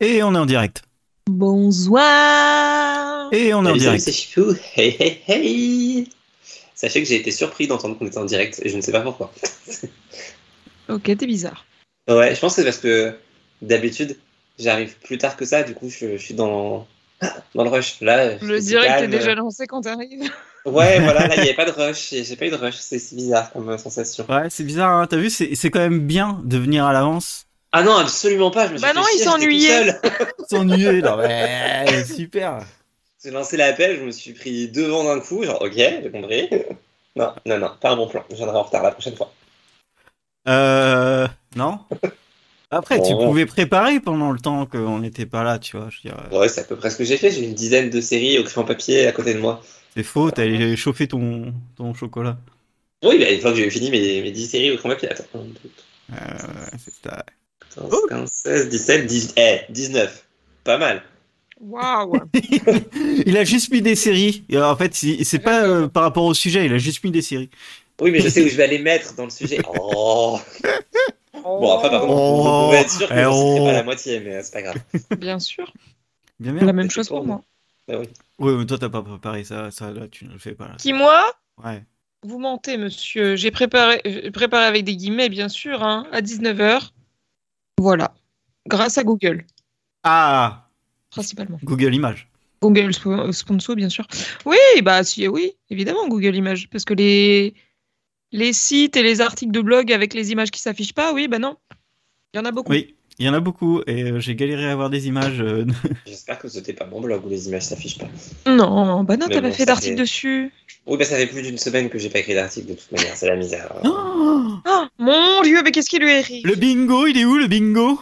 [0.00, 0.82] Et on est en direct.
[1.28, 3.28] Bonsoir.
[3.32, 4.60] Et on est en Salut, salut, direct.
[4.74, 4.80] c'est.
[4.80, 6.08] Hey, hey, hey.
[6.74, 9.02] Sachez que j'ai été surpris d'entendre qu'on était en direct et je ne sais pas
[9.02, 9.30] pourquoi.
[10.88, 11.66] Ok, t'es bizarre.
[12.08, 13.14] Ouais, je pense que c'est parce que
[13.62, 14.18] d'habitude,
[14.58, 16.88] j'arrive plus tard que ça, du coup, je, je suis dans,
[17.54, 18.00] dans le rush.
[18.00, 20.32] Là, Le direct est déjà lancé quand t'arrives.
[20.66, 22.10] Ouais, voilà, là, il n'y avait pas de rush.
[22.10, 22.74] J'ai pas eu de rush.
[22.80, 24.26] C'est bizarre comme sensation.
[24.28, 25.06] Ouais, c'est bizarre, hein.
[25.06, 27.46] t'as vu, c'est c'est quand même bien de venir à l'avance.
[27.72, 28.66] Ah non, absolument pas.
[28.68, 29.60] Je me suis Bah fait non, il chier, j'étais tout s'ennuyait.
[29.60, 30.00] seul.
[30.48, 32.66] S'ennuyer, non mais super.
[33.22, 35.42] J'ai lancé l'appel, je me suis pris deux vents d'un coup.
[35.44, 36.48] Genre, ok, j'ai compris.
[37.16, 38.24] Non, non, non, pas un bon plan.
[38.30, 39.32] Je viendrai en retard la prochaine fois.
[40.48, 41.26] Euh.
[41.56, 41.80] Non
[42.70, 43.26] Après, tu Bon.
[43.26, 45.90] pouvais préparer pendant le temps qu'on n'était pas là, tu vois.
[45.90, 47.30] Je veux dire, euh, Ouais, c'est à peu près ce que j'ai fait.
[47.30, 49.62] J'ai une dizaine de séries au crayon papier à côté de moi.
[49.94, 52.38] c'est faux, t'allais chauffer ton, ton chocolat.
[53.04, 55.10] Oui, bah, une fois que j'ai fini mes, mes 10 séries au crayon papier.
[55.10, 55.70] Attends, 1, 2,
[56.12, 56.16] Euh,
[56.78, 57.24] c'est ça.
[57.74, 58.06] 14, Oh.
[58.08, 60.26] 15, 16, 17, 10, eh, 19.
[60.64, 61.02] Pas mal.
[61.60, 62.14] Waouh.
[63.26, 64.44] il a juste mis des séries.
[64.48, 67.22] Et en fait, c'est pas euh, par rapport au sujet, il a juste mis des
[67.22, 67.50] séries.
[68.00, 69.58] Oui, mais je sais où je vais aller mettre dans le sujet.
[69.72, 70.38] Oh.
[71.42, 72.42] Bon, après, par contre, Oh.
[72.42, 73.64] vous pouvez être sûr que Eh oh.
[73.64, 74.76] pas la moitié, mais euh, c'est pas grave.
[75.18, 75.72] Bien sûr.
[76.38, 76.66] Bien, bien.
[76.66, 77.40] La même chose pour moi.
[77.88, 78.08] Bah oui.
[78.38, 80.74] Ouais, mais toi, t'as pas préparé ça, ça, là, tu ne le fais pas là.
[80.78, 81.32] Qui, moi?
[81.64, 81.82] Ouais.
[82.22, 83.36] Vous mentez, monsieur.
[83.36, 84.02] J'ai préparé,
[84.34, 86.90] préparé avec des guillemets, bien sûr, hein, à 19h.
[87.80, 88.14] Voilà.
[88.68, 89.46] Grâce à Google,
[90.02, 90.68] Ah
[91.10, 91.58] principalement.
[91.64, 92.28] Google Images.
[92.62, 94.06] Google spo- sponsor, bien sûr.
[94.44, 96.68] Oui, bah si, oui, évidemment, Google Images.
[96.68, 97.54] Parce que les,
[98.32, 101.38] les sites et les articles de blog avec les images qui s'affichent pas, oui, bah
[101.38, 101.56] non.
[102.32, 102.70] Il y en a beaucoup.
[102.70, 105.40] Oui, il y en a beaucoup et euh, j'ai galéré à avoir des images.
[105.40, 105.64] euh,
[106.06, 108.08] J'espère que c'était pas mon blog où les images s'affichent pas.
[108.50, 110.52] Non, bah non, t'as pas fait d'article fait- dessus.
[110.86, 113.14] Oui, bah ça fait plus d'une semaine que j'ai pas écrit d'article de toute manière,
[113.14, 113.72] c'est la misère.
[113.84, 117.46] Oh Oh, mon dieu, mais qu'est-ce qui lui arrive le bingo, il est où le
[117.46, 118.00] bingo?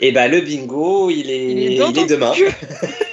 [0.00, 2.32] Et bah le bingo, il est, Il est il est demain.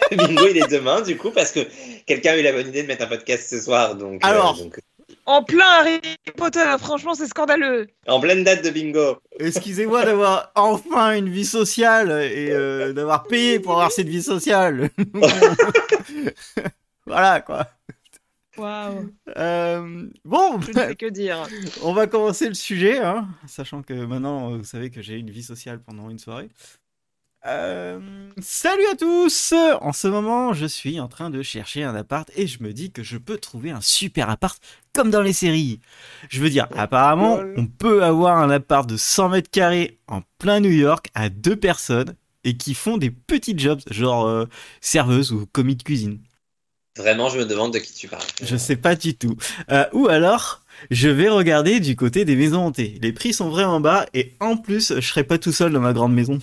[0.10, 1.60] Le bingo, il est demain, du coup, parce que
[2.06, 3.94] quelqu'un a eu la bonne idée de mettre un podcast ce soir.
[3.96, 4.56] Donc, euh, Alors.
[4.58, 4.80] donc,
[5.28, 6.00] En plein Harry
[6.38, 7.88] Potter, franchement, c'est scandaleux.
[8.08, 9.18] en pleine date de bingo.
[9.40, 14.90] Excusez-moi d'avoir enfin une vie sociale et euh, d'avoir payé pour avoir cette vie sociale.
[17.06, 17.68] voilà quoi.
[18.58, 21.46] Waouh, Euh, bon, je ne sais que dire.
[21.84, 25.44] on va commencer le sujet, hein, sachant que maintenant vous savez que j'ai une vie
[25.44, 26.50] sociale pendant une soirée.
[27.46, 28.00] Euh,
[28.42, 32.48] salut à tous En ce moment, je suis en train de chercher un appart et
[32.48, 34.60] je me dis que je peux trouver un super appart
[34.94, 35.80] comme dans les séries.
[36.30, 40.60] Je veux dire, apparemment, on peut avoir un appart de 100 mètres carrés en plein
[40.60, 44.46] New York à deux personnes et qui font des petits jobs, genre euh,
[44.82, 46.20] serveuse ou commis de cuisine.
[46.98, 48.24] Vraiment, je me demande de qui tu parles.
[48.42, 49.36] Je sais pas du tout.
[49.72, 52.98] Euh, ou alors, je vais regarder du côté des maisons hantées.
[53.02, 55.94] Les prix sont vraiment bas et en plus, je serai pas tout seul dans ma
[55.94, 56.40] grande maison.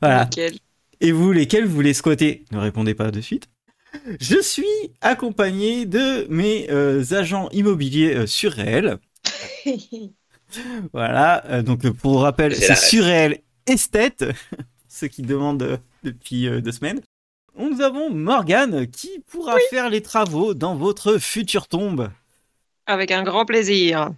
[0.00, 0.24] Voilà.
[0.24, 0.54] Nickel.
[1.00, 3.48] Et vous, lesquels vous voulez squatter Ne répondez pas de suite.
[4.20, 4.64] Je suis
[5.00, 8.98] accompagné de mes euh, agents immobiliers euh, surréels.
[10.92, 11.44] Voilà.
[11.46, 14.24] euh, donc, pour rappel, c'est surréel esthète.
[14.88, 17.00] Ceux qui demandent depuis euh, deux semaines.
[17.58, 22.10] Nous avons Morgane qui pourra faire les travaux dans votre future tombe.
[22.86, 24.10] Avec un grand plaisir.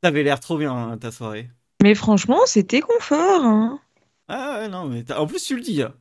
[0.00, 1.50] T'avais l'air trop bien hein, ta soirée.
[1.82, 3.44] Mais franchement, c'était confort.
[3.44, 3.80] Hein.
[4.28, 5.82] Ah ouais, non, mais en plus tu le dis.
[5.82, 5.94] hein.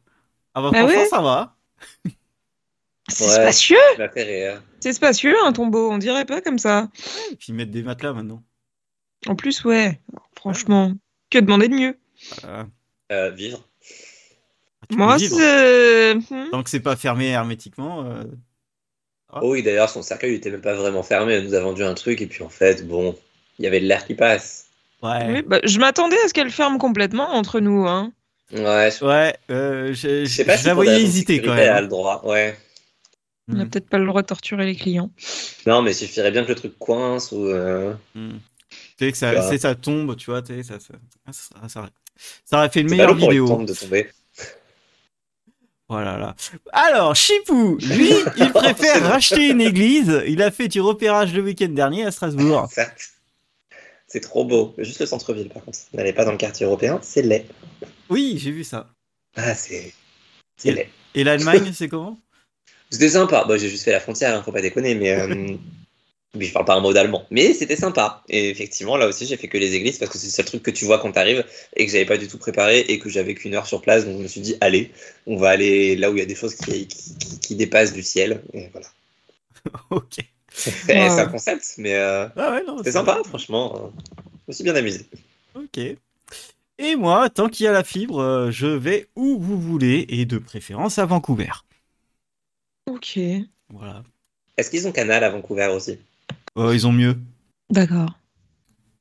[0.54, 1.08] Ah bah, Bah franchement, ouais.
[1.08, 1.56] ça va.
[3.10, 3.32] C'est Ouais.
[3.32, 3.78] spacieux.
[4.82, 5.90] C'est spacieux, un tombeau.
[5.92, 6.90] On dirait pas comme ça.
[7.32, 8.44] Et puis mettre des matelas maintenant.
[9.28, 10.02] En plus, ouais.
[10.36, 10.94] Franchement,
[11.30, 11.98] que demander de mieux?
[12.42, 12.68] Voilà.
[13.14, 13.64] Euh, vivre.
[14.90, 16.16] Tu peux Moi, c'est.
[16.16, 16.50] hmm.
[16.52, 18.04] Tant que c'est pas fermé hermétiquement.
[18.06, 18.24] euh,
[19.32, 19.40] Ah.
[19.42, 21.34] Oh oui, d'ailleurs, son cercueil était même pas vraiment fermé.
[21.34, 23.18] Elle nous a vendu un truc et puis en fait, bon,
[23.60, 24.68] il y avait de l'air qui passe.
[25.02, 25.28] Ouais.
[25.32, 27.88] Oui, bah, je m'attendais à ce qu'elle ferme complètement entre nous.
[27.88, 28.12] Hein.
[28.54, 31.62] Ouais, je, Ouais, euh, je, je sais pas je si la voyais hésiter quand sécurité,
[31.64, 31.84] Elle a même.
[31.84, 32.58] le droit, ouais.
[33.50, 35.10] On n'a Mm, peut-être pas le droit de torturer les clients.
[35.66, 37.46] Non, mais il suffirait bien que le truc coince ou.
[37.46, 38.38] euh, mm.
[38.98, 39.18] Tu sais que
[39.58, 40.94] ça, tombe, tu vois, tu sais, ça, ça,
[41.26, 41.90] ah, ça, ça, ça-
[42.46, 43.48] ça aurait fait une meilleure pour vidéo.
[43.48, 44.10] tombe de tomber.
[45.90, 46.36] Voilà là.
[46.74, 50.22] Alors, Chipou, lui, il préfère racheter une église.
[50.28, 52.68] Il a fait du repérage le week-end dernier à Strasbourg.
[54.08, 54.74] C'est trop beau.
[54.78, 55.80] Juste le centre-ville, par contre.
[55.94, 57.46] N'allez pas dans le quartier européen, c'est laid.
[58.10, 58.90] Oui, j'ai vu ça.
[59.36, 59.94] Ah, c'est.
[60.56, 60.90] C'est laid.
[61.16, 62.18] Et l'Allemagne, c'est comment?
[62.90, 63.44] C'était sympa.
[63.46, 65.12] Bon, j'ai juste fait la frontière, hein, faut pas déconner, mais.
[65.12, 65.58] euh,
[66.40, 67.26] je parle pas un mot d'allemand.
[67.32, 68.24] Mais c'était sympa.
[68.30, 70.64] Et effectivement, là aussi, j'ai fait que les églises parce que c'est le seul truc
[70.64, 71.44] que tu vois quand t'arrives
[71.76, 74.06] et que j'avais pas du tout préparé et que j'avais qu'une heure sur place.
[74.06, 74.92] Donc je me suis dit, allez,
[75.26, 77.94] on va aller là où il y a des choses qui, qui, qui- qui dépassent
[77.94, 78.42] du ciel.
[78.54, 78.88] Et voilà.
[79.90, 80.20] Ok.
[80.54, 81.10] C'est Ouais.
[81.10, 83.76] un concept, mais euh, Ah ouais, c'est- sympa, franchement.
[83.76, 83.90] euh,
[84.26, 85.06] je me suis bien amusé.
[85.56, 85.80] Ok.
[86.80, 90.26] Et moi, tant qu'il y a la fibre, euh, je vais où vous voulez et
[90.26, 91.50] de préférence à Vancouver.
[92.86, 93.18] Ok.
[93.70, 94.04] Voilà.
[94.58, 96.00] Est-ce qu'ils ont Canal à Vancouver aussi?
[96.58, 97.18] Euh, ils ont mieux.
[97.70, 98.12] D'accord.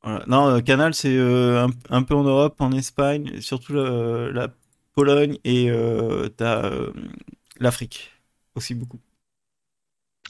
[0.03, 0.25] Voilà.
[0.27, 4.49] Non, euh, Canal, c'est euh, un, un peu en Europe, en Espagne, surtout la, la
[4.95, 6.93] Pologne et euh, t'as euh,
[7.59, 8.11] l'Afrique
[8.55, 9.01] aussi beaucoup.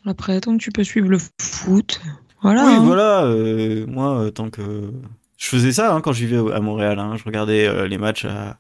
[0.07, 2.01] Après, tant que tu peux suivre le foot.
[2.43, 2.65] Voilà.
[2.67, 2.81] Oui, hein.
[2.85, 3.25] voilà.
[3.25, 4.91] euh, moi, euh, tant que.
[5.37, 6.99] Je faisais ça hein, quand je vivais à Montréal.
[6.99, 7.17] hein.
[7.17, 8.59] Je regardais euh, les matchs à,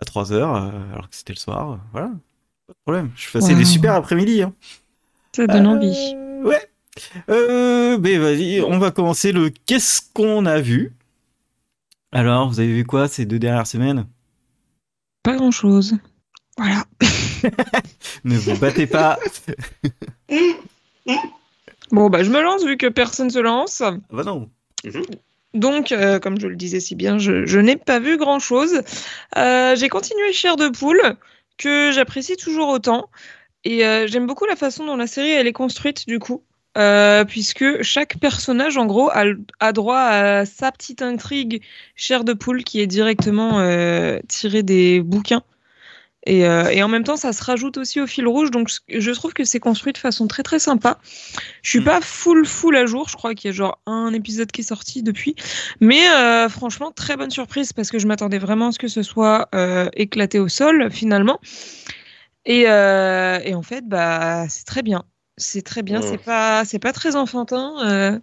[0.00, 1.72] à 3 heures, euh, alors que c'était le soir.
[1.72, 2.08] euh, voilà.
[2.66, 3.10] Pas de problème.
[3.16, 3.58] Je passais Wow.
[3.58, 4.42] des super après-midi.
[4.42, 4.52] hein.
[5.34, 6.14] Ça donne Euh, envie.
[6.44, 6.68] Ouais.
[7.28, 10.92] Euh, mais vas-y, on va commencer le qu'est-ce qu'on a vu.
[12.12, 14.06] Alors, vous avez vu quoi ces deux dernières semaines?
[15.24, 15.96] Pas grand chose.
[16.58, 16.84] Voilà.
[18.24, 19.18] Ne vous battez pas.
[21.90, 23.80] Bon, bah, je me lance vu que personne se lance.
[23.80, 24.50] Ah bah non.
[25.52, 28.82] Donc, euh, comme je le disais si bien, je, je n'ai pas vu grand-chose.
[29.36, 31.16] Euh, j'ai continué Chair de poule,
[31.58, 33.08] que j'apprécie toujours autant.
[33.64, 36.42] Et euh, j'aime beaucoup la façon dont la série elle est construite, du coup.
[37.28, 39.26] Puisque chaque personnage, en gros, a,
[39.60, 41.62] a droit à sa petite intrigue
[41.94, 43.60] Chair de poule qui est directement
[44.26, 45.44] tirée des bouquins.
[46.26, 48.50] Et, euh, et en même temps, ça se rajoute aussi au fil rouge.
[48.50, 50.98] Donc, je- trouve que c'est construit de façon très très sympa.
[51.62, 51.84] Je suis Mm.
[51.84, 53.08] pas full full à jour.
[53.10, 55.36] Je crois qu'il y a genre un épisode qui est sorti depuis.
[55.80, 59.02] Mais euh, franchement, très bonne surprise parce que je m'attendais vraiment à ce que ce
[59.02, 61.40] soit euh, éclaté au sol finalement.
[62.46, 65.04] Et, euh, et en fait, bah, c'est très bien.
[65.36, 66.00] C'est très bien.
[66.00, 66.04] Mm.
[66.10, 67.74] C'est pas, c'est pas très enfantin.
[67.84, 68.18] euh,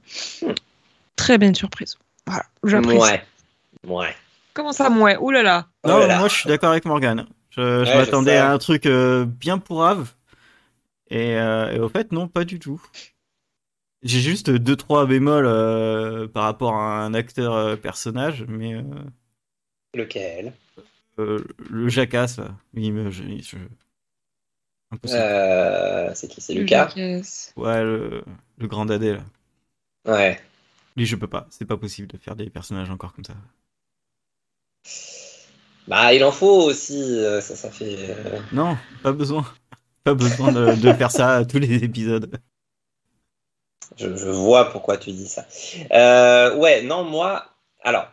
[1.15, 1.97] Très belle surprise.
[2.25, 2.97] Voilà, j'apprécie.
[2.99, 3.23] Ouais.
[3.87, 4.15] Ouais.
[4.53, 5.67] Comment ça, moi Ouh là là.
[5.83, 6.17] Oh Non, là là.
[6.19, 7.25] moi je suis d'accord avec Morgane.
[7.51, 10.13] Je, je Ouais, je m'attendais à un truc euh, bien pourrave.
[11.09, 12.81] Et, euh, et au fait, non, pas du tout.
[14.03, 18.83] J'ai juste deux trois bémols euh, par rapport à un acteur euh, personnage, mais euh,
[19.93, 20.53] Lequel?
[21.19, 22.55] euh, le jacasse, là.
[22.73, 23.11] Je,
[23.41, 23.57] je-
[25.07, 26.41] euh, C'est qui?
[26.41, 26.87] C'est Lucas?
[26.87, 27.53] Lucas.
[27.57, 28.23] Ouais, le,
[28.57, 29.23] le grand dadé, là.
[30.05, 30.39] Ouais.
[30.95, 31.47] Lui, je peux pas.
[31.49, 33.35] C'est pas possible de faire des personnages encore comme ça.
[35.87, 37.01] Bah, il en faut aussi.
[37.19, 37.95] euh, Ça, ça fait.
[38.09, 39.45] euh, Non, pas besoin.
[40.03, 42.31] Pas besoin de, de faire ça à tous les épisodes.
[43.97, 45.45] Je, je vois pourquoi tu dis ça.
[45.91, 47.45] Euh, ouais, non, moi.
[47.83, 48.07] Alors.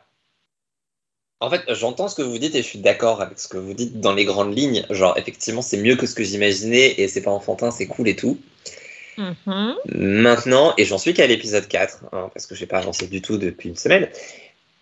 [1.41, 3.73] En fait, j'entends ce que vous dites et je suis d'accord avec ce que vous
[3.73, 4.85] dites dans les grandes lignes.
[4.91, 8.17] Genre, effectivement, c'est mieux que ce que j'imaginais et c'est pas enfantin, c'est cool et
[8.17, 8.39] tout.
[9.17, 9.75] Mhm.
[9.95, 13.37] Maintenant, et j'en suis qu'à l'épisode 4, hein, parce que j'ai pas avancé du tout
[13.37, 14.09] depuis une semaine.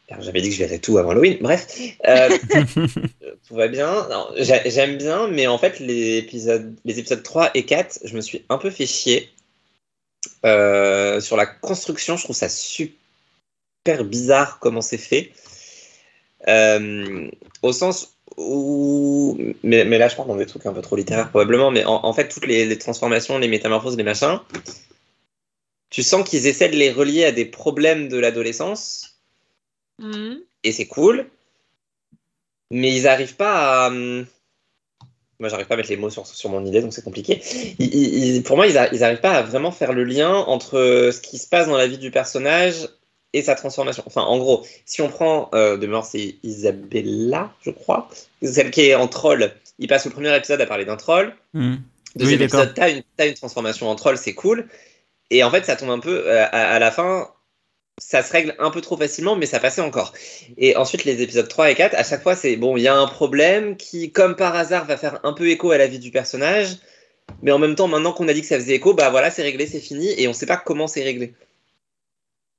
[0.07, 1.39] Car J'avais dit que je verrais tout avant Halloween.
[1.41, 1.67] Bref,
[2.07, 2.29] euh,
[3.49, 4.07] tout va bien.
[4.37, 8.45] J'aime bien, mais en fait, les épisodes, les épisodes 3 et 4, je me suis
[8.49, 9.29] un peu fait chier.
[10.45, 15.33] Euh, sur la construction, je trouve ça super bizarre comment c'est fait.
[16.47, 17.29] Euh,
[17.63, 19.37] au sens où.
[19.65, 21.73] Mais, mais là, je parle dans des trucs un peu trop littéraires, probablement.
[21.73, 24.39] Mais en, en fait, toutes les, les transformations, les métamorphoses, les machins,
[25.91, 29.16] tu sens qu'ils essaient de les relier à des problèmes de l'adolescence
[29.99, 30.41] Mhm.
[30.65, 31.27] et c'est cool,
[32.71, 33.89] mais ils n'arrivent pas à.
[33.89, 34.27] hum,
[35.39, 37.43] Moi, j'arrive pas à mettre les mots sur, sur mon idée, donc c'est compliqué.
[37.79, 41.21] Ils- ils- ils- pour moi, ils n'arrivent pas à vraiment faire le lien entre ce
[41.21, 42.89] qui se passe dans la vie du personnage
[43.35, 44.03] et sa transformation.
[44.07, 48.09] Enfin, en gros, si on prend euh, de mort, c'est Isabella, je crois,
[48.43, 49.53] celle qui est en troll.
[49.79, 51.35] Il passe le premier épisode à parler d'un troll.
[51.53, 51.77] Hmm.
[52.17, 54.67] Deuxième Oui, épisode, t'as une, t'as une transformation en troll, c'est cool.
[55.29, 57.29] Et en fait, ça tombe un peu euh, à, à la fin.
[57.99, 60.13] Ça se règle un peu trop facilement, mais ça passait encore.
[60.59, 62.95] Et ensuite, les épisodes 3 et 4, à chaque fois, c'est bon, il y a
[62.95, 66.11] un problème qui, comme par hasard, va faire un peu écho à la vie du
[66.11, 66.77] personnage.
[67.43, 69.43] Mais en même temps, maintenant qu'on a dit que ça faisait écho, bah voilà, c'est
[69.43, 71.35] réglé, c'est fini, et on sait pas comment c'est réglé.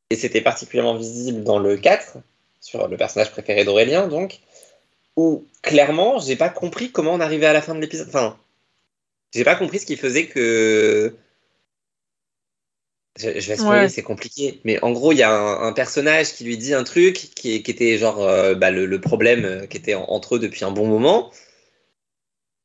[0.10, 2.18] Et c'était particulièrement visible dans le 4,
[2.60, 4.40] sur le personnage préféré d'Aurélien, donc,
[5.16, 8.08] où clairement, j'ai pas compris comment on arrivait à la fin de l'épisode.
[8.08, 8.38] Enfin,
[9.34, 11.16] j'ai pas compris ce qui faisait que.
[13.18, 13.90] Je, vais spoiler, Ouais.
[13.90, 14.62] c'est compliqué.
[14.64, 17.64] Mais en gros, il y a un, un personnage qui lui dit un truc qui,
[17.64, 20.64] qui était genre euh, bah, le, le problème euh, qui était en- entre eux depuis
[20.66, 21.32] un bon moment.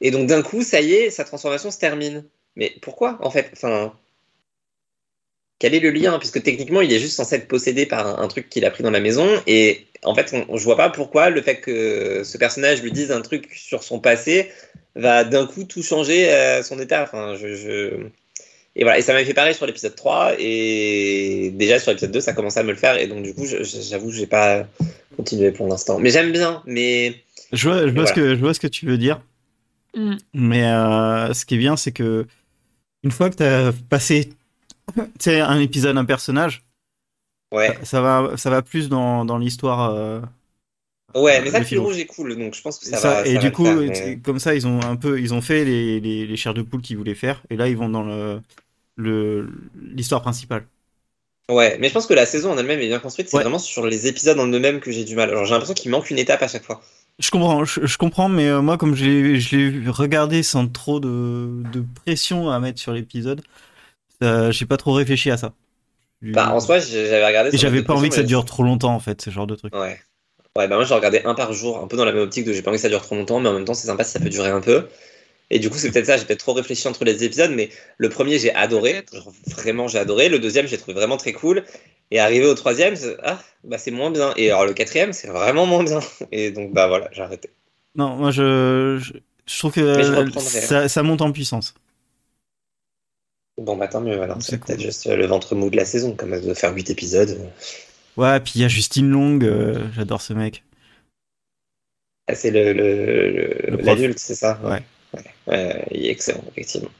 [0.02, 2.28] Et donc d'un coup, ça y est, sa transformation se termine.
[2.56, 3.48] Mais pourquoi en fait?
[3.54, 3.98] Enfin,
[5.58, 6.18] quel est le lien?
[6.18, 8.82] Puisque techniquement, il est juste censé être possédé par un, un truc qu'il a pris
[8.82, 9.28] dans la maison.
[9.46, 13.12] Et en fait, on, je vois pas pourquoi le fait que ce personnage lui dise
[13.12, 14.50] un truc sur son passé
[14.96, 17.02] va d'un coup tout changer euh, son état.
[17.04, 18.08] Enfin, je, je-
[18.74, 22.20] Et voilà, et ça m'avait fait pareil sur l'épisode 3, et déjà sur l'épisode 2,
[22.20, 24.66] ça commençait à me le faire, et donc du coup, j'avoue, j'ai pas
[25.16, 25.98] continué pour l'instant.
[25.98, 28.06] Mais j'aime bien, mais Je vois, je, vois Voilà.
[28.06, 29.20] ce que, je vois ce que tu veux dire.
[29.94, 30.14] Mm.
[30.32, 32.26] Mais euh, ce qui est bien, c'est que
[33.02, 34.30] une fois que tu as passé
[34.94, 36.64] tu sais, un épisode, un personnage,
[37.52, 40.20] ouais, ça va, ça va plus dans, dans l'histoire euh,
[41.14, 43.26] Ouais, mais ça, le fil rouge est cool, donc je pense que ça, Ça- va.
[43.26, 45.34] et ça du va coup, faire, euh, mais- comme ça, ils ont un peu, ils
[45.34, 47.88] ont fait les, les, les chairs de poule qu'ils voulaient faire, et là, ils vont
[47.88, 48.40] dans le
[48.96, 49.48] le
[49.94, 50.64] l'histoire principale.
[51.50, 53.28] Ouais, mais je pense que la saison en elle-même est bien construite.
[53.28, 53.42] C'est Ouais.
[53.42, 55.30] vraiment sur les épisodes en eux-mêmes que j'ai du mal.
[55.30, 56.82] Alors j'ai l'impression qu'il manque une étape à chaque fois.
[57.18, 61.62] Je comprends, je, je comprends, mais euh, moi, comme je l'ai regardé sans trop de,
[61.72, 63.42] de pression à mettre sur l'épisode,
[64.22, 65.52] euh, j'ai pas trop réfléchi à ça.
[66.22, 67.54] Bah, en soi, j'avais regardé.
[67.54, 69.74] et j'avais pas envie que ça dure trop longtemps, en fait, ce genre de truc.
[69.74, 69.98] Ouais.
[70.58, 72.52] Ouais, bah moi j'ai regardé un par jour, un peu dans la même optique de
[72.52, 74.12] j'ai pas envie que ça dure trop longtemps, mais en même temps c'est sympa si
[74.12, 74.86] ça peut durer un peu.
[75.50, 78.08] Et du coup, c'est peut-être ça, j'ai peut-être trop réfléchi entre les épisodes, mais le
[78.10, 79.04] premier j'ai adoré.
[79.12, 81.64] Genre, vraiment j'ai adoré, le deuxième j'ai trouvé vraiment très cool,
[82.12, 85.28] et arrivé au troisième, c'est- ah, bah c'est moins bien, et alors le quatrième c'est
[85.28, 86.00] vraiment moins bien,
[86.32, 87.50] et donc bah voilà, j'ai arrêté.
[87.94, 89.12] Non, moi, je, je,
[89.46, 91.74] je trouve que je ça, ça monte en puissance.
[93.58, 96.14] Bon bah tant mieux, alors C'est peut-être juste euh, le ventre mou de la saison,
[96.16, 97.38] comme de faire 8 épisodes.
[98.16, 100.64] Ouais, puis il y a Justine Long, euh, j'adore ce mec.
[102.28, 104.82] Ah, c'est le, l'adulte, c'est ça Ouais.
[105.14, 106.90] Ouais, ouais, il est excellent, effectivement.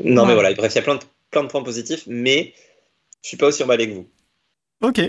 [0.00, 0.28] Non, Ouais.
[0.28, 2.54] mais voilà, bref, il y a plein de, plein de points positifs, mais
[3.22, 4.08] je suis pas aussi emballé que vous.
[4.82, 5.00] Ok.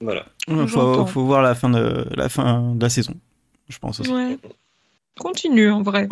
[0.00, 0.26] Voilà.
[0.48, 3.14] Il faut, voir la fin de la fin de la saison,
[3.68, 4.12] je pense aussi.
[4.12, 4.38] Ouais.
[5.18, 6.06] Continue en vrai.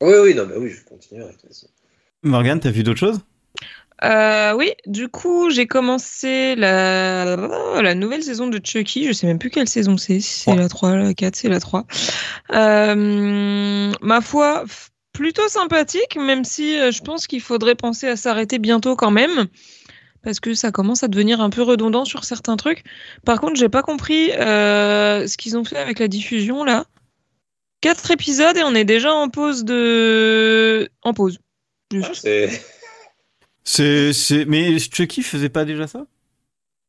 [0.00, 1.32] Oui, oui, non, mais oui, je continuerai.
[1.32, 1.68] de toute façon.
[2.22, 3.20] Morgane, t'as vu d'autres choses?
[4.02, 7.36] Euh, oui, du coup, j'ai commencé la...
[7.80, 9.06] la nouvelle saison de Chucky.
[9.06, 10.20] Je sais même plus quelle saison c'est.
[10.20, 11.86] Si c'est la 3, la 4, c'est la 3.
[12.52, 14.64] Euh, ma foi,
[15.12, 19.46] plutôt sympathique, même si euh, je pense qu'il faudrait penser à s'arrêter bientôt quand même.
[20.22, 22.82] Parce que ça commence à devenir un peu redondant sur certains trucs.
[23.24, 26.86] Par contre, j'ai pas compris euh, ce qu'ils ont fait avec la diffusion là.
[27.82, 30.88] Quatre épisodes et on est déjà en pause de.
[31.02, 31.38] En pause.
[32.02, 32.64] Ah, c'est-
[33.64, 36.06] C'est, c'est, mais Chucky faisait pas déjà ça?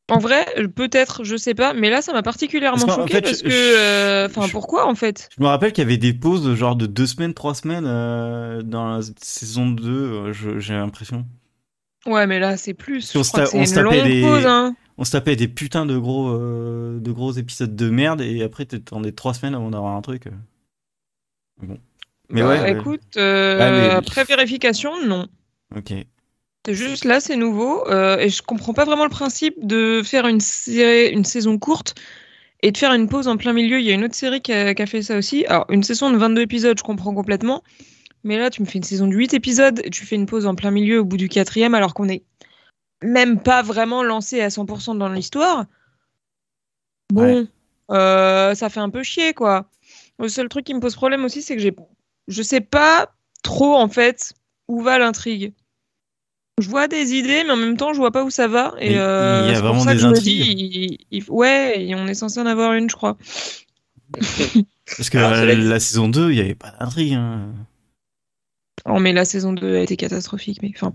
[0.08, 3.38] En vrai, peut-être, je sais pas, mais là, ça m'a particulièrement Parce choqué fait, parce
[3.38, 5.28] je- que, euh, enfin, je- pourquoi en fait?
[5.36, 7.86] Je me rappelle qu'il y avait des pauses de genre de deux semaines, trois semaines
[7.88, 11.26] euh, dans la saison 2, euh, je- j'ai l'impression.
[12.06, 13.16] Ouais, mais là, c'est plus.
[13.16, 14.76] On Je se crois que ta- on c'est se une tapait longue des- pause, hein.
[14.98, 18.64] On se tapait des putains de gros, euh, de gros épisodes de merde et après
[18.64, 20.28] t'attendais trois semaines avant d'avoir un truc.
[21.60, 21.78] Bon.
[22.30, 22.72] Mais Bah, ouais.
[22.72, 25.26] Écoute, Ah, mais- après vérification, non.
[25.76, 25.92] Ok.
[26.66, 30.26] C'est juste là, c'est nouveau, euh, et je comprends pas vraiment le principe de faire
[30.26, 31.94] une série, une saison courte
[32.60, 33.78] et de faire une pause en plein milieu.
[33.78, 35.46] Il y a une autre série qui a, qui a fait ça aussi.
[35.46, 37.62] Alors, une saison de 22 épisodes, je comprends complètement.
[38.24, 40.44] Mais là, tu me fais une saison de 8 épisodes et tu fais une pause
[40.44, 42.24] en plein milieu au bout du quatrième alors qu'on est
[43.00, 45.66] même pas vraiment lancé à 100% dans l'histoire.
[47.12, 47.46] Bon,
[47.92, 49.70] euh, ça fait un peu chier, quoi.
[50.18, 51.76] Le seul truc qui me pose problème aussi, c'est que j'ai,
[52.26, 54.32] je sais pas trop, en fait,
[54.66, 55.52] où va l'intrigue.
[56.58, 58.74] Je vois des idées, mais en même temps, je vois pas où ça va.
[58.80, 60.24] Et Mais euh, il y a pour vraiment ça que des je me intrigues.
[60.56, 63.18] dis, il- il- ouais, et on est censé en avoir une, je crois.
[64.96, 67.12] Parce que Alors, euh, dit- la saison 2, il y avait pas d'intrigue.
[67.14, 67.52] Hein.
[68.86, 70.60] Oh, mais la saison 2 a été catastrophique.
[70.62, 70.92] Mais enfin,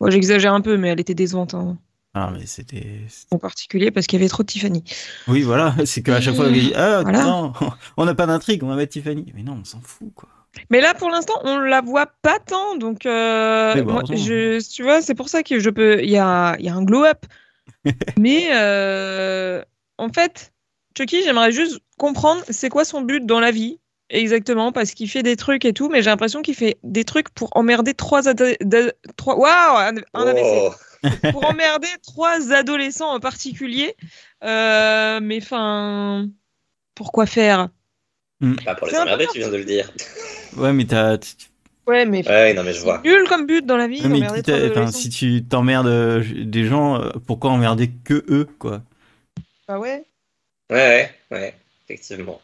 [0.00, 1.78] moi, j'exagère un peu, mais elle était décevante hein,
[2.14, 3.00] Ah, mais c'était.
[3.30, 4.84] en particulier parce qu'il y avait trop de Tiffany.
[5.28, 7.22] Oui, voilà, c'est qu'à chaque fois, il dit Ah, Voilà.
[7.22, 7.52] non,
[7.96, 9.32] on n'a pas d'intrigue, on va mettre Tiffany.
[9.34, 10.28] Mais non, on s'en fout, quoi.
[10.70, 14.16] Mais là, pour l'instant, on la voit pas tant, donc euh, bah, moi, heureusement.
[14.16, 16.02] je, tu vois, c'est pour ça que je peux.
[16.02, 17.24] Il y a, il y a un glow-up,
[18.18, 19.62] mais euh,
[19.98, 20.52] en fait,
[20.96, 23.78] Chucky, j'aimerais juste comprendre c'est quoi son but dans la vie
[24.10, 27.30] exactement, parce qu'il fait des trucs et tout, mais j'ai l'impression qu'il fait des trucs
[27.30, 28.22] pour emmerder trois,
[29.16, 30.42] trois, waouh, un, un AVC.
[30.44, 30.70] Oh.
[31.32, 33.96] pour emmerder trois adolescents en particulier.
[34.44, 36.28] Euh, mais enfin,
[36.94, 37.68] pourquoi faire?
[38.64, 39.92] Pas pour les C'est un emmerder, tu viens de le dire.
[40.56, 41.18] Ouais, mais t'as.
[41.86, 43.02] Ouais, mais Ouais, non, mais je vois.
[43.04, 44.02] nul comme but dans la vie.
[44.02, 48.82] Ouais, mais enfin, si tu t'emmerdes euh, des gens, euh, pourquoi emmerder que eux, quoi?
[49.68, 50.04] Bah ouais.
[50.70, 51.54] Ouais, ouais, ouais,
[51.88, 52.40] effectivement.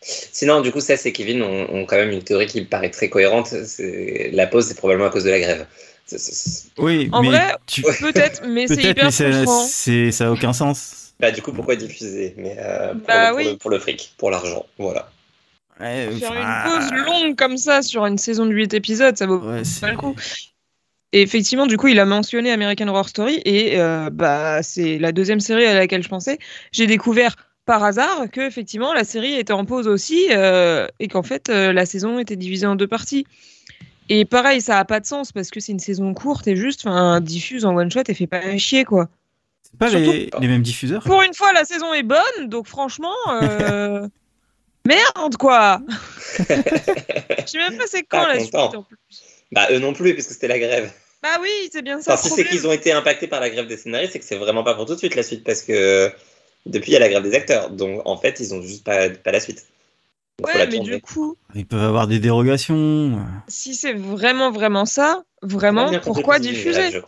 [0.00, 2.90] Sinon, du coup, ça, c'est Kevin ont, ont quand même une théorie qui me paraît
[2.90, 3.48] très cohérente.
[3.48, 5.66] C'est- La pause, c'est probablement à cause de la grève.
[6.06, 7.82] C'est- c'est- Oui, En mais vrai, tu...
[8.00, 9.66] Peut-être, mais c'est peut-être, hyper mais ça, frustrant.
[9.66, 11.14] c'est- ça a aucun sens.
[11.20, 12.34] Bah, du coup, pourquoi diffuser?
[12.36, 13.44] Mais euh, pour, Bah le, pour, oui.
[13.44, 15.10] le, pour le fric, pour l'argent, voilà.
[15.80, 19.26] Ouais, Faire enfin, une pause longue comme ça sur une saison de 8 épisodes, ça
[19.26, 20.14] vaut Ouais, pas le coup.
[21.12, 25.12] Et effectivement, du coup, il a mentionné American Horror Story et euh, bah c'est la
[25.12, 26.38] deuxième série à laquelle je pensais.
[26.72, 31.22] J'ai découvert par hasard que effectivement la série était en pause aussi euh, et qu'en
[31.22, 33.26] fait euh, la saison était divisée en deux parties.
[34.08, 36.86] Et pareil, ça a pas de sens parce que c'est une saison courte et juste,
[36.86, 39.08] enfin, diffuse en one shot et fait pas chier quoi.
[39.62, 42.66] C'est pas Surtout- les, les mêmes diffuseurs Pour une fois, la saison est bonne, donc
[42.66, 43.14] franchement,
[44.86, 45.80] merde quoi.
[46.48, 48.98] Je sais même pas c'est quand la suite en plus.
[49.52, 50.92] Bah, eux non plus, parce que c'était la grève.
[51.22, 52.14] Bah oui, c'est bien ça.
[52.14, 54.36] Enfin, si c'est qu'ils ont été impactés par la grève des scénaristes, c'est que c'est
[54.36, 56.12] vraiment pas pour tout de suite la suite, parce que
[56.66, 57.70] depuis il y a la grève des acteurs.
[57.70, 59.66] Donc en fait, ils ont juste pas, pas la suite.
[60.38, 63.24] Donc, Ouais, la mais du coup, Ils peuvent avoir des dérogations.
[63.46, 67.00] si c'est vraiment, vraiment ça, vraiment, pourquoi diffuser.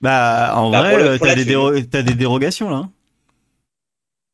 [0.00, 1.80] Bah, en Bah, vrai, euh, t'as des, déro-
[2.16, 2.88] dérogations là.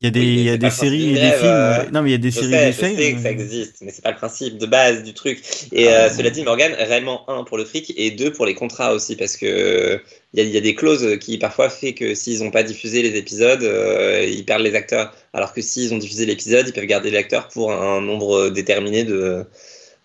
[0.03, 1.65] Il y a des, Oui, y a des séries et des films.
[1.65, 3.17] euh, Non, mais il y a des Je séries sais, et des je sais films.
[3.17, 5.43] que ça euh, existe, mais c'est pas le principe de base du truc.
[5.73, 6.11] Et Ah, euh, bon.
[6.11, 9.37] cela dit, Morgan, réellement, un, pour le fric, et deux, pour les contrats aussi, parce
[9.37, 10.01] que
[10.33, 12.63] il y, a- il y a des clauses qui parfois fait que s'ils n'ont pas
[12.63, 15.13] diffusé les épisodes, euh, ils perdent les acteurs.
[15.33, 19.45] Alors que s'ils ont diffusé l'épisode, ils peuvent garder l'acteur pour un nombre déterminé de,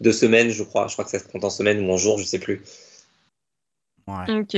[0.02, 0.88] de semaines, je crois.
[0.88, 2.62] Je crois que ça se compte en semaines ou en jours, je sais plus.
[4.08, 4.32] ouais.
[4.42, 4.54] Ok.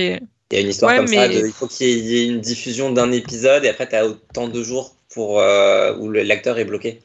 [0.52, 2.42] Il y a une histoire Ouais, comme ça, de, il faut qu'il y ait une
[2.42, 6.66] diffusion d'un épisode, et après, tu as autant de jours pour, euh, où l'acteur est
[6.66, 7.00] bloqué.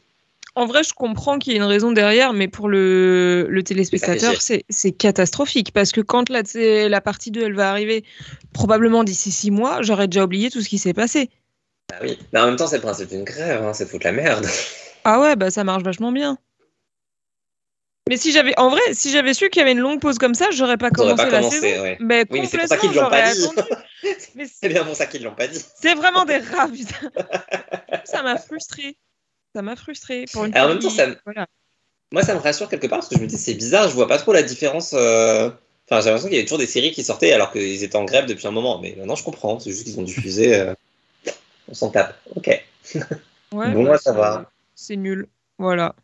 [0.55, 4.93] En vrai, je comprends qu'il y ait une raison derrière, mais pour le, téléspectateur, c'est
[4.93, 5.73] catastrophique.
[5.73, 6.43] Parce que quand la,
[6.89, 8.05] la partie 2, elle va arriver,
[8.53, 11.31] probablement d'ici six mois, j'aurais déjà oublié tout ce qui s'est passé.
[11.91, 12.19] Ah oui.
[12.35, 14.47] Mais en même temps, c'est le principe d'une grève, hein, c'est de foutre la merde.
[15.05, 16.37] Ah ouais, bah ça marche vachement bien.
[18.09, 20.35] Mais si j'avais, en vrai, si j'avais su qu'il y avait une longue pause comme
[20.35, 21.83] ça, j'aurais pas commencé pas la commencé, saison.
[21.83, 21.97] ouais.
[22.01, 23.47] Mais Oui, mais c'est pour ça qu'ils l'ont pas dit.
[24.61, 25.65] C'est bien pour ça qu'ils l'ont pas dit.
[25.81, 27.11] c'est vraiment des rats, putain.
[28.05, 28.97] Ça m'a frustré.
[29.55, 30.25] Ça m'a frustré.
[30.33, 31.47] Pour une Alors, en même temps, qui- ça me- voilà.
[32.13, 34.09] Moi, ça me rassure quelque part parce que je me dis c'est bizarre, je vois
[34.09, 34.93] pas trop la différence.
[34.95, 35.51] euh,
[35.89, 38.05] Enfin, j'ai l'impression qu'il y avait toujours des séries qui sortaient alors qu'ils étaient en
[38.05, 38.81] grève depuis un moment.
[38.81, 39.59] Mais maintenant, je comprends.
[39.61, 40.55] C'est juste qu'ils ont diffusé.
[40.55, 40.75] euh,
[41.69, 42.19] On s'en tape.
[42.35, 42.47] Ok.
[42.49, 42.63] Ouais,
[43.53, 44.51] Bon, bah, moi, ça va.
[44.75, 45.27] C'est nul.
[45.59, 45.95] Voilà.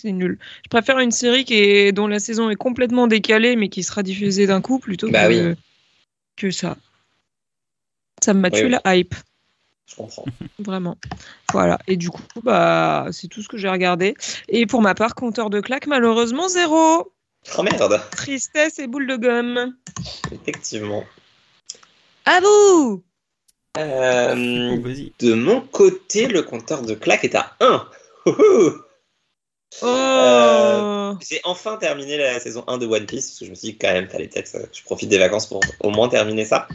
[0.00, 0.38] C'est nul.
[0.64, 4.02] Je préfère une série qui est, dont la saison est complètement décalée, mais qui sera
[4.02, 5.54] diffusée d'un coup plutôt Bah que, oui.
[6.36, 6.76] que ça.
[8.22, 8.76] Ça m'a Oui, tué oui.
[8.84, 9.14] la hype,
[9.88, 10.24] Je comprends.
[10.58, 10.98] vraiment.
[11.52, 11.78] Voilà.
[11.86, 14.14] Et du coup, bah, c'est tout ce que j'ai regardé.
[14.48, 17.12] Et pour ma part, compteur de claques, malheureusement, zéro.
[17.56, 18.00] Oh merde.
[18.10, 19.76] Tristesse et boule de gomme.
[20.32, 21.04] Effectivement.
[22.26, 23.02] À vous
[23.78, 25.12] Euh, Oh, Vas-y.
[25.20, 27.88] de mon côté, le compteur de claques est à 1.
[29.82, 33.54] Oh Euh, J'ai enfin terminé la saison 1 de One Piece, parce que je me
[33.54, 36.44] suis dit quand même, fallait peut-être que je profite des vacances pour au moins terminer
[36.44, 36.68] ça.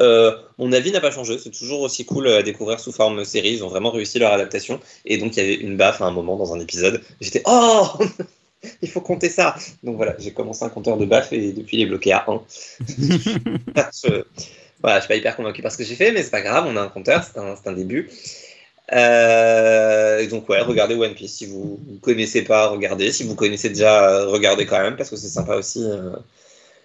[0.00, 3.52] Euh, mon avis n'a pas changé, c'est toujours aussi cool à découvrir sous forme série,
[3.52, 4.80] ils ont vraiment réussi leur adaptation.
[5.04, 7.88] Et donc il y avait une baffe à un moment dans un épisode, j'étais Oh
[8.82, 11.82] Il faut compter ça Donc voilà, j'ai commencé un compteur de baffe et depuis il
[11.82, 12.42] est bloqué à 1.
[12.88, 14.22] je,
[14.82, 16.66] voilà, je suis pas hyper convaincu par ce que j'ai fait, mais c'est pas grave,
[16.68, 18.10] on a un compteur, c'est un, c'est un début.
[18.92, 23.12] Euh, donc ouais, regardez One Piece si vous connaissez pas, regardez.
[23.12, 26.12] Si vous connaissez déjà, euh, regardez quand même parce que c'est sympa aussi euh,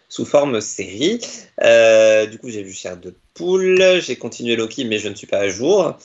[0.09, 1.19] sous forme série.
[1.19, 5.39] Du coup, j'ai vu Chair de poule, j'ai continué Loki, mais je ne suis pas
[5.39, 5.97] à jour.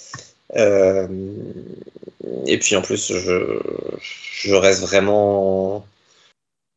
[2.46, 5.86] Et puis en plus, je, reste vraiment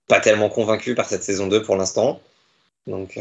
[0.08, 2.22] pas tellement convaincu par cette saison 2 pour l'instant.
[2.88, 3.20] Donc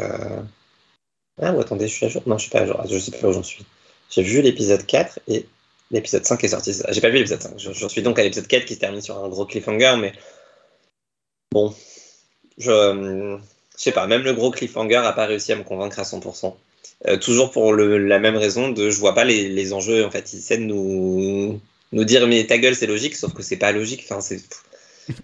[1.40, 2.22] ah ou attendez, je suis à jour.
[2.26, 2.82] Non, je suis pas à jour.
[2.88, 3.64] Je sais pas où j'en suis.
[4.10, 5.46] J'ai vu l'épisode 4 et
[5.90, 6.74] l'épisode 5 est sorti.
[6.90, 7.58] J'ai pas vu l'épisode 5.
[7.58, 10.12] Je- J'en suis donc à l'épisode 4 qui se termine sur un gros cliffhanger, mais
[11.52, 11.74] bon,
[12.58, 12.70] je,
[13.76, 16.54] je sais pas, même le gros cliffhanger a pas réussi à me convaincre à 100%.
[17.06, 20.04] Euh, toujours pour la même raison de je vois pas les, les enjeux.
[20.04, 21.60] En fait, ils essaient de nous,
[21.92, 24.04] nous dire mais ta gueule c'est logique, sauf que c'est pas logique.
[24.08, 24.40] Enfin, c'est.
[25.08, 25.14] Je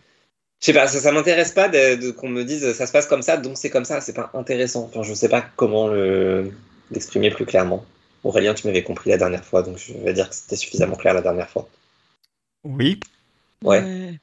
[0.70, 3.36] sais pas, ça, ça m'intéresse pas de- qu'on me dise ça se passe comme ça,
[3.36, 4.00] donc c'est comme ça.
[4.00, 4.84] C'est pas intéressant.
[4.84, 6.52] Enfin, je sais pas comment le-
[6.92, 7.84] l'exprimer plus clairement.
[8.24, 11.14] Aurélien, tu m'avais compris la dernière fois, donc je vais dire que c'était suffisamment clair
[11.14, 11.68] la dernière fois.
[12.64, 12.98] Oui.
[13.62, 14.18] Ouais.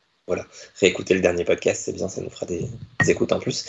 [0.80, 2.66] Réécouter le dernier podcast, c'est bien, ça nous fera des,
[3.00, 3.66] des écoutes en plus.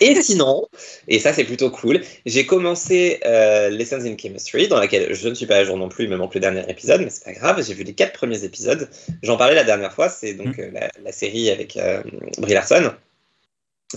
[0.00, 0.66] Et sinon,
[1.08, 5.34] et ça c'est plutôt cool, j'ai commencé euh, Lessons in Chemistry, dans laquelle je ne
[5.34, 7.32] suis pas à jour non plus, il me manque le dernier épisode, mais c'est pas
[7.32, 8.88] grave, j'ai vu les quatre premiers épisodes.
[9.22, 12.02] J'en parlais la dernière fois, c'est donc euh, la, la série avec euh,
[12.38, 12.92] Brie Larson.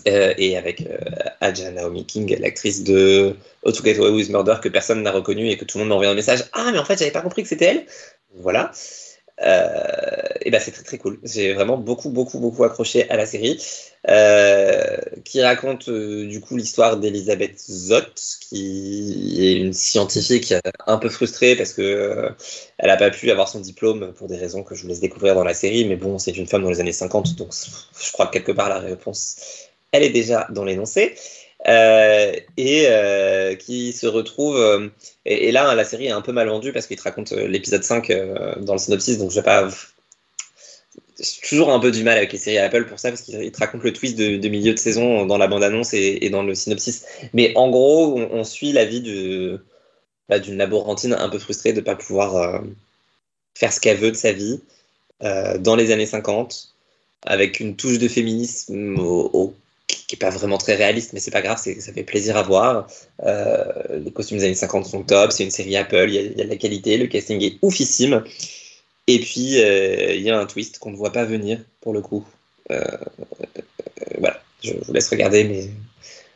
[0.07, 0.97] Euh, et avec euh,
[1.41, 5.65] Aja Naomi King, l'actrice de How to Get Murder, que personne n'a reconnue et que
[5.65, 6.45] tout le monde m'a envoyé un message.
[6.53, 7.85] Ah, mais en fait, j'avais pas compris que c'était elle.
[8.35, 8.71] Voilà.
[9.41, 11.19] Euh, et ben c'est très très cool.
[11.23, 13.61] J'ai vraiment beaucoup beaucoup beaucoup accroché à la série
[14.07, 20.53] euh, qui raconte du coup l'histoire d'Elisabeth Zott qui est une scientifique
[20.87, 22.29] un peu frustrée parce que
[22.77, 25.35] elle a pas pu avoir son diplôme pour des raisons que je vous laisse découvrir
[25.35, 28.27] dans la série mais bon c'est une femme dans les années 50 donc je crois
[28.27, 29.35] que quelque part la réponse
[29.95, 31.15] elle est déjà dans l'énoncé
[31.67, 34.87] euh, et euh, qui se retrouve euh,
[35.25, 38.09] et, là, la série est un peu mal vendue parce qu'il te raconte l'épisode 5
[38.11, 39.69] euh, dans le synopsis, donc je vais pas.
[41.47, 43.59] Toujours un peu du mal avec les séries Apple pour ça, parce qu'il il te
[43.59, 47.05] raconte le twist de, milieu de saison dans la bande-annonce et, dans le synopsis.
[47.33, 49.01] Mais en gros, on, suit la vie
[50.27, 52.61] bah, d'une laborantine un peu frustrée de ne pas pouvoir
[53.53, 54.59] faire ce qu'elle veut de sa vie
[55.21, 56.75] dans les années 50,
[57.25, 59.53] avec une touche de féminisme au, au
[60.07, 62.87] qui est pas vraiment très réaliste, mais c'est pas grave, ça fait plaisir à voir.
[63.23, 66.49] les costumes des années 50 sont top, c'est une série Apple, il y, a de
[66.49, 68.23] la qualité, le casting est oufissime.
[69.07, 72.25] Et puis, il y a un twist qu'on ne voit pas venir, pour le coup.
[72.69, 75.69] voilà, je vous laisse regarder, mais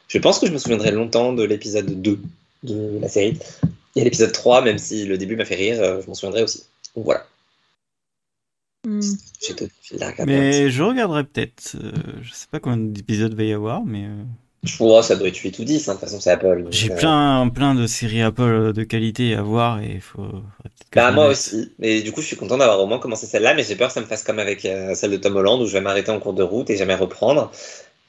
[0.07, 2.19] je pense que je me souviendrai longtemps de l'épisode 2
[2.63, 3.37] de la série.
[3.95, 6.63] Et l'épisode 3, même si le début m'a fait rire, je m'en souviendrai aussi.
[6.95, 7.25] Donc voilà.
[8.87, 9.01] Hmm.
[10.25, 11.75] Mais je regarderai peut-être.
[11.75, 14.05] Euh, je sais pas combien d'épisodes va y avoir, mais.
[14.05, 14.23] Euh,
[14.63, 16.67] je crois ça doit être 8 ou 10, hein, de toute façon c'est Apple.
[16.69, 20.27] J'ai euh, plein, plein de séries Apple de qualité à voir et il faut.
[20.93, 21.73] Bah, moi aussi.
[21.79, 23.93] Mais du coup, je suis content d'avoir au moins commencé celle-là, mais j'ai peur que
[23.93, 26.33] ça me fasse comme avec celle de Tom Holland où je vais m'arrêter en cours
[26.33, 27.51] de route et jamais reprendre.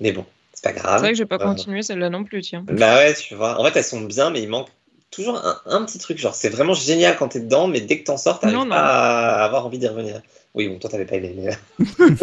[0.00, 0.96] Mais bon, c'est pas grave.
[0.96, 2.64] C'est vrai que je vais pas continuer celle-là non plus, tiens.
[2.66, 3.60] Bah ouais, tu vois.
[3.60, 4.68] En fait, elles sont bien, mais il manque
[5.10, 6.18] toujours un, un petit truc.
[6.18, 9.44] Genre, c'est vraiment génial quand t'es dedans, mais dès que t'en sors, t'arrives pas à
[9.44, 10.20] avoir envie d'y revenir.
[10.54, 11.34] Oui, bon, toi, t'avais pas aimé.
[11.36, 11.86] Mais...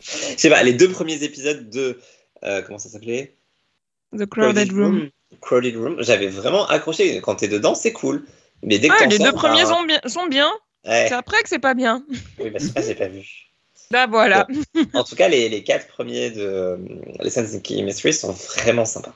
[0.00, 2.00] Je sais pas, les deux premiers épisodes de.
[2.42, 3.36] Euh, comment ça s'appelait?
[4.16, 5.10] The Crowded, Room.
[5.40, 7.20] Crowded Room, j'avais vraiment accroché.
[7.20, 8.24] Quand t'es dedans, c'est cool.
[8.62, 10.00] Mais dès que ah, les deux premiers sont bien.
[10.06, 10.52] Sont bien.
[10.84, 12.04] C'est après que c'est pas bien.
[12.38, 13.26] oui, bah, ça, j'ai pas vu.
[13.90, 14.46] Bah voilà.
[14.94, 16.78] en tout cas, les, les, quatre premiers de
[17.20, 19.14] les Sense Mysteries sont vraiment sympas.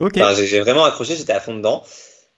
[0.00, 0.14] Ok.
[0.36, 1.84] j'ai vraiment accroché, j'étais à fond dedans.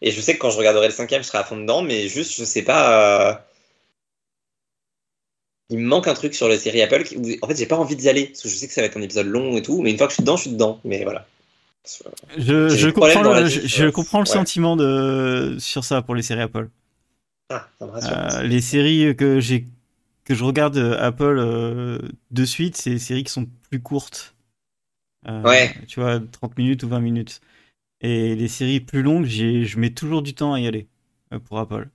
[0.02, 2.08] Et je sais que quand je regarderai le cinquième, je serai à fond dedans, mais
[2.08, 3.30] juste, je sais pas.
[3.30, 3.34] Euh,
[5.70, 7.96] il me manque un truc sur la série Apple où, en fait, j'ai pas envie
[7.96, 9.80] d'y aller parce que je sais que ça va être un épisode long et tout,
[9.82, 10.80] mais une fois que je suis dedans, je suis dedans.
[10.84, 11.26] Mais voilà.
[12.36, 16.68] Je, comprends, le, je, comprends le sentiment de, sur ça pour les séries Apple.
[17.48, 18.16] Ah, ça me rassure.
[18.16, 19.66] Euh, les séries que j'ai
[20.24, 21.98] que je regarde euh, Apple euh,
[22.30, 24.34] de suite, c'est des séries qui sont plus courtes.
[25.26, 25.74] ouais.
[25.88, 27.40] Tu vois, 30 minutes ou 20 minutes.
[28.00, 30.86] Et les séries plus longues, je mets toujours du temps à y aller
[31.46, 31.88] pour Apple.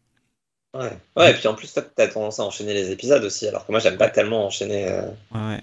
[0.75, 0.91] Ouais.
[1.15, 3.71] ouais, et puis en plus, toi, t'as tendance à enchaîner les épisodes aussi, alors que
[3.71, 4.89] moi, j'aime pas tellement enchaîner.
[4.89, 5.07] Euh.
[5.33, 5.61] Ouais.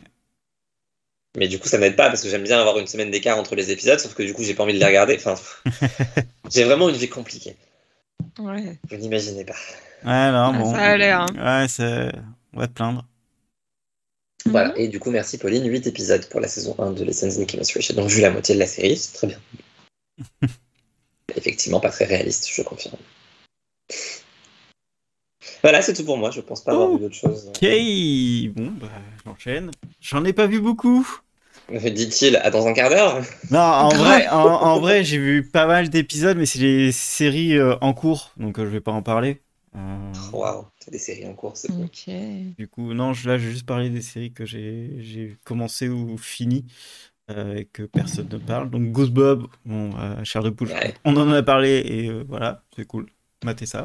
[1.37, 3.55] Mais du coup, ça m'aide pas parce que j'aime bien avoir une semaine d'écart entre
[3.55, 5.17] les épisodes, sauf que du coup, j'ai pas envie de les regarder.
[5.17, 5.35] Enfin,
[6.51, 7.57] j'ai vraiment une vie compliquée.
[8.39, 8.79] Ouais.
[8.89, 9.55] Vous n'imaginez pas.
[10.05, 10.73] Ouais, non, bon.
[10.73, 11.21] Ça a l'air.
[11.21, 11.61] Hein.
[11.61, 12.11] Ouais, c'est...
[12.55, 13.07] on va te plaindre.
[14.47, 14.77] Voilà, mhm.
[14.77, 15.67] et du coup, merci Pauline.
[15.67, 17.83] 8 épisodes pour la saison 1 de Lessons in Chemistry.
[17.83, 19.39] J'ai donc vu la moitié de la série, c'est très bien.
[21.37, 22.97] Effectivement, pas très réaliste, je confirme.
[25.63, 26.31] Voilà, c'est tout pour moi.
[26.31, 27.49] Je pense pas avoir vu d'autres choses.
[27.49, 27.69] Ok,
[28.55, 28.89] bon, bah,
[29.25, 29.71] j'enchaîne.
[30.01, 31.07] J'en ai pas vu beaucoup.
[31.71, 35.89] Dit-il, à dans un quart d'heure Non, en vrai, en, vrai j'ai vu pas mal
[35.89, 39.41] d'épisodes, mais c'est des séries euh, en cours, donc euh, je vais pas en parler.
[39.75, 42.11] Euh, Waouh, c'est des séries en cours, c'est Ok.
[42.59, 46.67] Du coup, non, là, je vais juste parler des séries que j'ai commencé ou fini
[47.31, 48.69] et que personne ne parle.
[48.69, 49.93] Donc, Ghost Bob, bon,
[50.25, 50.69] Charles de Poule,
[51.05, 53.07] on en a parlé et voilà, c'est cool.
[53.45, 53.85] Matez ça.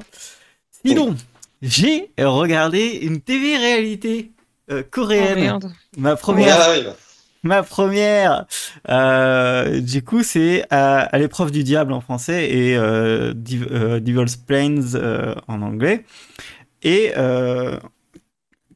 [0.85, 1.15] Sinon,
[1.61, 4.31] j'ai regardé une TV réalité
[4.69, 5.59] euh, coréenne.
[5.63, 5.67] Oh,
[5.97, 6.57] ma première.
[7.43, 8.45] Ma première.
[8.89, 14.95] Euh, du coup, c'est à, l'épreuve du diable en français et euh, Devil's Plains
[15.47, 16.03] en anglais.
[16.83, 17.13] Et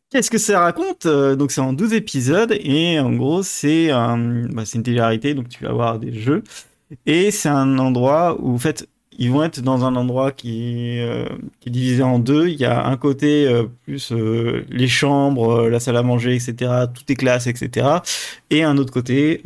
[0.09, 1.07] qu'est-ce que ça raconte?
[1.07, 5.33] Donc, c'est en 12 épisodes et en gros, c'est bah, une télé-réalité.
[5.33, 6.43] Donc, tu vas avoir des jeux.
[7.05, 11.27] Et c'est un endroit où, en fait, ils vont être dans un endroit qui, euh,
[11.59, 12.47] qui est divisé en deux.
[12.47, 16.71] Il y a un côté euh, plus euh, les chambres, la salle à manger, etc.
[16.93, 17.87] Toutes les classes, etc.
[18.49, 19.41] Et un autre côté,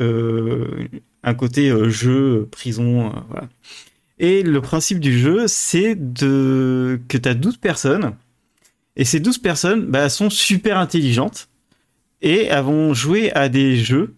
[1.22, 3.12] un côté jeu, prison.
[4.18, 8.14] Et le principe du jeu, c'est de que tu as 12 personnes.
[8.94, 11.48] Et ces 12 personnes bah, sont super intelligentes.
[12.22, 14.14] Et elles vont jouer à des jeux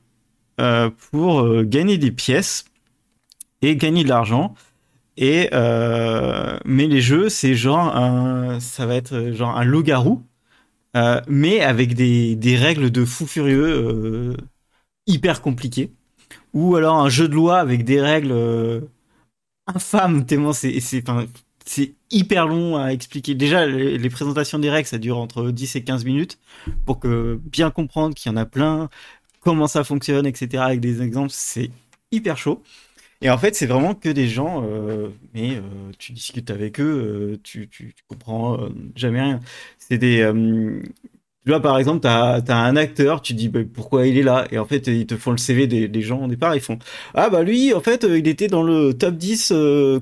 [1.11, 2.67] pour gagner des pièces
[3.63, 4.55] et gagner de l'argent.
[5.21, 10.23] Euh, mais les jeux, c'est genre un, ça va être genre un loup-garou,
[10.97, 14.37] euh, mais avec des, des, règles de fou furieux euh,
[15.07, 15.93] hyper compliquées,
[16.55, 18.89] ou alors un jeu de loi avec des règles
[19.67, 21.05] infâmes tellement c'est c'est
[21.67, 23.35] c'est hyper long à expliquer.
[23.35, 26.39] Déjà, les, les, présentations des règles, ça dure entre 10 et 15 minutes
[26.87, 28.89] pour que bien comprendre qu'il y en a plein,
[29.41, 30.65] comment ça fonctionne, etc.
[30.65, 31.71] Avec des exemples, c'est
[32.11, 32.63] hyper chaud.
[33.21, 35.61] Et en fait, c'est vraiment que des gens, euh, mais euh,
[35.99, 38.59] tu discutes avec eux, euh, tu, tu, comprends
[38.95, 39.41] jamais rien.
[39.79, 40.19] C'est des.
[41.45, 44.47] tu vois, par exemple, tu as, un acteur, tu dis bah, pourquoi il est là,
[44.53, 46.79] et en fait, ils te font le CV des, des, gens au départ, ils font
[47.15, 49.53] Ah bah lui, en fait, il était dans le top 10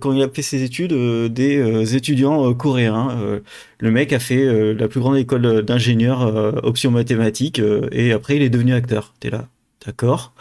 [0.01, 0.93] quand il a fait ses études
[1.33, 3.41] des étudiants coréens.
[3.79, 6.21] le mec a fait la plus grande école d'ingénieur
[6.65, 9.15] option mathématiques, et après, il est devenu acteur.
[9.21, 9.49] T'es là,
[9.87, 10.35] d'accord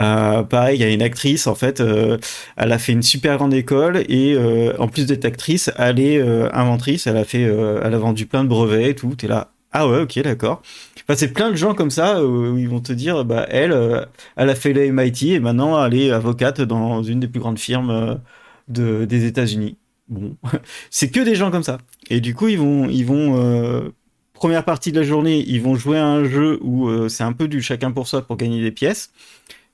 [0.00, 2.18] euh, pareil, il y a une actrice, en fait, euh,
[2.56, 6.20] elle a fait une super grande école et euh, en plus d'être actrice, elle est
[6.52, 9.14] inventrice, elle a fait, elle a vendu plein de brevets et tout.
[9.16, 10.62] T'es là, Ah ouais, ok, d'accord.
[11.02, 14.06] Enfin, c'est plein de gens comme ça où ils vont te dire, bah elle,
[14.36, 17.58] elle a fait le MIT et maintenant elle est avocate dans une des plus grandes
[17.58, 18.20] firmes
[18.68, 19.76] de, des États-Unis.
[20.08, 20.36] Bon,
[20.90, 21.78] c'est que des gens comme ça.
[22.10, 23.90] Et du coup, ils vont, ils vont
[24.34, 27.48] première partie de la journée, ils vont jouer à un jeu où c'est un peu
[27.48, 29.12] du chacun pour soi pour gagner des pièces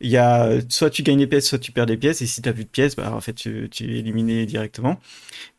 [0.00, 2.42] il y a soit tu gagnes des pièces, soit tu perds des pièces, et si
[2.42, 5.00] tu n'as plus de pièces, bah, en fait, tu, tu es éliminé directement.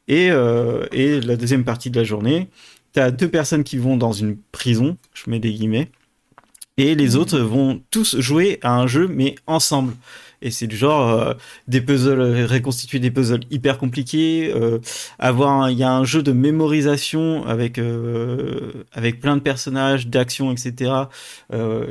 [0.08, 2.50] Et, euh, et la deuxième partie de la journée,
[2.93, 5.89] tu as deux personnes qui vont dans une prison, je mets des guillemets,
[6.78, 7.19] et les mmh.
[7.19, 9.93] autres vont tous jouer à un jeu, mais ensemble.
[10.41, 11.34] Et c'est du genre euh,
[11.67, 14.52] des puzzles, reconstituer des puzzles hyper compliqués.
[14.56, 14.80] Euh,
[15.19, 20.52] avoir, il y a un jeu de mémorisation avec euh, avec plein de personnages, d'actions,
[20.52, 20.91] etc.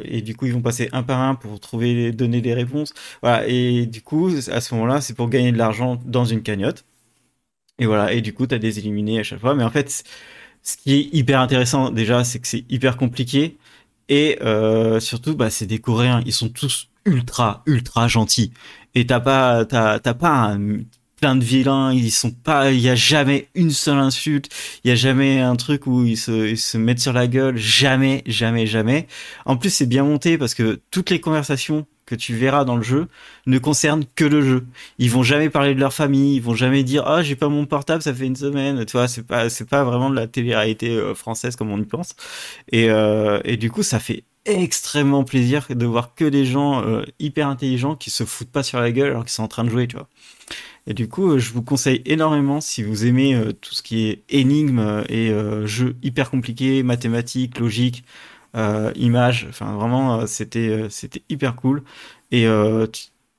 [0.05, 2.93] et du coup, ils vont passer un par un pour trouver, donner des réponses.
[3.23, 3.47] Voilà.
[3.49, 6.85] Et du coup, à ce moment-là, c'est pour gagner de l'argent dans une cagnotte.
[7.79, 8.13] Et voilà.
[8.13, 9.55] Et du coup, tu as des éliminés à chaque fois.
[9.55, 10.05] Mais en fait,
[10.63, 13.59] ce qui est hyper intéressant déjà, c'est que c'est hyper compliqué.
[14.09, 16.23] Et euh, surtout, bah, c'est des Coréens.
[16.27, 18.53] Ils sont tous ultra, ultra gentils.
[18.95, 20.57] Et t'as pas, t'as, t'as pas
[21.21, 21.93] plein de vilains.
[21.93, 24.49] Ils sont pas, il y a jamais une seule insulte.
[24.85, 27.57] Il y a jamais un truc où ils se, ils se mettent sur la gueule.
[27.57, 29.07] Jamais, jamais, jamais.
[29.47, 32.83] En plus, c'est bien monté parce que toutes les conversations que tu verras dans le
[32.83, 33.09] jeu
[33.47, 34.67] ne concernent que le jeu.
[34.99, 37.65] Ils vont jamais parler de leur famille, ils vont jamais dire ah j'ai pas mon
[37.67, 38.85] portable, ça fait une semaine.
[38.85, 41.87] Tu vois, c'est pas c'est pas vraiment de la télé-réalité euh, française comme on y
[41.87, 42.15] pense.
[42.71, 47.05] Et euh, et du coup, ça fait extrêmement plaisir de voir que des gens euh,
[47.19, 49.71] hyper intelligents qui se foutent pas sur la gueule alors qu'ils sont en train de
[49.71, 50.09] jouer, tu vois.
[50.87, 55.03] Et du coup, je vous conseille énormément si vous aimez tout ce qui est énigmes
[55.09, 55.33] et
[55.65, 58.05] jeux hyper compliqués, mathématiques, logiques
[58.57, 59.47] euh, images.
[59.49, 61.83] Enfin, vraiment, euh, c'était euh, c'était hyper cool.
[62.31, 62.47] Et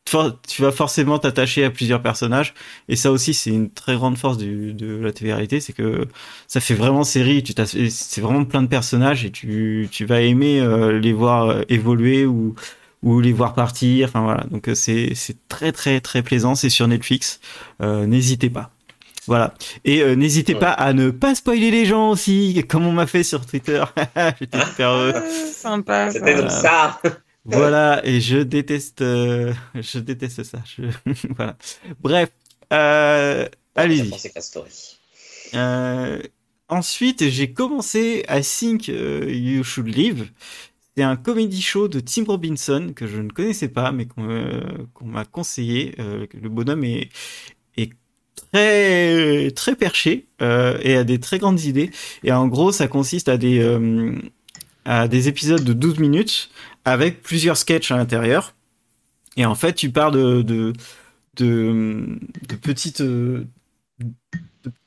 [0.06, 2.54] tu, vas forcément t'attacher à plusieurs personnages.
[2.90, 6.08] Et ça aussi, c'est une très grande force du, de la télé-réalité, c'est que
[6.48, 7.44] ça fait vraiment série.
[7.44, 7.54] Tu
[7.90, 10.66] c'est vraiment plein de personnages et tu, tu vas aimer
[11.02, 12.56] les voir évoluer ou
[13.04, 14.08] ou les voir partir.
[14.08, 16.56] Enfin voilà, donc c'est c'est très très très plaisant.
[16.56, 17.40] C'est sur Netflix.
[17.82, 18.72] N'hésitez pas.
[19.28, 19.54] Voilà.
[19.84, 23.24] Et euh, n'hésitez pas à ne pas spoiler les gens aussi, comme on m'a fait
[23.24, 23.84] sur Twitter.
[24.40, 25.14] J'étais super heureux.
[25.16, 26.12] Ah, sympa.
[26.12, 27.00] C'était ça.
[27.46, 28.02] Voilà.
[28.06, 30.64] Et je déteste, euh, je déteste ça.
[31.36, 31.58] voilà.
[32.00, 32.30] Bref.
[32.74, 34.12] Euh, allez-y.
[35.54, 36.22] Euh,
[36.68, 40.32] ensuite, j'ai commencé I Think You Should Live.
[40.98, 45.26] C'est un comedy show de Tim Robinson que je ne connaissais pas, mais qu'on m'a
[45.26, 45.96] conseillé.
[45.98, 47.10] le bonhomme est,
[48.52, 51.92] très très perché euh, et a des très grandes idées.
[52.24, 54.14] Et en gros, ça consiste à des euh,
[54.86, 56.50] à des épisodes de 12 minutes
[56.86, 58.56] avec plusieurs sketchs à l'intérieur.
[59.38, 60.74] Et en fait, tu pars de de
[61.38, 62.20] de,
[62.50, 63.48] de petites de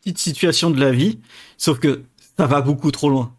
[0.01, 1.21] petites situations de la vie,
[1.57, 2.03] sauf que
[2.37, 3.35] ça va beaucoup trop loin.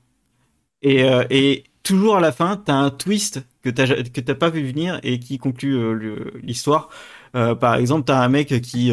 [0.81, 4.49] Et, euh, et toujours à la fin, tu as un twist que tu t'as pas
[4.49, 5.77] vu venir et qui conclut
[6.41, 6.89] l'histoire.
[7.33, 8.91] par exemple, tu as un mec qui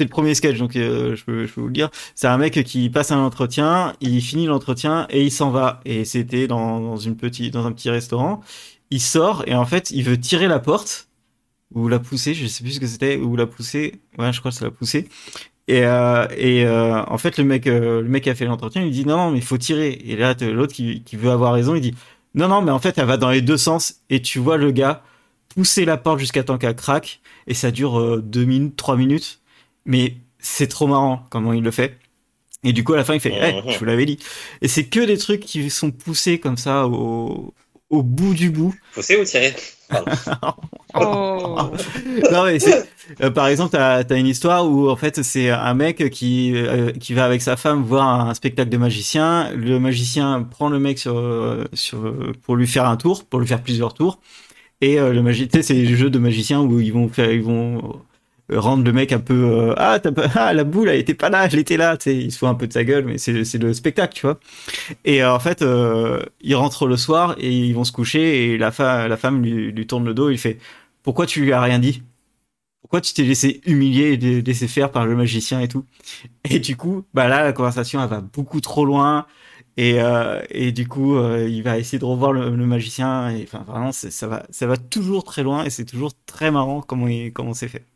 [0.00, 1.90] c'est le premier sketch, donc euh, je, peux, vous le dire.
[2.14, 5.82] C'est un mec qui passe un entretien, il finit l'entretien et il s'en va.
[5.84, 8.40] Et c'était dans, une petite, dans un petit restaurant.
[8.90, 11.08] Il sort et en fait, il veut tirer la porte
[11.74, 14.00] ou la pousser, je sais plus ce que c'était, ou la pousser.
[14.16, 15.06] Ouais, je crois que c'est la pousser.
[15.68, 19.18] Et, euh, euh, en fait, le mec, le mec a fait l'entretien, il dit non,
[19.18, 20.00] non, mais il faut tirer.
[20.06, 21.94] Et là, l'autre qui, qui veut avoir raison, il dit
[22.34, 23.96] non, non, mais en fait, elle va dans les deux sens.
[24.08, 25.02] Et tu vois le gars
[25.54, 27.20] pousser la porte jusqu'à temps qu'elle craque.
[27.46, 29.39] Et ça dure deux minutes, trois minutes
[29.90, 31.98] mais c'est trop marrant comment il le fait.
[32.62, 34.18] Et du coup, à la fin, il fait, hey, je vous l'avais dit.
[34.62, 37.52] Et c'est que des trucs qui sont poussés comme ça au,
[37.90, 38.74] au bout du bout.
[38.94, 39.54] Poussés ou tirés?
[40.92, 41.70] Oh.
[42.32, 42.58] non mais
[43.22, 46.90] euh, par exemple t'as as une histoire où en fait c'est un mec qui euh,
[46.90, 50.98] qui va avec sa femme voir un spectacle de magicien le magicien prend le mec
[50.98, 51.14] sur
[51.74, 54.18] sur pour lui faire un tour pour lui faire plusieurs tours
[54.80, 58.02] et euh, le magicien c'est les jeux de magiciens où ils vont faire ils vont
[58.52, 60.00] rendre le mec un peu euh, ah,
[60.34, 62.48] ah, la boule elle était pas là elle était là tu sais il se fout
[62.48, 64.38] un peu de sa gueule mais c'est le spectacle tu vois
[65.04, 68.58] et euh, en fait euh, il rentre le soir et ils vont se coucher et
[68.58, 68.70] la
[69.08, 70.58] la femme lui, tourne le dos il fait
[71.02, 72.02] pourquoi tu lui as rien dit?
[72.82, 75.84] Pourquoi tu t'es laissé humilier et laisser faire par le magicien et tout?
[76.44, 79.26] Et du coup bah là la conversation elle va beaucoup trop loin
[79.76, 83.30] et, euh, et du coup, euh, il va essayer de revoir le, magicien.
[83.30, 86.82] Et enfin, vraiment, ça va, ça va toujours très loin et c'est toujours très marrant
[86.82, 87.86] comment, comment c'est fait.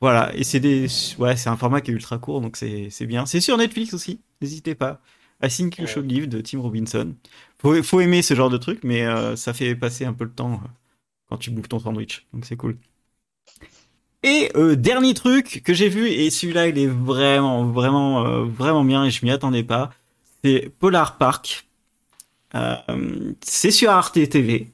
[0.00, 0.86] Voilà, et c'est des,
[1.18, 3.26] ouais, un format qui est ultra court, donc c'est, bien.
[3.26, 5.00] C'est sur Netflix aussi, n'hésitez pas.
[5.42, 7.14] I Think You Should Live de Tim Robinson.
[7.60, 10.30] Faut, faut aimer ce genre de truc, mais euh, ça fait passer un peu le
[10.30, 10.68] temps euh,
[11.28, 12.76] quand tu bouffes ton sandwich, donc c'est cool.
[14.22, 19.04] Et euh, dernier truc que j'ai vu, et celui-là il est vraiment, vraiment, vraiment bien,
[19.04, 19.90] et je m'y attendais pas,
[20.44, 21.66] c'est Polar Park.
[23.42, 24.68] C'est sur Arte TV.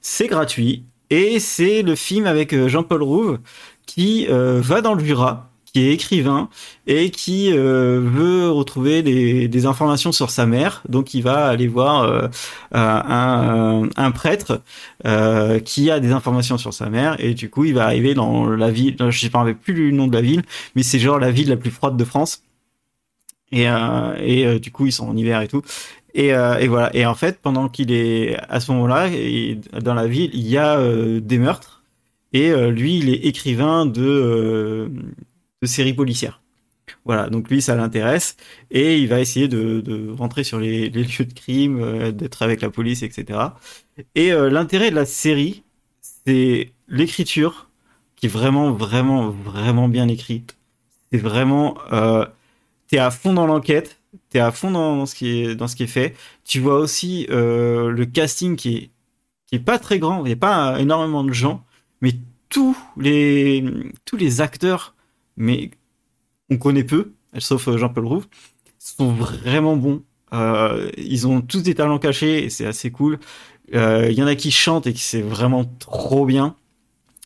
[0.00, 0.84] C'est gratuit.
[1.10, 3.38] Et c'est le film avec Jean-Paul Rouve
[3.86, 6.48] qui euh, va dans le Jura, qui est écrivain
[6.86, 10.82] et qui euh, veut retrouver des, des, informations sur sa mère.
[10.88, 12.28] Donc il va aller voir euh,
[12.70, 14.62] un, un, prêtre
[15.04, 18.48] euh, qui a des informations sur sa mère et du coup il va arriver dans
[18.48, 18.94] la ville.
[19.00, 20.42] Je ne sais pas plus le nom de la ville,
[20.76, 22.44] mais c'est genre la ville la plus froide de France.
[23.50, 23.66] Et,
[24.24, 25.62] et du coup ils sont en hiver et tout.
[26.14, 26.94] Et, et, voilà.
[26.94, 29.08] Et en fait, pendant qu'il est à ce moment-là,
[29.80, 30.78] dans la ville, il y a
[31.20, 31.83] des meurtres.
[32.34, 34.90] Et lui, il est écrivain de,
[35.62, 36.42] de séries policières.
[37.04, 38.36] Voilà, donc lui, ça l'intéresse
[38.70, 42.70] et il va essayer de, rentrer sur les, lieux de crime, euh, d'être avec la
[42.70, 43.40] police, etc.
[44.14, 45.62] Et euh, l'intérêt de la série,
[46.00, 47.68] c'est l'écriture
[48.16, 50.56] qui est vraiment, vraiment, vraiment bien écrite.
[51.12, 52.24] C'est vraiment, euh,
[52.88, 55.84] t'es à fond dans l'enquête, t'es à fond dans, ce qui est dans ce qui
[55.84, 56.16] est fait.
[56.44, 58.90] Tu vois aussi euh, le casting qui est
[59.46, 61.62] qui est pas très grand, il n'y a pas énormément de gens,
[62.04, 62.12] mais
[62.50, 63.64] tous les
[64.04, 64.94] tous les acteurs
[65.38, 65.70] mais
[66.50, 68.26] on connaît peu, sauf euh, Jean-Paul Rouve,
[68.78, 70.02] sont vraiment bons.
[70.34, 73.18] Euh, ils ont tous des talents cachés et c'est assez cool.
[73.68, 76.54] Il euh, y en a qui chantent et qui c'est vraiment trop bien.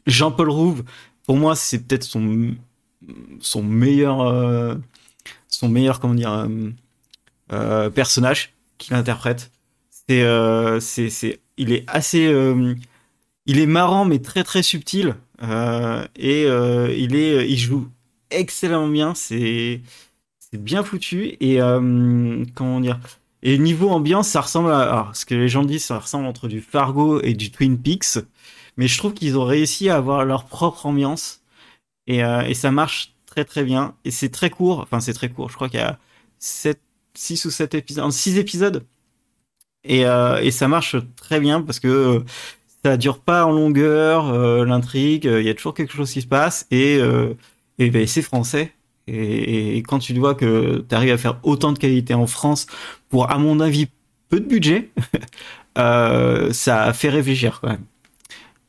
[0.07, 0.85] Jean-Paul Rouve,
[1.27, 2.55] pour moi, c'est peut-être son
[3.41, 4.79] son meilleur
[5.49, 6.49] son meilleur comment dire
[7.95, 9.51] personnage qu'il interprète.
[9.91, 10.23] C'est
[10.81, 12.33] c'est il est assez
[13.49, 17.89] il est marrant mais très très subtil et il est il joue
[18.31, 19.15] excellemment bien.
[19.15, 19.81] C'est
[20.39, 22.99] c'est bien foutu et euh, comment dire.
[23.43, 26.49] Et niveau ambiance, ça ressemble à alors, ce que les gens disent, ça ressemble entre
[26.49, 28.19] du Fargo et du Twin Peaks.
[28.77, 31.43] Mais je trouve qu'ils ont réussi à avoir leur propre ambiance
[32.07, 33.95] et, euh, et ça marche très très bien.
[34.05, 34.81] Et c'est très court.
[34.81, 35.51] Enfin, c'est très court.
[35.51, 35.99] Je crois qu'il y a
[36.39, 36.81] 7,
[37.15, 38.85] 6 ou 7 épisodes, 6 épisodes.
[39.85, 42.25] Et, euh, et ça marche très bien parce que
[42.85, 45.25] ça dure pas en longueur, euh, l'intrigue.
[45.25, 47.35] Il y a toujours quelque chose qui se passe et euh,
[47.79, 48.73] et ben, c'est français.
[49.07, 52.67] Et, et, quand tu vois que tu arrives à faire autant de qualité en France
[53.09, 53.89] pour, à mon avis,
[54.29, 54.91] peu de budget,
[55.79, 57.85] euh, ça fait réfléchir quand même.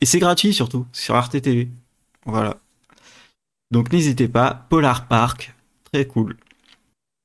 [0.00, 1.68] Et c'est gratuit surtout, sur Arte TV.
[2.24, 2.56] Voilà.
[3.70, 5.54] Donc n'hésitez pas, Polar Park,
[5.92, 6.36] très cool.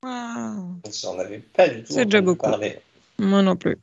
[0.04, 0.76] Wow.
[1.02, 1.94] J'en avais pas du tout.
[1.94, 2.50] C'est déjà beaucoup.
[2.50, 2.80] Parler.
[3.18, 3.78] Moi non plus.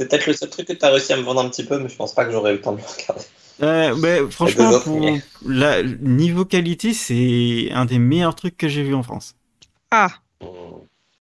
[0.00, 1.78] C'est peut-être le seul truc que tu as réussi à me vendre un petit peu,
[1.78, 3.24] mais je pense pas que j'aurais eu le temps de le regarder.
[3.62, 5.06] Euh, bah, franchement, pour
[5.44, 9.34] la, niveau qualité, c'est un des meilleurs trucs que j'ai vu en France.
[9.90, 10.08] Ah.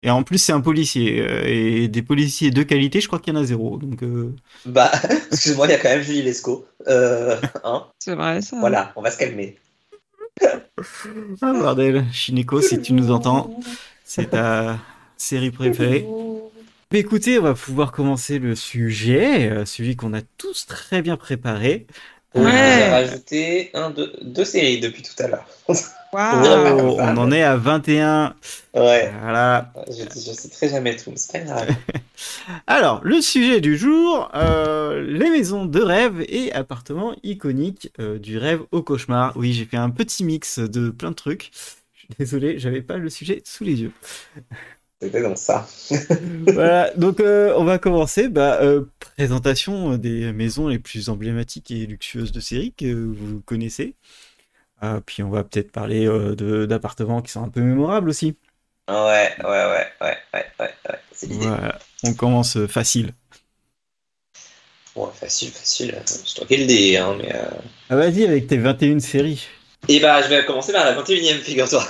[0.04, 1.22] Et en plus, c'est un policier.
[1.22, 3.78] euh, Et des policiers de qualité, je crois qu'il y en a zéro.
[3.78, 4.36] Donc, euh,
[4.66, 4.92] Bah,
[5.32, 6.66] excuse-moi, il y a quand même Julie Lescaut.
[6.90, 8.58] Euh, hein C'est vrai ça.
[8.60, 9.58] voilà, on va se calmer.
[10.42, 12.04] Ah, bordel.
[12.12, 13.58] Shineko, si tu nous entends,
[14.04, 14.80] c'est ta
[15.18, 16.06] série préférée.
[16.96, 21.18] Mais écoutez, on va pouvoir commencer le sujet, euh, celui qu'on a tous très bien
[21.18, 21.88] préparé.
[22.34, 22.90] J'ai Ouais.
[22.90, 25.46] rajouté un, deux, deux séries depuis tout à l'heure.
[25.68, 25.76] Waouh.
[26.16, 28.34] Oh, on en est à 21.
[28.74, 29.74] Ouais, Voilà.
[29.90, 31.68] je, je citerai jamais tout, mais c'est pas grave.
[32.68, 38.38] Alors, le sujet du jour, euh, les maisons de rêve et appartements iconiques euh, du
[38.38, 39.36] rêve au cauchemar.
[39.36, 41.52] Oui, j'ai fait un petit mix de plein de trucs.
[41.94, 43.92] Je suis désolé, j'avais pas le sujet sous les yeux.
[45.06, 45.68] C'était donc ça.
[46.48, 48.28] voilà, donc euh, on va commencer.
[48.28, 53.94] Bah, euh, présentation des maisons les plus emblématiques et luxueuses de série que vous connaissez.
[54.84, 58.36] Euh, puis on va peut-être parler euh, d'appartements qui sont un peu mémorables aussi.
[58.90, 61.00] Ouais, ouais, ouais, ouais, ouais, ouais, ouais.
[61.12, 61.46] C'est l'idée.
[61.46, 63.12] Voilà, on commence euh, facile.
[64.96, 65.96] Ouais, facile, facile.
[66.26, 67.32] Je troquais le dé, hein, mais.
[67.92, 69.46] Ah, vas-y avec tes 21 séries.
[69.88, 71.86] Et bah, je vais commencer par la 21ème, figure-toi.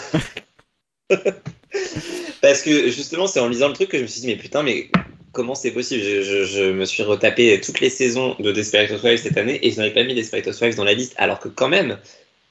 [2.46, 4.62] Parce que justement, c'est en lisant le truc que je me suis dit, mais putain,
[4.62, 4.90] mais
[5.32, 6.04] comment c'est possible?
[6.04, 9.72] Je, je- je me suis retapé toutes les saisons de Desperate Housewives cette année et
[9.72, 11.98] je n'avais pas mis Desperate Housewives dans la liste, alors que quand même,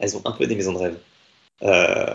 [0.01, 0.97] elles ont un peu des maisons de rêve.
[1.63, 2.07] Euh,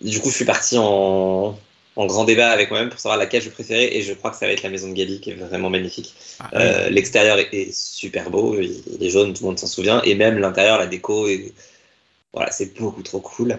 [0.00, 1.56] du coup, je suis parti en,
[1.96, 4.46] en grand débat avec moi-même pour savoir laquelle je préférais et je crois que ça
[4.46, 6.14] va être la maison de Gabi qui est vraiment magnifique.
[6.40, 9.66] Ah, Euh, L'extérieur est, est super beau, il il est jaune, tout le monde s'en
[9.68, 11.52] souvient, et même l'intérieur, la déco, est...
[12.32, 13.58] voilà, c'est beaucoup trop cool.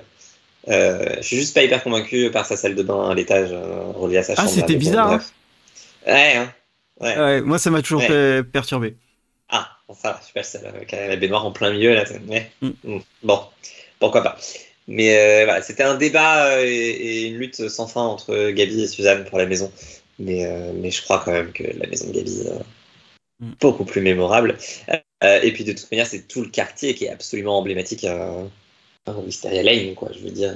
[0.69, 3.83] Euh, je suis juste pas hyper convaincu par sa salle de bain à l'étage, euh,
[3.95, 4.49] reliée à sa Ah, chambre.
[4.49, 5.21] c'était mais bon, bizarre.
[6.05, 6.53] Ouais, hein.
[6.99, 7.17] ouais.
[7.17, 8.07] Ouais, moi ça m'a toujours Ouais.
[8.07, 8.95] per- perturbé.
[9.49, 9.69] Ah,
[10.01, 12.03] ça va, super, celle avec la baignoire en plein milieu, là.
[12.29, 12.51] ouais.
[12.61, 12.69] Mm.
[12.83, 12.99] Mm.
[13.23, 13.39] Bon,
[13.99, 14.37] pourquoi pas.
[14.89, 18.87] Mais euh, voilà, c'était un débat et, et une lutte sans fin entre Gabi et
[18.87, 19.71] Suzanne pour la maison.
[20.19, 22.51] Mais, mais je crois quand même que la maison de Gabi est
[23.39, 23.51] Mm.
[23.61, 24.57] beaucoup plus mémorable.
[25.21, 28.03] Et puis de toute manière, c'est tout le quartier qui est absolument emblématique
[29.15, 30.09] à Wisteria Lane, quoi.
[30.13, 30.55] Je veux dire,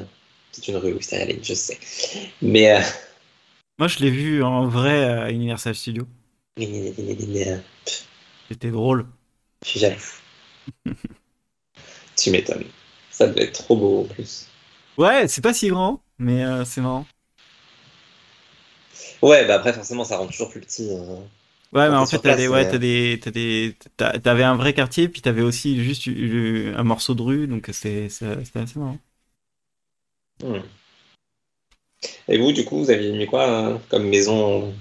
[0.52, 1.80] c'est une rue Wisteria Lane, je sais.
[2.42, 2.82] Mais, euh,
[3.80, 6.08] Moi, je l'ai vu en vrai à Universal Studios.
[6.58, 7.62] Je
[8.50, 9.08] C'était drôle.
[9.64, 10.22] suis jaloux.
[12.16, 12.66] tu m'étonnes.
[13.10, 14.48] Ça devait être trop beau en plus.
[14.98, 17.06] Ouais, c'est pas si grand, mais euh, c'est marrant.
[19.22, 20.90] Ouais, bah après, forcément, ça rend toujours plus petit.
[20.94, 21.20] hein.
[21.74, 25.82] Ouais, mais en fait, des, ouais, des, des, t'avais un vrai quartier, puis t'avais aussi
[25.84, 28.98] juste un morceau de rue, donc c'était assez marrant.
[30.44, 30.58] Hmm.
[32.28, 34.74] Et vous, du coup, vous aviez mis quoi hein, comme maison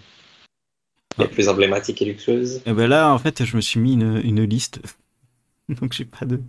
[1.18, 2.62] la plus emblématique et luxueuse?
[2.66, 4.80] Et ben là, en fait, je me suis mis une, une liste,
[5.68, 6.40] donc j'ai pas de,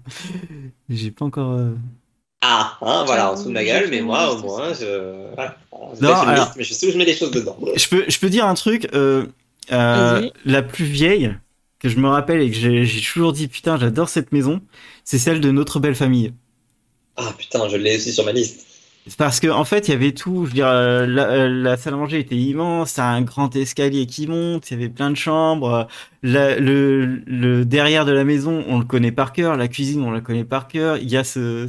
[0.90, 1.52] j'ai pas encore.
[1.52, 1.74] euh,
[2.42, 5.34] Ah, hein, voilà, en dessous de ma gueule, mais moi, au moins, je.
[5.36, 5.58] Voilà.
[5.96, 7.58] Je Non, alors- liste, mais je sais où je mets les choses dedans.
[7.76, 9.26] Je peux, je peux dire un truc, euh,
[9.72, 11.36] euh, la plus vieille
[11.80, 14.62] que je me rappelle et que j'ai j'ai toujours dit putain, j'adore cette maison,
[15.04, 16.34] c'est celle de notre belle famille.
[17.16, 18.68] Ah putain, je l'ai aussi sur ma liste.
[19.08, 20.44] C'est Parce que en fait, il y avait tout.
[20.46, 22.94] Je veux dire, euh, la, euh, la salle à manger était immense.
[22.96, 24.70] T'as un grand escalier qui monte.
[24.70, 25.88] Il y avait plein de chambres.
[26.22, 29.58] la- le, le derrière de la maison, on le connaît par cœur.
[29.58, 30.98] La cuisine, on la connaît par cœur.
[30.98, 31.68] Il y a ce-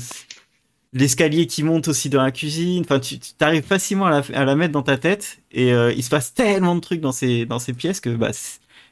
[0.92, 2.82] l'escalier qui monte aussi dans la cuisine.
[2.84, 5.38] Enfin, tu arrives facilement à la, à la mettre dans ta tête.
[5.52, 8.30] Et euh, il se passe tellement de trucs dans ces dans ces pièces que bah.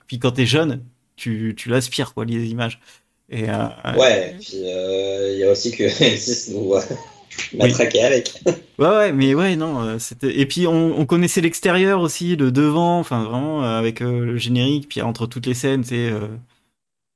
[0.06, 0.82] Puis quand t'es jeune,
[1.16, 2.80] tu tu l'aspires quoi les images.
[3.28, 6.80] Et euh, Ouais, puis euh, il y a aussi que M6 nous euh,
[7.54, 7.72] m'a Oui.
[8.02, 8.32] avec.
[8.78, 9.98] Ouais, ouais, mais ouais, non, euh.
[10.22, 14.36] Et puis on, on connaissait l'extérieur aussi, le devant, enfin vraiment euh, avec euh, le
[14.38, 16.28] générique, puis entre toutes les scènes, c'est euh,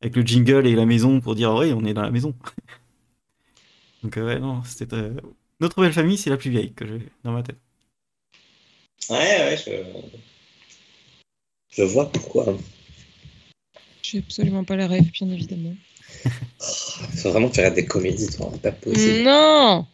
[0.03, 2.35] avec le jingle et la maison pour dire oui, on est dans la maison.
[4.05, 5.11] Donc euh, ouais, non, c'était
[5.61, 7.59] notre belle famille, c'est la plus vieille que j'ai dans ma tête.
[9.09, 9.72] Ouais, ouais, je.
[11.70, 12.57] Je vois pourquoi.
[14.02, 15.74] J'ai absolument pas la rêve, bien évidemment.
[16.61, 18.52] Faut vraiment que tu regardes des comédies, toi.
[18.62, 19.24] Pas possible.
[19.24, 19.86] Non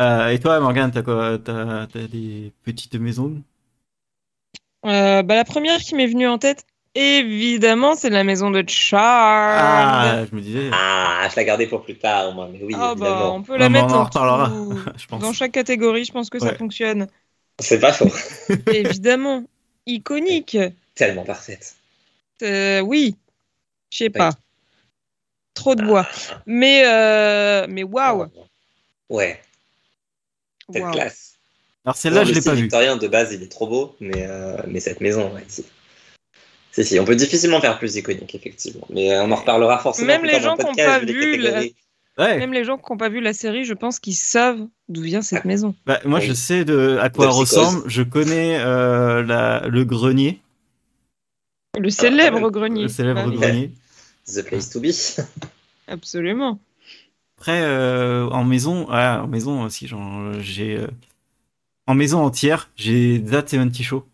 [0.00, 3.42] Euh, et toi, Morgane, t'as quoi T'as t'as des petites maisons?
[4.86, 6.64] Euh, bah, La première qui m'est venue en tête,
[7.18, 9.58] évidemment, c'est la maison de Charles.
[9.60, 10.70] Ah, je me disais.
[10.72, 13.34] Ah, je l'ai gardé pour plus tard, moi, mais oui, Ah, bah, évidemment.
[13.36, 15.22] on peut la Non, mettre on en dans, reparlera, tout- je pense.
[15.22, 17.06] dans chaque catégorie, je pense que ça fonctionne.
[17.60, 18.10] C'est pas faux.
[18.72, 19.44] évidemment,
[19.86, 20.56] iconique.
[20.94, 21.76] Tellement parfaite.
[22.42, 23.16] Euh, oui,
[23.90, 24.10] je sais Oui.
[24.10, 24.30] pas.
[25.54, 26.06] Trop de bois.
[26.46, 28.26] Mais, euh, mais waouh.
[29.10, 29.40] Ouais,
[30.72, 30.92] cette waouh.
[30.92, 31.34] classe.
[31.84, 32.62] Alors celle-là, Non, je le l'ai pas vue.
[32.62, 35.44] victorien de base, il est trop beau, mais, euh, mais cette maison, ouais,
[36.72, 36.84] si.
[36.84, 38.86] Si, on peut difficilement faire plus iconique, effectivement.
[38.90, 40.06] Mais euh, on en reparlera forcément.
[40.08, 41.74] Même plus les gens qui ont podcast, pas vu les vu catégories.
[42.18, 42.38] Ouais.
[42.38, 45.22] Même les gens qui n'ont pas vu la série, je pense qu'ils savent d'où vient
[45.22, 45.74] cette maison.
[45.86, 46.26] Bah, moi, Oui.
[46.26, 47.56] je sais de à quoi De psychose.
[47.58, 47.82] ressemble.
[47.88, 50.40] Je connais euh, la, le grenier,
[51.78, 52.82] Le célèbre même, grenier.
[52.82, 53.70] le célèbre oui, grenier.
[54.26, 54.88] The place to be.
[55.86, 56.58] Absolument.
[57.38, 59.88] Après, euh, en maison, ouais, en maison aussi,
[60.40, 60.76] j'ai.
[60.76, 60.86] euh,
[61.86, 64.04] en maison entière, j'ai That 70 Show.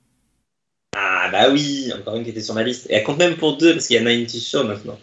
[1.36, 2.86] Ah, bah oui, encore une qui était sur ma liste.
[2.90, 4.98] Et elle compte même pour deux, parce qu'il y a 90 Show maintenant.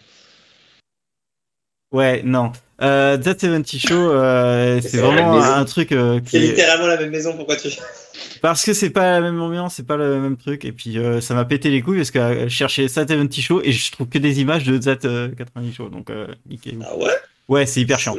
[1.91, 2.51] Ouais, non.
[2.81, 6.97] Euh, That 70 Show, euh, C'est vraiment un truc euh, qui C'est est- littéralement la
[6.97, 7.67] même maison, pourquoi tu.
[8.41, 10.65] Parce que c'est pas la même ambiance, c'est pas le même truc.
[10.65, 13.61] Et puis, euh, ça m'a pété les couilles parce que je cherchais That 70 Show
[13.63, 15.89] et je trouve que des images de That euh, 90 Show.
[15.89, 16.09] Donc,
[16.49, 17.11] niquez Ah ouais?
[17.47, 18.15] Ouais, c'est hyper chiant.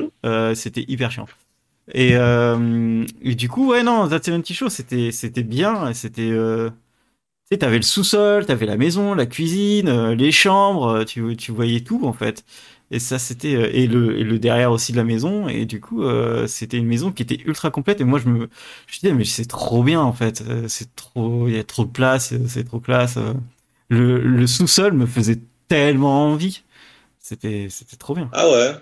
[0.54, 1.26] C'était hyper chiant.
[1.92, 5.92] Et, et du coup, ouais, non, That 70 Show, c'était, bien.
[5.94, 6.30] C'était,
[7.52, 11.36] tu sais, t'avais le sous-sol, t'avais la maison, la cuisine, euh, les chambres, euh, tu,
[11.36, 12.44] tu voyais tout, en fait.
[12.90, 15.48] Et ça, c'était, euh, et le, et le derrière aussi de la maison.
[15.48, 18.00] Et du coup, euh, c'était une maison qui était ultra complète.
[18.00, 18.48] Et moi, je me,
[18.86, 20.42] je disais, mais c'est trop bien, en fait.
[20.68, 23.18] C'est trop, il y a trop de place, c'est trop classe.
[23.88, 26.62] Le, le sous-sol me faisait tellement envie.
[27.20, 28.32] C'était, c'était trop bien.
[28.32, 28.72] Ah ouais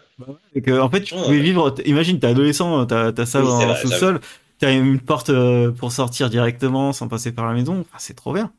[0.54, 1.70] Et que, en fait, tu pouvais vivre.
[1.70, 4.20] t- Imagine, t'es adolescent, t'as t'as ça Oui, en vrai, sous-sol,
[4.58, 5.30] t'as une porte
[5.78, 7.80] pour sortir directement sans passer par la maison.
[7.80, 8.52] Enfin, c'est trop bien.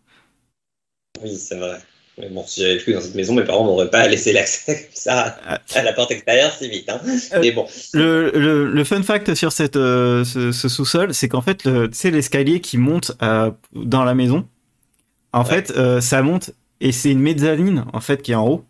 [1.24, 1.78] Oui, c'est vrai.
[2.18, 4.92] Mais bon, si j'avais vécu dans cette maison, mes parents m'auraient pas laissé l'accès comme
[4.94, 5.60] ça Ah.
[5.76, 6.90] à la porte extérieure si vite.
[6.90, 7.00] Hein.
[7.34, 7.66] Euh, Mais bon.
[7.94, 11.90] Le, le, le fun fact sur cette, euh, ce, ce sous-sol, c'est qu'en fait, le-
[11.90, 14.46] tu sais, l'escalier qui monte euh, dans la maison,
[15.34, 15.50] en Ouais.
[15.50, 16.52] fait, euh, ça monte
[16.82, 18.66] et c'est une mezzanine, en fait, qui est en haut.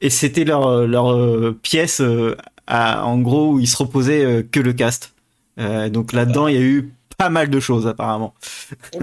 [0.00, 2.36] Et c'était leur, leur euh, pièce, euh,
[2.66, 5.12] à, en gros, où ils se reposaient euh, que le cast.
[5.58, 8.34] Euh, donc là-dedans, il y a eu pas mal de choses, apparemment.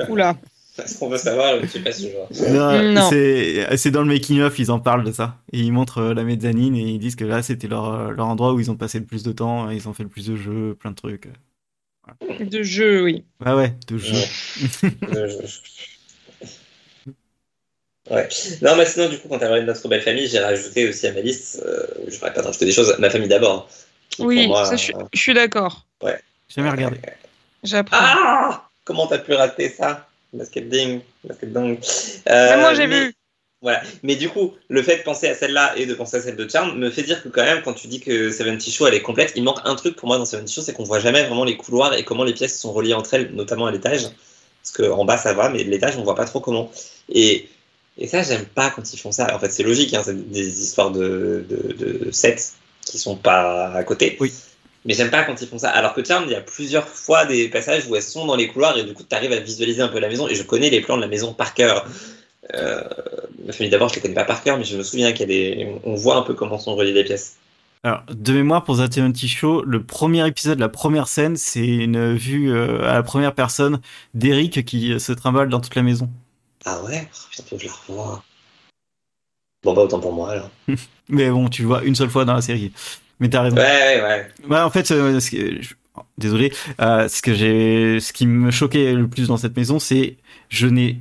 [0.09, 0.35] Oula.
[0.77, 2.29] Est-ce qu'on veut savoir Je sais pas ce genre.
[2.49, 3.09] Non, Non.
[3.77, 5.37] C'est dans le making of, ils en parlent de ça.
[5.51, 8.27] Et ils montrent euh, la mezzanine et ils disent que là, c'était leur, euh, leur
[8.27, 10.35] endroit où ils ont passé le plus de temps, ils ont fait le plus de
[10.35, 11.27] jeux, plein de trucs.
[12.39, 13.25] De jeu, oui.
[13.45, 14.13] Ouais, ouais, de jeux.
[14.15, 15.29] Ouais.
[15.29, 17.11] Je- je-
[18.09, 18.29] Ouais.
[18.61, 21.07] Non, mais sinon, du coup, quand t'as parlé de notre belle famille, j'ai rajouté aussi
[21.07, 23.67] à ma liste, euh, je pas rajouter des choses, ma famille d'abord.
[23.69, 25.85] hein, Oui, pour moi, ça, je, euh, je suis d'accord.
[26.55, 26.99] Jamais regardé.
[27.63, 27.97] J'apprends.
[27.99, 30.06] Ah comment t'as pu rater ça?
[30.33, 31.79] Basket ding, basket dong.
[32.25, 33.13] Mais moi, j'ai vu.
[33.61, 33.81] Voilà.
[34.03, 36.47] Mais du coup, le fait de penser à celle-là et de penser à celle de
[36.47, 39.01] Charm me fait dire que quand même, quand tu dis que Seventy Show elle est
[39.01, 41.43] complète, il manque un truc pour moi dans Seventy Show, c'est qu'on voit jamais vraiment
[41.43, 44.03] les couloirs et comment les pièces sont reliées entre elles, notamment à l'étage.
[44.61, 46.69] Parce qu'en bas ça va, mais l'étage on voit pas trop comment.
[47.09, 47.49] Et,
[47.97, 49.33] et ça, j'aime pas quand ils font ça.
[49.35, 52.53] En fait, c'est logique, hein, c'est des histoires de, de, de sets
[52.85, 54.17] qui sont pas à côté.
[54.19, 54.31] Oui.
[54.87, 55.69] Mais j'aime pas quand ils font ça.
[55.69, 58.47] Alors que Charm, il y a plusieurs fois des passages où elles sont dans les
[58.47, 60.29] couloirs et du coup, tu arrives à visualiser un peu la maison.
[60.29, 61.85] Et je connais les plans de la maison par cœur.
[62.55, 62.81] Euh,
[63.45, 65.23] ma famille d'abord, je les connais pas par cœur, mais je me souviens qu'il y
[65.23, 65.67] a des.
[65.83, 67.35] On voit un peu comment sont reliées les pièces.
[67.83, 72.15] Alors, de mémoire pour The Seventy Show, le premier épisode, la première scène, c'est une
[72.15, 73.81] vue euh, à la première personne
[74.13, 76.09] d'Eric qui se trimballe dans toute la maison.
[76.63, 77.09] Ah ouais?
[77.13, 78.23] Oh, Putain, faut que je la revoie.
[79.63, 80.49] Bon, bah, autant pour moi alors.
[81.09, 82.71] Mais bon, tu le vois une seule fois dans la série.
[83.19, 83.55] Mais t'as raison.
[83.57, 84.59] Ouais, ouais, ouais.
[84.59, 85.73] En fait, euh, ce que- je-
[86.17, 90.17] désolé, euh, ce que j'ai, ce qui me choquait le plus dans cette maison, c'est
[90.49, 90.99] je n'ai,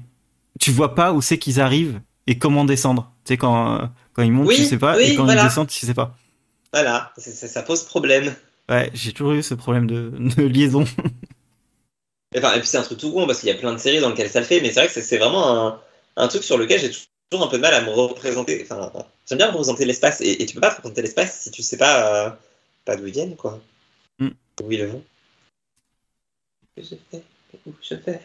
[0.58, 3.12] tu vois pas où c'est qu'ils arrivent et comment descendre.
[3.24, 5.42] Tu sais quand quand ils montent, Oui, tu sais pas, oui, et quand voilà.
[5.42, 6.16] ils descendent, tu sais pas.
[6.72, 8.34] Voilà, ça pose problème.
[8.68, 10.84] Ouais, j'ai toujours eu ce problème de, de liaison.
[12.36, 14.00] Enfin, et puis c'est un truc tout con parce qu'il y a plein de séries
[14.00, 15.80] dans lesquelles ça le fait, mais c'est vrai que c'est- c'est vraiment un,
[16.16, 16.90] un truc sur lequel j'ai
[17.30, 18.66] toujours un peu de mal à me représenter.
[18.68, 18.92] Enfin,
[19.28, 21.76] j'aime bien représenter l'espace et, et tu peux pas te représenter l'espace si tu sais
[21.76, 22.30] pas, euh,
[22.84, 23.60] pas d'où ils viennent, quoi.
[24.18, 24.28] Mm.
[24.62, 25.02] Où ils vont.
[26.76, 27.22] Que je fais,
[27.66, 28.20] où je vais.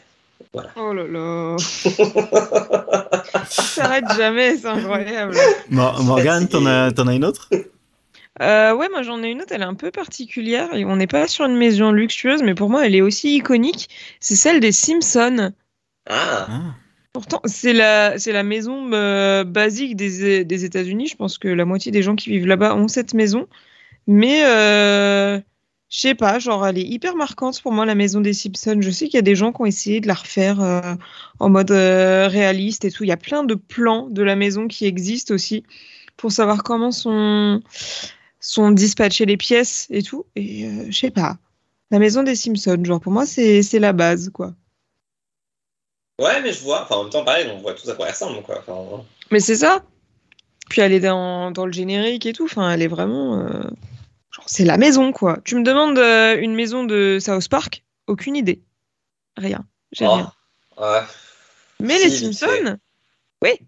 [0.75, 1.55] Oh là là.
[3.47, 5.35] Ça s'arrête jamais, c'est incroyable.
[5.69, 7.49] Mor- Morgane, t'en as, t'en as une autre?
[8.41, 10.69] Euh, ouais, moi j'en ai une autre, elle est un peu particulière.
[10.73, 13.89] On n'est pas sur une maison luxueuse, mais pour moi elle est aussi iconique.
[14.19, 15.51] C'est celle des Simpsons.
[16.09, 16.75] Ah, Ah.
[17.13, 21.07] Pourtant, c'est la, maison euh, basique des, États-Unis.
[21.07, 23.47] Je pense que la moitié des gens qui vivent là-bas ont cette maison.
[24.07, 25.39] Mais euh,
[25.89, 28.77] je sais pas, genre elle est hyper marquante pour moi, la maison des Simpsons.
[28.81, 30.95] Je sais qu'il y a des gens qui ont essayé de la refaire euh,
[31.39, 33.03] en mode euh, réaliste et tout.
[33.03, 35.63] Il y a plein de plans de la maison qui existent aussi
[36.17, 37.61] pour savoir comment sont,
[38.39, 40.25] sont dispatchées les pièces et tout.
[40.35, 41.37] Et je sais pas.
[41.91, 44.53] La maison des Simpsons, genre pour moi, c'est la base, quoi.
[46.19, 46.83] Ouais, mais je vois.
[46.83, 48.59] Enfin, en même temps, pareil, on voit tous à quoi elle ressemble, quoi.
[48.65, 49.83] Enfin, Mais c'est ça.
[50.69, 52.45] Puis elle est dans, dans le générique et tout.
[52.45, 53.39] Enfin, elle est vraiment.
[53.39, 53.63] euh,
[54.31, 55.39] Genre, c'est la maison, quoi.
[55.43, 57.83] Tu me demandes euh, une maison de South Park?
[58.07, 58.61] Aucune idée.
[59.37, 59.65] Rien.
[59.91, 60.33] J'ai oh, rien.
[60.77, 61.01] ouais,
[61.81, 62.77] Mais si, les Simpsons?
[63.41, 63.59] Ouais.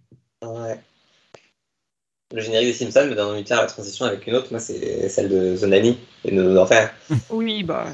[2.33, 4.47] Le générique des Simpsons me donne envie de faire la transition avec une autre.
[4.51, 6.93] Moi, c'est celle de The Nanny et de nos enfers.
[7.29, 7.87] Oui, bah.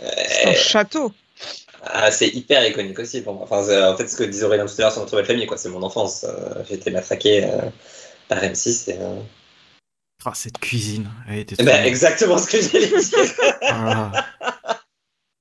[0.00, 1.12] C'est un Euh, château.
[1.82, 3.44] Ah, c'est hyper iconique aussi pour moi.
[3.50, 5.56] Enfin, en fait, ce que disait Aurélien tout à l'heure sur notre belle famille, quoi,
[5.56, 6.24] c'est mon enfance.
[6.24, 7.58] Euh, J'ai été matraqué euh,
[8.28, 8.90] par M6.
[8.90, 9.20] Et, euh...
[10.24, 11.82] Ah, cette cuisine, elle était bien.
[11.84, 13.34] exactement ce que j'allais dire.
[13.62, 14.12] Ah.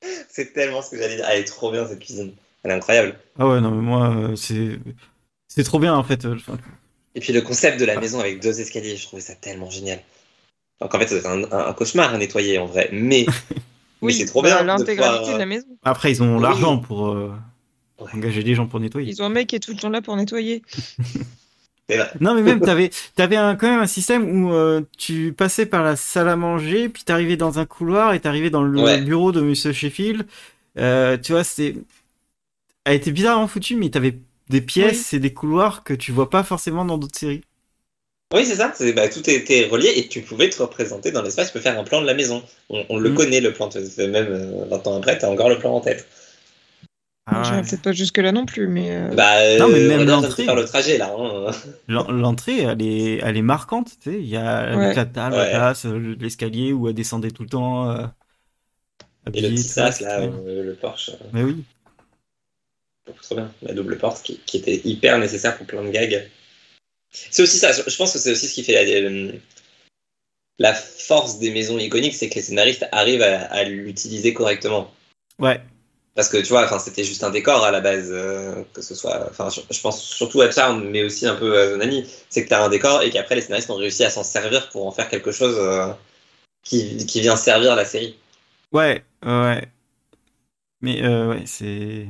[0.29, 1.27] c'est tellement ce que j'allais dire.
[1.29, 2.33] Elle est trop bien cette cuisine.
[2.63, 3.17] Elle est incroyable.
[3.37, 4.79] Ah ouais, non, mais moi, c'est
[5.47, 6.25] c'est trop bien en fait.
[7.15, 9.99] Et puis le concept de la maison avec deux escaliers, je trouvais ça tellement génial.
[10.79, 12.89] Donc en fait, c'est un, un- un cauchemar à nettoyer en vrai.
[12.93, 13.25] Mais
[14.01, 14.61] Oui, c'est trop bah, bien.
[14.61, 15.67] de L'intégralité pouvoir, de la maison.
[15.83, 16.41] Après, ils ont Oui.
[16.41, 17.33] l'argent pour euh,
[17.99, 18.07] Ouais.
[18.13, 19.11] engager des gens pour nettoyer.
[19.11, 20.61] Ils ont un mec qui est tout le temps là pour nettoyer.
[21.89, 22.21] C'est.
[22.21, 25.81] Non, mais même, t'avais, t'avais un, quand même un système où euh, tu passais par
[25.83, 29.01] la salle à manger, puis t'arrivais dans un couloir et t'arrivais dans le Ouais.
[29.01, 30.27] bureau de Monsieur Sheffield.
[30.77, 31.75] Euh, tu vois, c'était.
[32.85, 34.19] Elle était bizarrement foutue, mais t'avais
[34.49, 37.41] des pièces et des couloirs que tu vois pas forcément dans d'autres séries.
[38.33, 38.71] Oui, c'est ça.
[38.75, 41.47] C'est- bah, tout était relié et tu pouvais te représenter dans l'espace.
[41.47, 42.43] Tu peux faire un plan de la maison.
[42.69, 43.15] On, on le Mm.
[43.15, 43.69] connaît, le plan.
[43.97, 46.07] Même euh, 20 ans après, tu as encore le plan en tête.
[47.31, 48.89] Ah J'irai peut-être pas jusque-là non plus, mais.
[48.91, 50.45] euh, Bah, Non, mais euh, même l'entrée.
[50.45, 51.13] faire le trajet là.
[51.17, 51.51] hein.
[51.87, 54.19] L'en- L'entrée, elle est, elle est marquante, tu sais.
[54.19, 54.93] Il y a Ouais.
[54.95, 55.51] la table, Ouais.
[55.51, 57.89] la place, euh, l'escalier où elle descendait tout le temps.
[57.91, 58.05] euh,
[59.33, 61.09] Et le petit sas là, euh, le Porsche.
[61.09, 61.63] euh, Mais oui.
[63.23, 63.51] Trop bien.
[63.63, 66.27] La double porte qui, qui était hyper nécessaire pour plein de gags.
[67.11, 67.71] C'est aussi ça.
[67.71, 69.31] Je pense que c'est aussi ce qui fait la,
[70.59, 74.93] la force des maisons iconiques, c'est que les scénaristes arrivent à, à l'utiliser correctement.
[75.39, 75.61] Ouais.
[76.15, 79.29] Parce que tu vois, c'était juste un décor à la base, euh, que ce soit.
[79.29, 82.05] Enfin, je, je pense surtout à Charm, mais aussi un peu à Zonani.
[82.29, 84.69] C'est que tu as un décor et qu'après les scénaristes ont réussi à s'en servir
[84.69, 85.93] pour en faire quelque chose euh,
[86.63, 88.17] qui, qui vient servir la série.
[88.73, 89.67] Ouais, ouais.
[90.81, 92.09] Mais euh, ouais, c'est.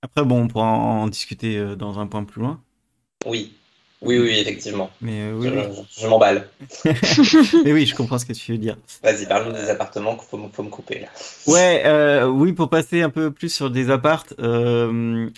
[0.00, 2.62] Après, bon, on pourra en, en discuter euh, dans un point plus loin.
[3.26, 3.52] Oui,
[4.02, 4.90] oui, oui, effectivement.
[5.00, 5.84] Mais euh, oui, Je, oui.
[5.96, 6.48] je- je m'emballe.
[7.64, 8.76] Mais oui, je comprends ce que tu veux dire.
[9.02, 11.08] Vas-y, parlons des appartements qu'il faut, me- faut me couper là.
[11.46, 15.28] Ouais, euh, oui, pour passer un peu plus sur des appartes, euh,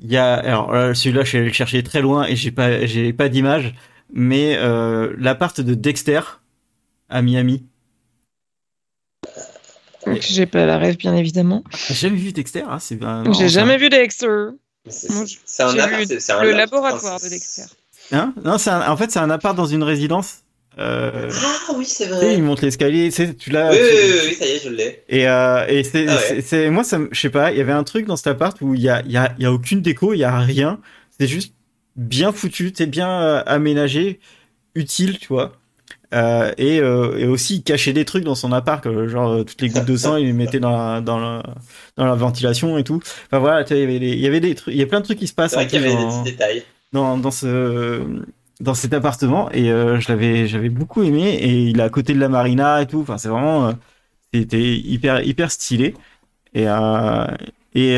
[0.00, 0.34] il y a.
[0.34, 3.28] Alors là, celui-là, je suis allé le chercher très loin et j'ai pas, j'ai pas
[3.28, 3.74] d'image.
[4.12, 6.20] Mais euh, l'appart de Dexter
[7.10, 7.64] à Miami.
[10.06, 11.62] Donc, J'ai pas la rêve, bien évidemment.
[11.88, 13.24] J'ai jamais vu Dexter, hein, c'est bien.
[13.24, 14.26] non, J'ai jamais vu Dexter.
[14.88, 15.08] C'est-
[15.62, 17.64] un un le laboratoire de Dexter.
[18.12, 18.32] Hein?
[18.44, 20.38] Non, c'est un- en fait, c'est un appart dans une résidence.
[20.78, 22.34] Euh, Ah oui, c'est vrai.
[22.34, 23.70] il monte l'escalier, tu l'as.
[23.72, 25.02] Oui, tu- oui, oui, ça y est, je l'ai.
[25.08, 26.40] Et, euh, et c'est, Ah ouais.
[26.40, 28.74] c'est- moi, ça, je sais pas, il y avait un truc dans cet appart où
[28.74, 30.78] il y a, il y a, il y a aucune déco, il y a rien.
[31.18, 31.52] C'est juste
[31.96, 34.20] bien foutu, c'est bien euh, aménagé,
[34.76, 35.52] utile, tu vois.
[36.14, 39.84] Euh, et, et aussi, il cachait des trucs dans son appart, genre toutes les gouttes
[39.84, 41.42] de sang, il les mettait dans la, dans la,
[41.96, 43.00] dans la ventilation et tout.
[43.26, 45.00] Enfin voilà, il y avait des, il y avait des trucs, il y a plein
[45.00, 46.62] de trucs qui se passent qu'il y avait des petits détails.
[46.92, 48.22] Dans, dans ce
[48.60, 52.12] dans cet appartement et euh, je l'avais j'avais beaucoup aimé et il est à côté
[52.14, 53.00] de la marina et tout.
[53.00, 53.72] Enfin c'est vraiment euh,
[54.34, 55.94] c'était hyper hyper stylé.
[56.54, 57.26] Et euh,
[57.74, 57.94] et,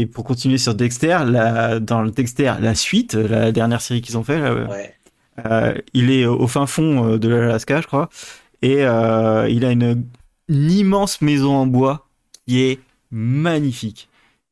[0.00, 4.18] et pour continuer sur Dexter la, dans le Dexter la suite la dernière série qu'ils
[4.18, 5.84] ont fait là, Ouais.
[5.94, 8.08] il est au fin fond de l'Alaska je crois.
[8.62, 10.04] Et il a une,
[10.48, 12.06] une immense maison en bois
[12.46, 12.80] qui est
[13.10, 14.08] magnifique.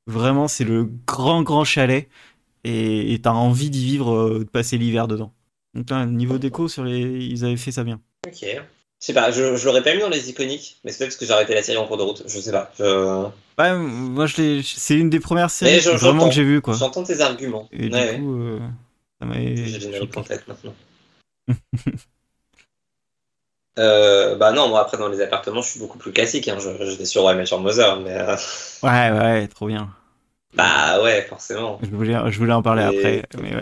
[0.06, 2.08] Vraiment c'est le grand grand chalet
[2.64, 5.32] et t'as envie d'y vivre, euh, de passer l'hiver dedans.
[5.74, 7.00] Donc là, niveau déco, sur les...
[7.00, 8.00] ils avaient fait ça bien.
[8.26, 8.38] Ok.
[8.42, 11.16] Je sais pas, je, je l'aurais pas mis dans les iconiques, mais c'est peut-être parce
[11.18, 12.22] que j'ai arrêté la série en cours de route.
[12.26, 12.72] Je sais pas.
[12.78, 13.26] Je-
[13.58, 16.74] Ouais, moi, je c'est une des premières séries Mais je- vraiment que j'ai vu quoi.
[16.74, 17.68] J'entends tes arguments.
[17.72, 18.58] Et Ouais, du coup, euh,
[19.20, 19.34] ça m'a.
[19.34, 20.74] J'ai le générique en tête maintenant.
[23.76, 26.46] Euh, bah non, moi après dans les appartements, je suis beaucoup plus classique.
[26.46, 26.58] Hein.
[26.80, 28.36] J'étais sur Ouais, sur Mother, mais euh,
[28.84, 29.92] Ouais, ouais, trop bien.
[30.56, 31.80] Bah ouais, forcément.
[31.82, 33.54] Je voulais, je voulais en parler Et- après, mais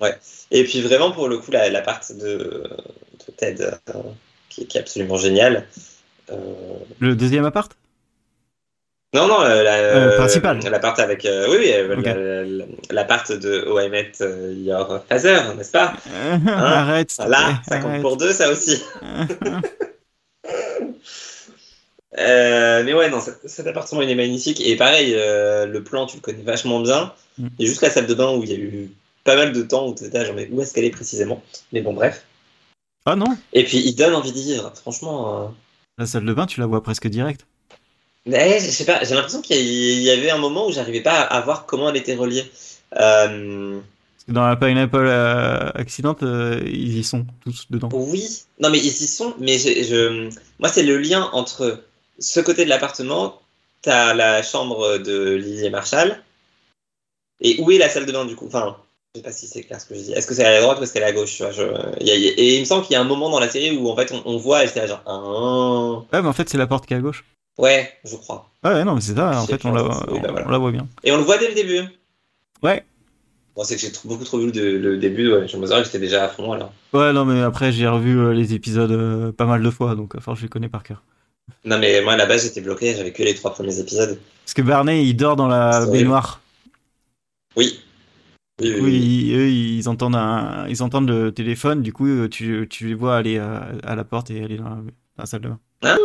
[0.00, 0.18] ouais.
[0.50, 2.16] Et puis vraiment pour le coup, la, la part de,
[3.26, 4.02] de Ted euh,
[4.48, 5.66] qui, qui est absolument géniale.
[6.30, 6.36] Euh,
[7.00, 7.76] Le deuxième appart?
[9.12, 10.60] Non, non, la, la, Euh, principal.
[10.70, 11.24] la part avec.
[11.24, 12.06] euh, oui, oui, euh, Ok.
[12.06, 15.94] la, la, la part de Oh I Met euh, Your Father, n'est-ce pas?
[16.54, 17.16] Arrête.
[17.26, 18.02] Là, ça compte arrête.
[18.02, 18.80] pour deux, ça aussi.
[22.18, 24.60] Euh, mais ouais, non, cet, cet appartement il est magnifique.
[24.60, 27.12] Et pareil, euh, le plan, tu le connais vachement bien.
[27.38, 27.48] Mm.
[27.58, 28.90] Il y a juste la salle de bain où il y a eu
[29.24, 31.42] pas mal de temps où tu étais genre, mais où est-ce qu'elle est précisément?
[31.72, 32.24] Mais bon, bref.
[33.06, 35.44] Ah non, Et puis il donne envie d'y vivre, franchement.
[35.44, 35.48] euh,
[35.98, 37.46] la salle de bain, tu la vois presque direct.
[38.26, 41.20] Mais je sais pas, j'ai l'impression qu'il y y avait un moment où j'arrivais pas
[41.22, 42.44] à voir comment elle était reliée.
[42.98, 43.80] Euh,
[44.28, 47.88] dans la Pineapple euh, Accident, euh, ils y sont tous dedans.
[47.92, 51.82] oui, non mais ils y sont, mais je, je- moi c'est le lien entre
[52.20, 53.40] ce côté de l'appartement,
[53.82, 56.22] t'as la chambre de Lily et Marshall,
[57.40, 58.46] et où est la salle de bain du coup?
[58.46, 58.76] Enfin,
[59.14, 60.12] je sais pas si c'est clair ce que je dis.
[60.12, 61.36] Est-ce que c'est à la droite ou est-ce qu'elle est à gauche?
[61.36, 63.40] Tu je- il y a- Et il me semble qu'il y a un moment dans
[63.40, 66.32] la série où en fait on, on voit, j'étais là genre, ah, Ouais, mais en
[66.32, 67.24] fait, c'est la porte qui est à gauche.
[67.58, 68.48] ouais, je crois.
[68.62, 70.46] Ouais, ouais, non, mais c'est ça, en Je fait, on la, bah on- voilà.
[70.46, 70.86] on la voit bien.
[71.02, 71.82] Et on le voit dès le début.
[72.62, 72.84] Ouais.
[73.56, 75.48] Bon, c'est que j'ai beaucoup trop vu le, le début, ouais.
[75.48, 76.72] Je me souviens que j'étais déjà à fond alors.
[76.92, 80.18] Ouais, non, mais après, j'ai revu euh, les épisodes euh, pas mal de fois, donc
[80.20, 81.02] force, je les connais par cœur.
[81.64, 84.18] Non, mais moi à la base j'étais bloqué, j'avais que les trois premiers épisodes.
[84.44, 86.40] Parce que Barney, il dort dans la baignoire.
[87.56, 87.80] Oui.
[88.60, 92.88] Oui, oui, eux, ils entendent, un, ils entendent le téléphone, du coup, euh, tu, tu
[92.88, 94.82] les vois aller à, à la porte et aller dans la, dans
[95.16, 95.58] la salle de bain.
[95.82, 95.96] Ah,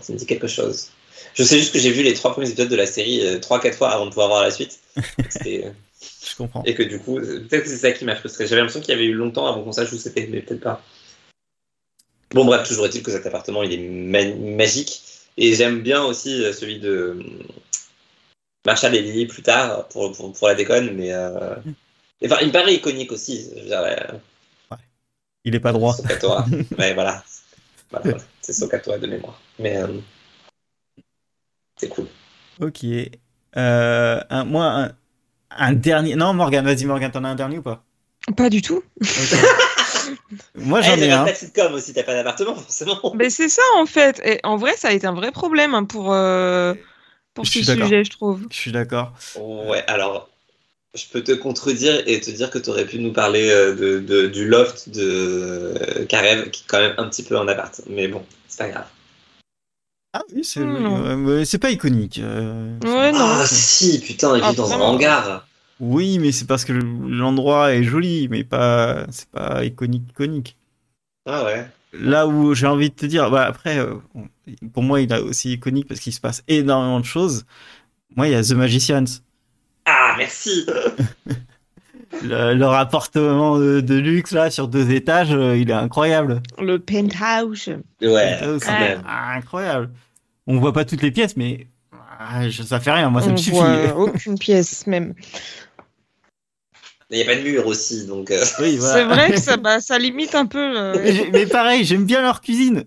[0.00, 0.90] ça me dit quelque chose.
[1.34, 3.60] Je sais juste que j'ai vu les trois premiers épisodes de la série euh, trois,
[3.60, 4.80] quatre fois avant de pouvoir voir la suite.
[5.44, 6.62] Je comprends.
[6.64, 8.46] Et que du coup, euh, peut-être que c'est ça qui m'a frustré.
[8.46, 10.82] J'avais l'impression qu'il y avait eu longtemps avant qu'on sache où c'était, mais peut-être pas.
[12.34, 15.02] Bon, bref, toujours est-il que cet appartement il est ma- magique.
[15.36, 17.22] Et j'aime bien aussi euh, celui de euh,
[18.66, 21.12] Marshall et Lily plus tard pour, pour, pour la déconne, mais.
[21.12, 21.54] euh,
[22.24, 23.48] Enfin, il me paraît iconique aussi.
[23.54, 24.76] Je veux dire, euh,
[25.44, 25.94] Il est pas droit.
[25.94, 26.46] Sokatoa.
[26.78, 27.22] ouais, voilà.
[27.90, 28.24] Voilà, voilà.
[28.40, 29.38] C'est Sokatoa de mémoire.
[29.58, 29.88] Mais euh,
[31.76, 32.06] c'est cool.
[32.60, 32.84] Ok.
[33.56, 34.96] Euh, un, moi, un,
[35.50, 36.16] un dernier.
[36.16, 37.84] Non, Morgan, vas-y, Morgan, t'en as un dernier ou pas?
[38.36, 38.82] Pas du tout.
[40.56, 41.24] Moi, j'en ai un.
[41.24, 43.00] pas de sitcom aussi, t'as pas d'appartement, forcément.
[43.14, 44.20] Mais c'est ça en fait.
[44.24, 46.74] Et en vrai, ça a été un vrai problème hein, pour, euh,
[47.34, 48.40] pour Je ce sujet, je trouve.
[48.50, 49.12] Je suis d'accord.
[49.38, 50.28] Ouais, alors,
[50.94, 54.26] je peux te contredire et te dire que t'aurais pu nous parler euh, de, de-
[54.28, 57.80] du loft de euh, Karev, qui est quand même un petit peu en appart.
[57.88, 58.86] Mais bon, c'est pas grave.
[60.12, 60.60] Ah oui, c'est
[61.44, 62.18] c'est pas iconique.
[62.18, 63.18] euh, Ouais, non.
[63.20, 65.46] Ah si, putain, il Ah, vit dans un hangar.
[65.86, 70.56] Oui, mais c'est parce que l'endroit est joli, mais pas, c'est pas iconique, iconique.
[71.26, 71.66] Ah ouais.
[71.92, 73.94] Là où j'ai envie de te dire, bah après, euh,
[74.72, 77.44] pour moi, il est aussi iconique parce qu'il se passe énormément de choses.
[78.16, 79.04] Moi, il y a The Magicians.
[79.84, 80.66] Ah, merci.
[82.22, 86.42] Le- leur appartement de, de luxe là sur deux étages, euh, il est incroyable.
[86.60, 87.68] Le penthouse.
[88.00, 89.02] Ouais, quand même.
[89.06, 89.90] incroyable.
[90.46, 91.66] On voit pas toutes les pièces, mais
[92.20, 93.10] ah, je- ça fait rien.
[93.10, 93.50] Moi, ça On me suffit.
[93.56, 95.14] voit aucune pièce même.
[97.10, 98.30] Il n'y a pas de mur aussi, donc.
[98.30, 98.94] euh, Oui, voilà.
[98.94, 100.58] C'est vrai que ça, bah, ça limite un peu.
[100.78, 102.84] euh, Mais pareil, j'aime bien leur cuisine.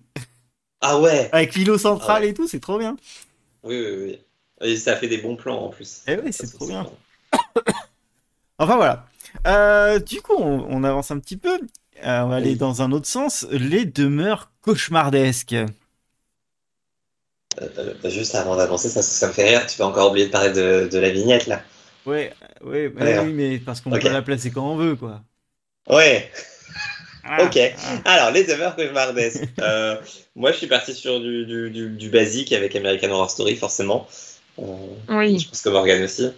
[0.82, 2.30] Ah ouais Avec l'îlot central Ah ouais.
[2.30, 2.98] et tout, c'est trop bien.
[3.64, 4.20] Oui, oui, oui.
[4.70, 6.02] Et ça fait des bons plans en plus.
[6.08, 6.84] Eh oui, c'est trop bien.
[6.84, 7.62] bon.
[8.60, 9.06] Enfin voilà.
[9.46, 11.60] Euh, du coup, on, on avance un petit peu.
[12.06, 13.46] Euh, on va aller dans un autre sens.
[13.52, 15.56] Les demeures cauchemardesques.
[18.06, 19.66] Juste avant d'avancer, ça, ça me fait rire.
[19.68, 21.62] Tu vas encore oublier de parler de, de la vignette là.
[22.08, 22.34] Ouais,
[22.64, 23.20] ouais, bah Ouais.
[23.26, 24.02] oui, mais parce qu'on Ok.
[24.02, 25.22] peut la placer quand on veut, quoi.
[25.90, 26.32] Ouais,
[27.24, 27.60] Ah, ok.
[28.06, 29.44] Alors, les demeures cauchemardesques.
[29.62, 29.98] euh,
[30.36, 34.08] moi, je suis parti sur du, du, du, du basique avec American Horror Story, forcément.
[34.60, 34.64] Euh,
[35.10, 35.40] Oui.
[35.40, 36.32] je pense que Morgan aussi.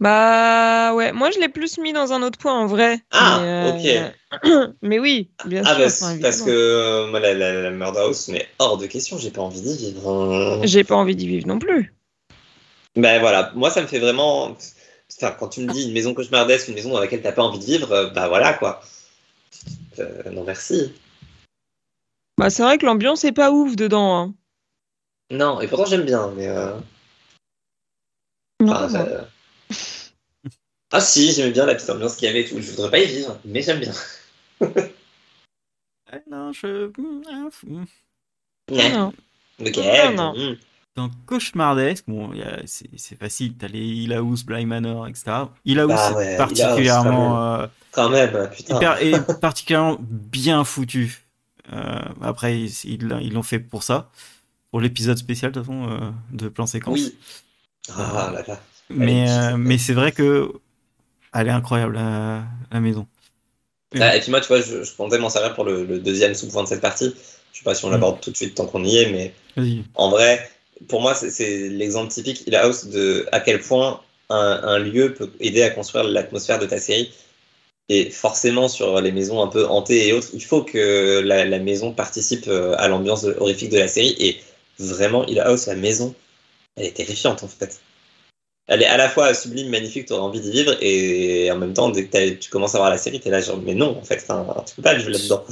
[0.00, 2.98] Bah ouais, moi je l'ai plus mis dans un autre point en vrai.
[3.12, 4.74] Ah, mais, ok.
[4.82, 5.78] mais oui, bien Ah, sûr.
[5.78, 9.30] bah, parce que euh, moi, la, la, la Murder House, mais hors de question, j'ai
[9.30, 10.10] pas envie d'y vivre.
[10.10, 10.60] hein.
[10.64, 11.94] J'ai pas envie d'y vivre non plus.
[12.96, 14.56] Ben voilà, moi, ça me fait vraiment.
[15.16, 17.58] Enfin, quand tu me dis une maison cauchemardesque, une maison dans laquelle t'as pas envie
[17.58, 18.82] de vivre, bah voilà quoi.
[19.98, 20.92] Euh, non, merci.
[22.38, 24.16] Bah c'est vrai que l'ambiance est pas ouf dedans.
[24.18, 24.34] Hein.
[25.30, 26.48] Non, et pourtant, j'aime bien, mais.
[26.48, 26.74] euh,
[28.60, 28.88] Non, enfin, non.
[28.88, 29.28] ça-
[30.94, 32.60] Ah si, j'aimais bien la petite ambiance qu'il y avait et tout.
[32.60, 33.92] Je voudrais pas y vivre, mais j'aime bien.
[36.14, 36.90] Eh, non, je.
[38.70, 39.12] Non.
[39.60, 39.76] Ok.
[39.78, 40.56] Non, non.
[40.94, 42.30] Dans Cauchemardesque, bon,
[42.66, 43.54] c'est facile.
[43.56, 45.50] T'as les Hill House, Bly Manor, etc.
[45.64, 47.42] Hill House, Bah ouais, Hill House, particulièrement.
[47.60, 48.76] euh, Quand même, putain.
[48.78, 51.24] hyper- et particulièrement bien foutu.
[51.72, 54.10] Euh, après, ils l'ont fait pour ça,
[54.70, 56.98] pour l'épisode spécial de toute façon euh, de plan séquence.
[56.98, 57.14] Oui.
[57.96, 58.60] Ah là là.
[58.90, 60.52] Mais, euh, c'est vrai que
[61.34, 63.06] elle est incroyable la, la maison.
[64.00, 66.34] Ah, et puis moi, tu vois, je, je comptais m'en servir pour le, le deuxième
[66.34, 67.14] sous-point de cette partie.
[67.52, 67.92] Je sais pas si on Mm.
[67.92, 69.34] l'aborde tout de suite tant qu'on y est, mais
[69.94, 70.50] en vrai,
[70.88, 75.30] pour moi, c'est- l'exemple typique Hill House de à quel point un, un lieu peut
[75.40, 77.12] aider à construire l'atmosphère de ta série.
[77.88, 81.58] Et forcément, sur les maisons un peu hantées et autres, il faut que la, la
[81.58, 84.14] maison participe euh, à l'ambiance horrifique de la série.
[84.18, 84.40] Et
[84.78, 86.14] vraiment, Hill House, la maison,
[86.76, 87.80] elle est terrifiante en fait.
[88.68, 91.74] Elle est à la fois sublime, magnifique, tu auras envie d'y vivre, et en même
[91.74, 94.04] temps, dès que tu commences à voir la série, t'es là genre, mais non, en
[94.04, 95.44] fait, enfin, tu peux pas vivre là-dedans.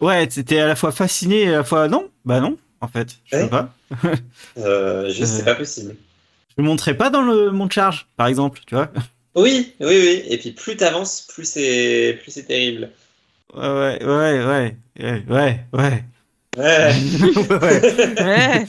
[0.00, 2.10] Ouais, t'étais à la fois fasciné et à la fois non.
[2.24, 3.44] Bah non, en fait, je Ouais.
[3.44, 3.72] peux pas.
[4.58, 5.36] Euh, juste, Euh.
[5.38, 5.96] c'est pas possible.
[6.56, 8.90] Je le montrerai pas dans le monde charge, par exemple, tu vois.
[9.34, 10.22] Oui, oui, oui.
[10.28, 12.90] Et puis plus t'avances, plus c'est plus c'est terrible.
[13.54, 16.04] Ouais, ouais, ouais, ouais, ouais, ouais, ouais.
[16.56, 16.94] Ouais.
[18.18, 18.66] Ouais.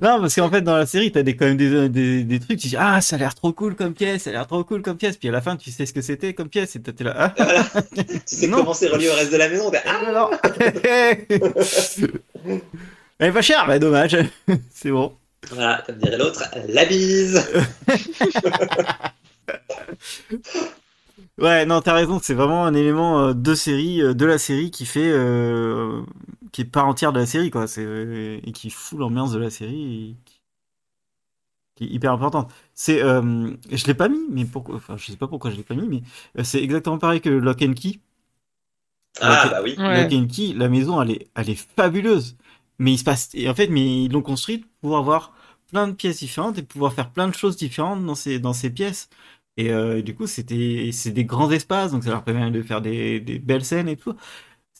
[0.00, 2.58] Non, parce qu'en fait, dans la série, t'as des, quand même des, des, des trucs,
[2.60, 4.80] tu dis, ah, ça a l'air trop cool comme pièce, ça a l'air trop cool
[4.80, 7.04] comme pièce, puis à la fin, tu sais ce que c'était comme pièce, et t'es
[7.04, 7.64] là, ah, Voilà.
[7.94, 8.58] Tu sais Non.
[8.58, 9.70] comment c'est relié au reste de la maison.
[9.74, 10.30] Ah ah, non, non.
[13.22, 14.16] Elle est pas chère, bah dommage,
[14.70, 15.16] c'est bon.
[15.52, 17.48] voilà, comme dirait l'autre, la bise.
[21.38, 24.70] Ouais, non, t'as raison, c'est vraiment un élément euh, de série, euh, de la série
[24.70, 26.02] qui fait, euh,
[26.52, 29.50] qui est part entière de la série, quoi, c'est, et qui fout l'ambiance de la
[29.50, 30.40] série, et qui,
[31.76, 32.52] qui est hyper importante.
[32.74, 35.62] C'est, euh, je l'ai pas mis, mais pourquoi, enfin, je sais pas pourquoi je l'ai
[35.62, 36.02] pas mis,
[36.34, 38.00] mais c'est exactement pareil que Lock and Key.
[39.20, 39.74] Ah bah oui.
[39.78, 40.02] Ouais.
[40.02, 42.36] Lock and Key, la maison, elle est, elle est fabuleuse.
[42.78, 45.34] Mais il se passe, et en fait, mais ils l'ont construite pour avoir
[45.68, 48.70] plein de pièces différentes et pouvoir faire plein de choses différentes dans ces, dans ces
[48.70, 49.08] pièces.
[49.56, 52.80] Et euh, du coup, c'était, c'est des grands espaces, donc ça leur permet de faire
[52.82, 54.14] des, des belles scènes et tout.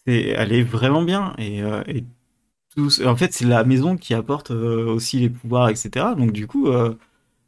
[0.07, 1.34] C'est, elle est vraiment bien.
[1.38, 2.05] Et, euh, et
[2.76, 6.14] tout, en fait, c'est la maison qui apporte euh, aussi les pouvoirs, etc.
[6.16, 6.68] Donc du coup,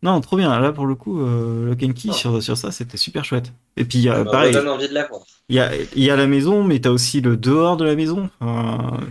[0.05, 0.61] non, trop bien.
[0.61, 2.13] Là, pour le coup, euh, Lock and Key Ah.
[2.13, 3.53] sur, sur ça, c'était super chouette.
[3.77, 5.23] Et puis, euh, Ça me pareil, redonne envie de la voir.
[5.49, 7.97] il y a, il y a la maison, mais t'as aussi le dehors de la
[7.97, 8.31] maison,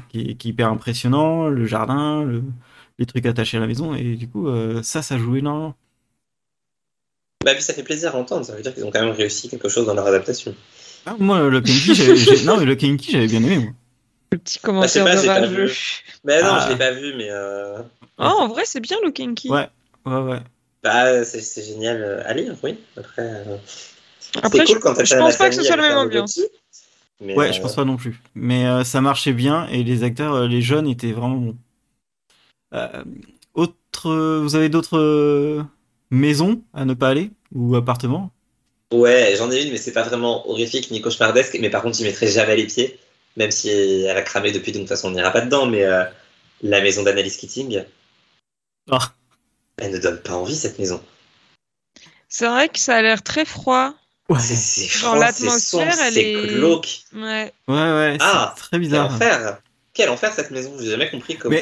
[0.09, 2.43] qui, est, qui est hyper impressionnant, le jardin, le-
[2.99, 5.73] les trucs attachés à la maison, et du coup, euh, ça, ça joue énormément.
[7.43, 8.45] Bah puis ça fait plaisir à entendre.
[8.45, 10.55] Ça veut dire qu'ils ont quand même réussi quelque chose dans leur adaptation.
[11.05, 13.71] Ah, moi, le Kenki, j'avais, j'ai- non, mais le Kenki, j'avais bien aimé, moi.
[14.31, 15.47] Le petit commentaire Bah, je de pas, pas.
[16.23, 16.65] Mais non, Ah.
[16.65, 17.79] je l'ai pas vu, mais euh...
[18.17, 19.49] Ah, en vrai, c'est bien le Kinky.
[19.49, 19.67] Ouais.
[20.05, 20.39] Ouais, ouais.
[20.83, 22.77] Bah c'est c'est génial euh, à lire, oui.
[22.97, 23.21] Après.
[23.21, 23.57] euh,
[24.41, 26.39] Après, cool je- quand pense pas que ce soit la même ambiance.
[27.21, 28.19] Mais, Ouais, euh, je pense pas non plus.
[28.35, 31.57] Mais euh, ça marchait bien, et les acteurs, euh, les jeunes, étaient vraiment bons.
[32.73, 33.03] Euh,
[33.53, 35.63] autre, vous avez d'autres euh,
[36.09, 38.31] maisons à ne pas aller Ou appartements?
[38.91, 41.57] Ouais, j'en ai une, mais c'est pas vraiment horrifique ni cauchemardesque.
[41.59, 42.99] Mais par contre, j'y mettrai jamais les pieds,
[43.37, 45.65] même si elle a cramé depuis, donc de toute façon, on n'ira pas dedans.
[45.65, 46.03] Mais euh,
[46.61, 47.83] la maison d'Annalise Keating,
[48.91, 49.13] Ah.
[49.77, 51.01] Elle ne donne pas envie, cette maison.
[52.29, 53.93] C'est vrai que ça a l'air très froid.
[54.29, 57.01] Ouais, C'est froid, l'atmosphère, c'est sombre, elle c'est est- glauque.
[57.13, 57.53] Ouais.
[57.67, 59.13] ouais, ouais, Ah, c'est très Quel bizarre.
[59.13, 59.59] enfer
[59.93, 61.37] Quel enfer, cette maison J'ai jamais compris.
[61.37, 61.53] Comme,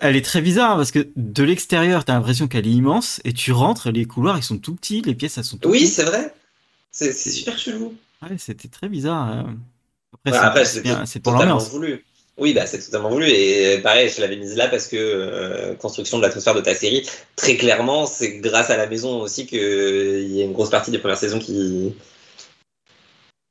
[0.00, 3.50] Elle est très bizarre parce que de l'extérieur, t'as l'impression qu'elle est immense et tu
[3.52, 5.94] rentres, les couloirs ils sont tout petits, les pièces elles sont tout Oui, petites.
[5.94, 6.32] c'est vrai.
[6.92, 7.94] C'est c'est super chelou.
[8.22, 9.30] Ouais, c'était très bizarre.
[9.30, 9.42] euh.
[10.12, 11.70] Après, Ouais, c'est- après, c'est c'est bien, c'est pour l'ambiance.
[11.70, 12.04] voulu.
[12.38, 13.28] Oui, bah, c'est totalement voulu.
[13.28, 17.06] Et pareil, je l'avais mise là parce que euh, construction de l'atmosphère de ta série,
[17.36, 19.58] très clairement, c'est grâce à la maison aussi qu'il
[20.32, 21.94] y a une grosse partie des premières saisons qui,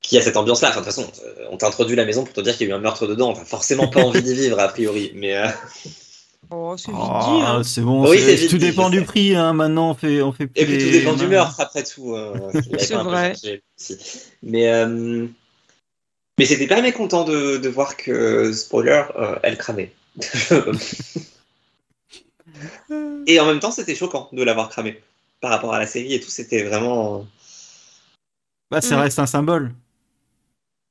[0.02, 0.70] qui a cette ambiance-là.
[0.70, 2.74] Enfin, de toute façon, euh, on t'introduit la maison pour te dire qu'il y a
[2.74, 3.30] eu un meurtre dedans.
[3.30, 5.12] Enfin, forcément pas envie d'y vivre, a priori.
[5.14, 5.48] Mais euh,
[6.52, 7.42] Oh, c'est vite Oh, dit.
[7.46, 7.62] hein.
[7.64, 9.36] c'est bon, Oui, c'est- c'est vite tout dit, dépend du prix.
[9.36, 9.54] Hein.
[9.54, 12.16] Maintenant, on fait, on fait plus Et puis tout dépend du meurtre après tout.
[12.16, 13.34] euh, avait C'est vrai.
[14.42, 15.28] Mais, euh,
[16.40, 19.92] mais c'était pas mécontent de, de voir que, spoiler, euh, elle cramait.
[23.28, 25.02] et en même temps, c'était choquant de l'avoir cramé.
[25.42, 27.26] Par rapport à la série et tout, c'était vraiment.
[28.72, 29.02] Bah, ça Mm.
[29.02, 29.74] reste un symbole.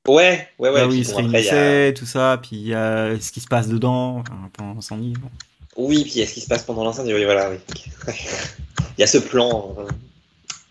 [0.07, 0.81] Ouais, ouais, ouais.
[0.81, 0.97] Là où se
[1.45, 4.75] y a- tout ça, puis il y a ce qui se passe dedans, enfin, pendant
[4.75, 5.15] l'incendie.
[5.15, 5.31] bon.
[5.77, 7.13] Oui, puis il y a ce qui se passe pendant l'incendie.
[7.15, 7.57] Oui, voilà, oui.
[8.97, 9.75] il y a ce plan.
[9.79, 9.87] euh,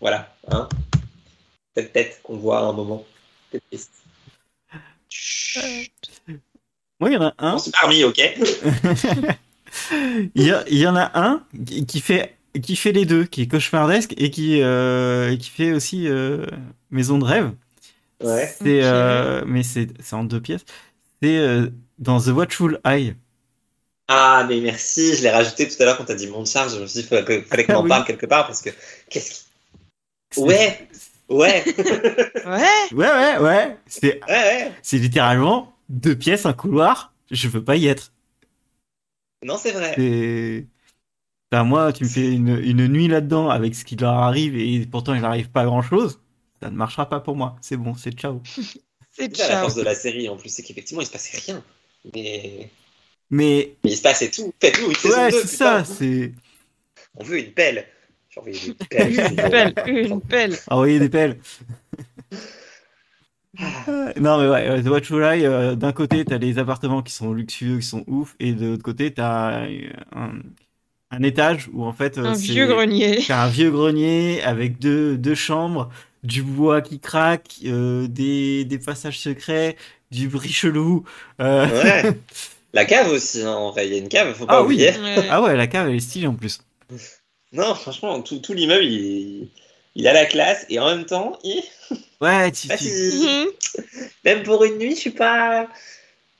[0.00, 0.68] Voilà, hein.
[1.76, 3.04] Cette tête qu'on voit à un moment.
[7.00, 7.54] Moi, il y en a un.
[7.54, 8.18] On s'est parmi, ok
[10.34, 11.42] il, y a- il y en a un
[11.86, 16.08] qui fait, qui fait les deux, qui est cauchemardesque et qui, euh, qui fait aussi
[16.08, 16.46] euh,
[16.90, 17.52] Maison de rêve.
[18.22, 18.52] Ouais.
[18.62, 20.64] Euh, mais c'est c'est en deux pièces.
[21.22, 23.14] C'est euh, dans The Watchful Eye.
[24.08, 26.74] Ah, mais merci, je l'ai rajouté tout à l'heure quand t'as dit mon charge.
[26.74, 27.88] Je me suis dit, que- fallait qu'on en Oui.
[27.88, 28.70] parle quelque part parce que.
[29.10, 30.40] Qu'est-ce qui.
[30.40, 30.88] Ouais,
[31.28, 31.64] ouais,
[32.44, 32.62] Ouais.
[32.90, 33.78] Ouais, ouais, ouais.
[33.86, 34.72] C'est ouais, ouais.
[34.82, 37.14] c'est littéralement deux pièces, un couloir.
[37.30, 38.12] Je veux pas y être.
[39.42, 39.96] Non, c'est vrai.
[39.96, 40.66] C'est.
[41.52, 44.86] Enfin, moi, tu me fais une, une nuit là-dedans avec ce qui leur arrive et
[44.86, 46.20] pourtant il n'arrive pas grand chose.
[46.62, 47.56] Ça ne marchera pas pour moi.
[47.62, 48.42] C'est bon, c'est ciao.
[49.10, 49.56] C'est C'est ça la ciao.
[49.56, 51.64] force de la série en plus, c'est qu'effectivement il se passait rien.
[52.14, 52.70] Mais,
[53.30, 54.52] Mais mais il se passait tout.
[54.60, 55.84] Faites-nous une saison ouais, 2, c'est ça.
[55.84, 56.34] C'est
[57.16, 57.86] On veut une pelle.
[58.38, 59.12] Envoyé des pelles.
[59.20, 60.56] Une pelle, une pelle.
[60.68, 61.38] envoyer des pelles.
[64.20, 67.78] Non mais ouais, euh, The Eye, euh, d'un côté t'as les appartements qui sont luxueux,
[67.78, 70.32] qui sont ouf, et de l'autre côté t'as euh, un,
[71.10, 73.18] un étage où en fait euh, Un c'est- vieux grenier.
[73.26, 75.88] T'as un vieux grenier avec deux, deux chambres,
[76.22, 79.76] du bois qui craque, euh, des, des passages secrets,
[80.10, 81.04] du bruit chelou.
[81.40, 82.12] euh, Ouais.
[82.74, 84.74] La cave aussi, hein, en vrai, il y a une cave, faut pas Ah oui.
[84.74, 84.90] oublier.
[84.90, 85.26] Ouais.
[85.30, 86.60] Ah ouais, la cave elle est stylée en plus.
[87.52, 89.48] Non, franchement, tout, tout l'immeuble, il,
[89.94, 91.62] il a la classe et en même temps, il...
[92.20, 93.26] Ouais, tu, Ah, tu- si.
[93.26, 93.52] Mhm.
[94.24, 95.68] même pour une nuit, je suis pas.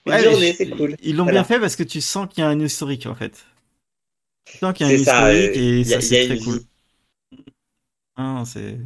[0.07, 0.97] Une ouais, journée, c'est cool.
[1.01, 1.41] Ils l'ont Voilà.
[1.41, 3.47] bien fait parce que tu sens qu'il y a un historique en fait.
[4.47, 6.01] Tu sens qu'il y a un C'est ça, historique euh, et il y a- ça
[6.01, 6.61] il a c'est très cool.
[6.61, 6.67] vie.
[8.17, 8.79] Ah, non, c'est.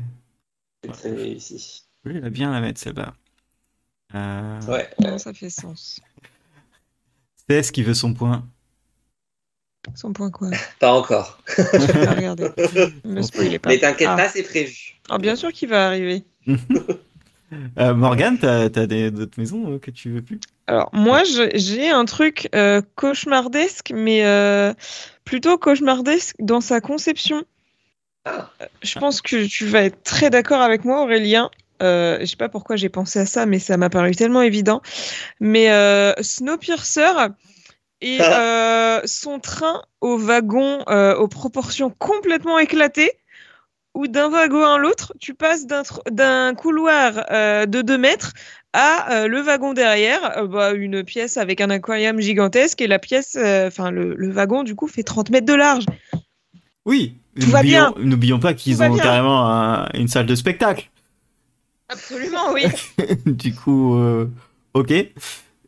[0.85, 1.89] C'est très réussi.
[2.05, 3.15] Je voulais la bien la mettre celle-là.
[4.15, 4.61] Euh...
[4.67, 4.91] Ouais.
[5.19, 6.01] Ça fait sens.
[7.49, 8.49] C'est ce qui veut son point.
[9.95, 11.39] Son point quoi Pas encore.
[11.57, 11.63] Je
[11.93, 12.49] vais regarder.
[13.05, 13.71] Ne me spoilez pas.
[13.71, 14.17] Mais t'inquiète Ah.
[14.17, 14.95] pas, c'est prévu.
[15.11, 16.23] Ah, bien sûr qu'il va arriver.
[17.79, 20.41] Euh, Morgane, t'as t'as des- d'autres maisons euh, que tu veux plus?
[20.69, 21.23] Alors, moi,
[21.55, 24.73] j'ai un truc euh, cauchemardesque, mais euh,
[25.27, 27.45] plutôt cauchemardesque dans sa conception.
[28.25, 28.49] Ah.
[28.83, 31.51] Je pense que tu vas être très d'accord avec moi, Aurélien.
[31.83, 34.81] Euh, je sais pas pourquoi j'ai pensé à ça, mais ça m'a paru tellement évident.
[35.39, 37.13] Mais euh, Snowpiercer
[38.03, 43.13] et euh, son train au wagon euh, aux proportions complètement éclatées,
[43.95, 48.33] où d'un wagon à l'autre, tu passes d'un tr- d'un couloir euh, de 2 mètres
[48.73, 52.99] à euh, le wagon derrière, euh, bah, une pièce avec un aquarium gigantesque, et la
[52.99, 55.85] pièce, euh, enfin le, le wagon du coup fait 30 mètres de large.
[56.85, 57.17] Oui.
[57.41, 57.95] Tout va bien.
[57.99, 60.91] N'oublions- pas qu'ils ont carrément un- une salle de spectacle.
[61.89, 62.65] Absolument, oui.
[63.27, 64.27] du coup, euh,
[64.75, 64.93] ok.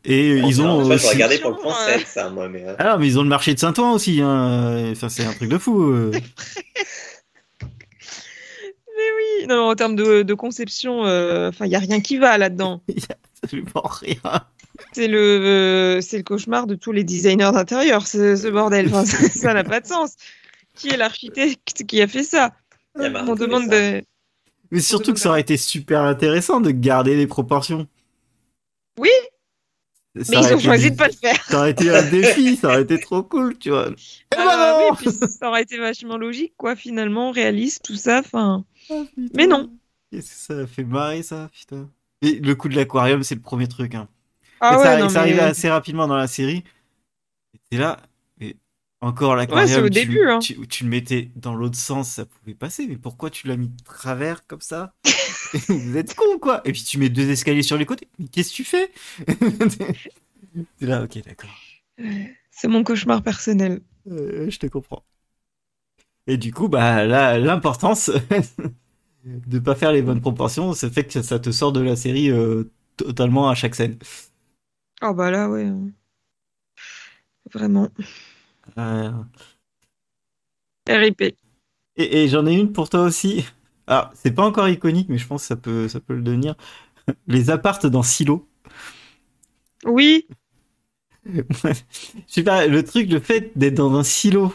[0.05, 1.07] Et ils ont Enfin, je aussi...
[1.09, 1.97] regardais pour le point Euh.
[1.99, 2.47] 7, ça, moi.
[2.47, 4.21] Mais, euh, Ah ils ont le marché de Saint-Ouen aussi.
[4.21, 4.93] Hein.
[4.95, 5.81] Ça, c'est un truc de fou.
[5.83, 6.11] euh.
[7.61, 12.17] Mais oui, non, en termes de, de conception, euh, enfin, il y a rien qui
[12.17, 12.81] va là-dedans.
[13.43, 14.41] Absolument rien.
[14.93, 18.87] C'est le, euh, c'est le cauchemar de tous les designers d'intérieur, ce, ce bordel.
[18.87, 20.15] Enfin, ça n'a pas de sens.
[20.75, 22.51] Qui est l'architecte qui a fait ça?
[22.99, 23.69] Il a On demande ça.
[23.99, 24.03] de...
[24.71, 27.87] Mais surtout que ça aurait été super intéressant de garder les proportions.
[28.99, 29.09] Oui,
[30.15, 31.43] mais ils ont choisi de pas le faire.
[31.45, 33.87] Ça aurait été un défi, ça aurait été trop cool, tu vois.
[33.89, 37.95] Eh ben Ah, non oui, puis ça aurait été vachement logique, quoi, finalement, réaliste, tout
[37.95, 38.19] ça.
[38.19, 39.03] Enfin, Ah.
[39.33, 39.71] Mais non.
[40.11, 41.89] Qu'est-ce que ça fait marrer, ça, putain.
[42.21, 43.95] Et le coup de l'aquarium, c'est le premier truc.
[43.95, 44.07] Hein.
[44.61, 46.63] ah Et ouais, ça, non, ça mais- arrivait assez rapidement dans la série.
[47.71, 47.97] Et là,
[49.05, 50.39] encore Ouais, l'aquarium, c'est au tu, début, hein.
[50.39, 52.87] tu, tu le mettais dans l'autre sens, ça pouvait passer.
[52.87, 54.93] Mais pourquoi tu l'as mis de travers comme ça?
[55.69, 58.09] Vous êtes con, quoi Et puis tu mets deux escaliers sur les côtés.
[58.19, 58.91] Mais qu'est-ce que tu fais?
[60.79, 61.49] T'es là, ok, d'accord.
[62.51, 63.81] c'est mon cauchemar personnel.
[64.09, 65.03] Euh, je te comprends.
[66.27, 68.09] Et du coup, bah là, l'importance
[69.25, 72.31] de pas faire les bonnes proportions, ça fait que ça te sort de la série
[72.31, 73.97] euh, totalement à chaque scène.
[75.01, 75.71] Oh bah là, ouais.
[77.53, 77.89] Vraiment.
[78.77, 79.11] Euh,
[80.87, 81.35] RIP.
[81.97, 83.45] Et, et j'en ai une pour toi aussi.
[83.87, 86.55] Alors, c'est pas encore iconique, mais je pense que ça peut, ça peut le devenir.
[87.27, 88.47] Les appartes dans Silo.
[89.85, 90.27] Oui,
[91.25, 91.73] Je
[92.27, 94.53] sais pas, le truc, le fait d'être dans un silo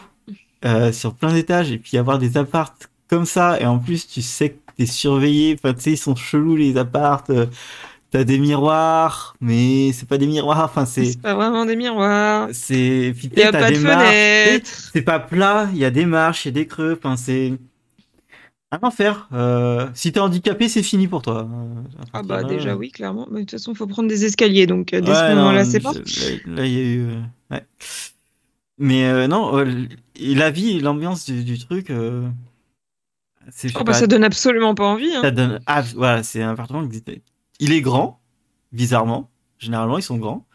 [0.65, 4.21] euh, sur plein d'étages et puis avoir des appartes comme ça, et en plus, tu
[4.21, 5.55] sais que t'es surveillé.
[5.59, 7.31] Enfin, tu sais, ils sont chelous les appartes.
[8.11, 10.65] T'as des miroirs, mais c'est pas des miroirs.
[10.65, 11.05] Enfin, c'est.
[11.05, 12.49] c'est pas vraiment des miroirs.
[12.51, 13.13] C'est.
[13.15, 14.05] puis Il n'y a t'as pas de des marches.
[14.09, 14.69] fenêtre.
[14.93, 16.97] C'est pas plat, il y a des marches, il y a des creux.
[17.01, 17.53] Enfin, c'est.
[18.73, 19.27] Un enfer.
[19.33, 21.47] Euh, si t'es handicapé, c'est fini pour toi.
[21.49, 21.81] Euh,
[22.13, 23.27] Ah bah de déjà euh, oui, clairement.
[23.31, 25.79] Mais de toute façon, il faut prendre des escaliers, donc dès Ouais, ce moment-là, c'est
[25.81, 25.91] pas.
[25.93, 27.07] Là, il y a eu.
[27.51, 27.65] ouais.
[28.77, 29.87] Mais euh, non, euh,
[30.19, 31.91] la vie et l'ambiance du, du truc.
[33.75, 35.13] Oh bah ça donne absolument pas envie.
[35.15, 35.21] Hein.
[35.21, 37.09] ça donne- ah, voilà, c'est un appartement qui existe.
[37.61, 38.19] Il est grand,
[38.73, 39.29] bizarrement.
[39.59, 40.45] Généralement, ils sont grands.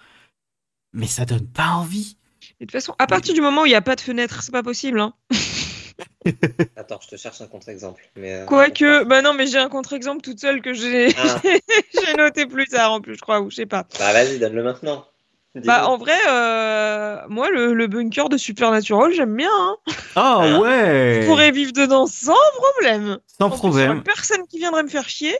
[0.92, 2.16] Mais ça donne pas envie.
[2.60, 4.42] Et de toute façon, à partir du moment où il n'y a pas de fenêtre,
[4.42, 5.00] c'est pas possible.
[5.00, 5.14] Hein.
[6.76, 8.02] Attends, je te cherche un contre-exemple.
[8.16, 11.40] Mais, euh, Quoique, bah non, mais j'ai un contre-exemple toute seule que j'ai Ah.
[12.06, 13.86] j'ai noté plus tard en plus, je crois, ou je sais pas.
[13.98, 15.06] Bah vas-y, donne-le maintenant.
[15.64, 19.48] Bah en vrai, euh, moi le, le bunker de Supernatural, j'aime bien.
[19.50, 19.76] Hein.
[19.88, 20.58] Oh Ah.
[20.60, 23.18] ouais Je pourrais vivre dedans sans problème.
[23.38, 24.02] Sans En plus, problème.
[24.02, 25.34] personne qui viendrait me faire chier.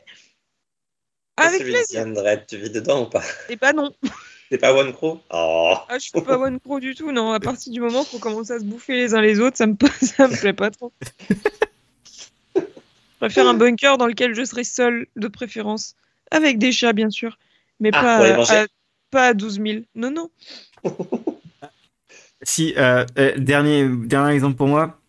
[1.37, 2.05] Avec plaisir.
[2.47, 3.23] Tu vis dedans ou pas?
[3.49, 3.93] Et bah non.
[4.49, 7.33] C'est pas One Crow Oh Ah, je suis pas one pro du tout, non.
[7.33, 9.67] À partir du moment où faut commencer à se bouffer les uns les autres, ça
[9.67, 10.93] me, ça me plaît pas trop.
[12.55, 12.61] Je
[13.19, 15.95] préfère un bunker dans lequel je serai seul, de préférence.
[16.31, 17.37] Avec des chats, bien sûr.
[17.81, 18.65] Mais Ah, pas, à,
[19.11, 19.79] pas à 12 000.
[19.95, 20.29] Non, non.
[22.43, 24.99] Si, euh, euh, dernier, dernier exemple pour moi.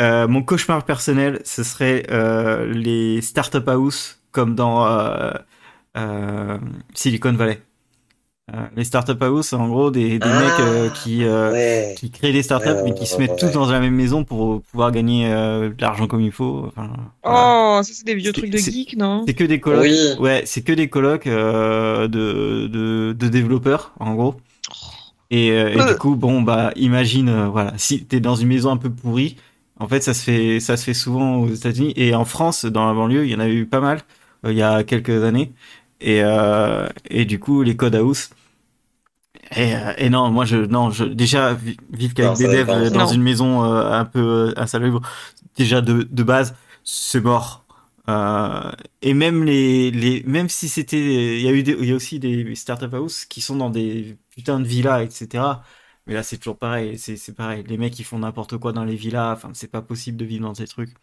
[0.00, 4.86] Euh, mon cauchemar personnel, ce serait euh, les startup house comme dans
[6.94, 7.60] Silicon Valley.
[8.54, 10.40] Euh, les startup house, en gros, des, des Ah.
[10.40, 11.94] mecs euh, qui, euh, Ouais.
[11.98, 13.94] qui créent des startups Ouais, mais qui ouais, se ouais, mettent tous dans la même
[13.94, 16.64] maison pour pouvoir gagner euh, de l'argent comme il faut.
[16.68, 16.90] Enfin,
[17.22, 17.76] voilà.
[17.78, 19.24] Oh, ça, c'est des vieux trucs de geek, non?
[19.26, 19.82] C'est que des colocs.
[19.82, 19.98] Oui.
[20.18, 24.36] Ouais, c'est que des colocs euh, de, de, de développeurs, en gros.
[25.30, 25.92] Et, euh, et Euh.
[25.92, 29.36] du coup, bon, bah, imagine, euh, voilà, si t'es dans une maison un peu pourrie,
[29.78, 32.86] en fait, ça se fait, ça se fait souvent aux États-Unis et en France, dans
[32.88, 34.00] la banlieue, il y en a eu pas mal
[34.46, 35.52] euh, il y a quelques années.
[36.00, 38.30] Et, euh, et du coup, les code house.
[39.56, 42.90] Et, euh, et non, moi, je, non, je, déjà, vi- vivre qu'avec des devs euh,
[42.90, 43.06] dans Non.
[43.06, 45.00] une maison euh, un peu insalubre,
[45.56, 47.64] déjà de, de base, c'est mort.
[48.08, 48.70] Euh,
[49.02, 51.94] et même les, les, même si c'était, il y a eu des, il y a
[51.96, 55.62] aussi des startup house qui sont dans des putains de villas, etc.
[56.06, 56.98] Mais là, c'est toujours pareil.
[56.98, 57.64] C'est, c'est pareil.
[57.68, 59.32] Les mecs, ils font n'importe quoi dans les villas.
[59.36, 60.94] Enfin, c'est pas possible de vivre dans ces trucs.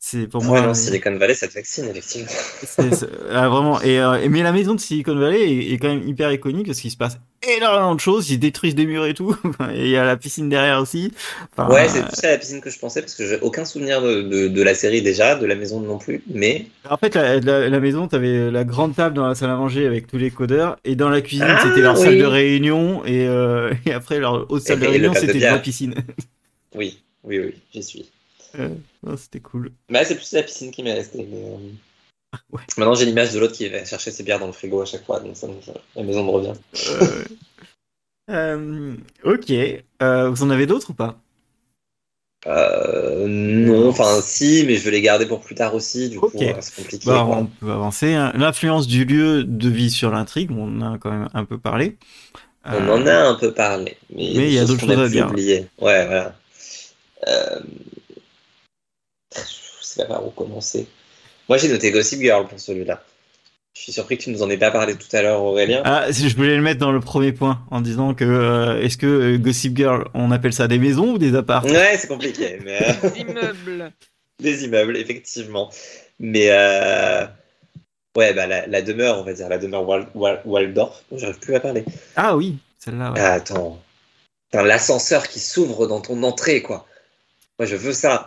[0.00, 0.60] C'est pour moi.
[0.60, 2.28] Ouais, non, euh, Silicon Valley, ça te vaccine, effectivement.
[2.62, 3.80] c'est- c'est- ah, vraiment.
[3.82, 6.78] Et, euh, mais la maison de Silicon Valley est, est quand même hyper iconique parce
[6.78, 7.18] qu'il se passe
[7.56, 8.30] énormément de choses.
[8.30, 9.36] Ils détruisent des murs et tout.
[9.74, 11.12] et il y a la piscine derrière aussi.
[11.56, 14.00] Enfin, Ouais, c'est plus à la piscine que je pensais parce que j'ai aucun souvenir
[14.00, 16.22] de, de, de la série déjà, de la maison non plus.
[16.32, 19.56] Mais En fait, la, la, la maison, t'avais la grande table dans la salle à
[19.56, 22.04] manger avec tous les codeurs, et dans la cuisine, Ah, c'était leur oui.
[22.04, 25.40] salle de réunion, et, euh, et après leur autre salle Et- de réunion, de c'était
[25.40, 25.94] la piscine.
[26.76, 28.08] oui, oui, oui, j'y suis.
[28.58, 28.68] Euh,
[29.02, 29.72] non, c'était cool.
[29.90, 31.26] Bah, c'est plus la piscine qui m'est restée.
[31.30, 31.56] Mais, euh,
[32.52, 32.60] Ouais.
[32.76, 35.04] Maintenant, j'ai l'image de l'autre qui va chercher ses bières dans le frigo à chaque
[35.06, 35.46] fois, donc ça,
[35.96, 36.52] la maison me revient.
[38.30, 38.94] Euh,
[39.24, 39.50] ok.
[40.00, 41.18] Vous en avez d'autres ou pas?
[42.46, 46.74] Non, enfin, si, mais je veux les garder pour plus tard aussi, du coup, c'est
[46.76, 47.06] compliqué.
[47.06, 47.24] bah.
[47.26, 48.12] On peut avancer.
[48.14, 48.32] hein.
[48.34, 51.96] L'influence du lieu de vie sur l'intrigue, on en a quand même un peu parlé.
[52.64, 55.28] On en a un peu parlé, mais, mais il y a d'autres choses à dire.
[55.30, 55.66] oublier.
[55.80, 56.36] Ouais, voilà.
[57.26, 57.60] Euh...
[59.34, 60.86] Je sais pas par où commencer.
[61.48, 63.02] Moi, j'ai noté Gossip Girl pour celui-là.
[63.74, 65.82] Je suis surpris que tu nous en aies pas parlé tout à l'heure, Aurélien.
[65.84, 69.06] Ah, je voulais le mettre dans le premier point en disant que euh, est-ce que
[69.06, 71.64] euh, Gossip Girl, on appelle ça des maisons ou des apparts?
[71.64, 73.92] Ouais, c'est compliqué, mais euh, Immeuble.
[74.40, 75.70] des immeubles, effectivement.
[76.18, 77.24] Mais euh...
[78.16, 81.04] ouais, bah la, la demeure, on va dire, la demeure Wal- Wal- Waldorf.
[81.12, 81.84] Oh, J'arrive plus à parler.
[82.16, 83.12] Ah oui, celle-là.
[83.12, 83.20] ouais.
[83.20, 83.80] Ah, attends,
[84.52, 86.86] l'ascenseur qui s'ouvre dans ton entrée, quoi.
[87.60, 88.26] Moi, je veux ça.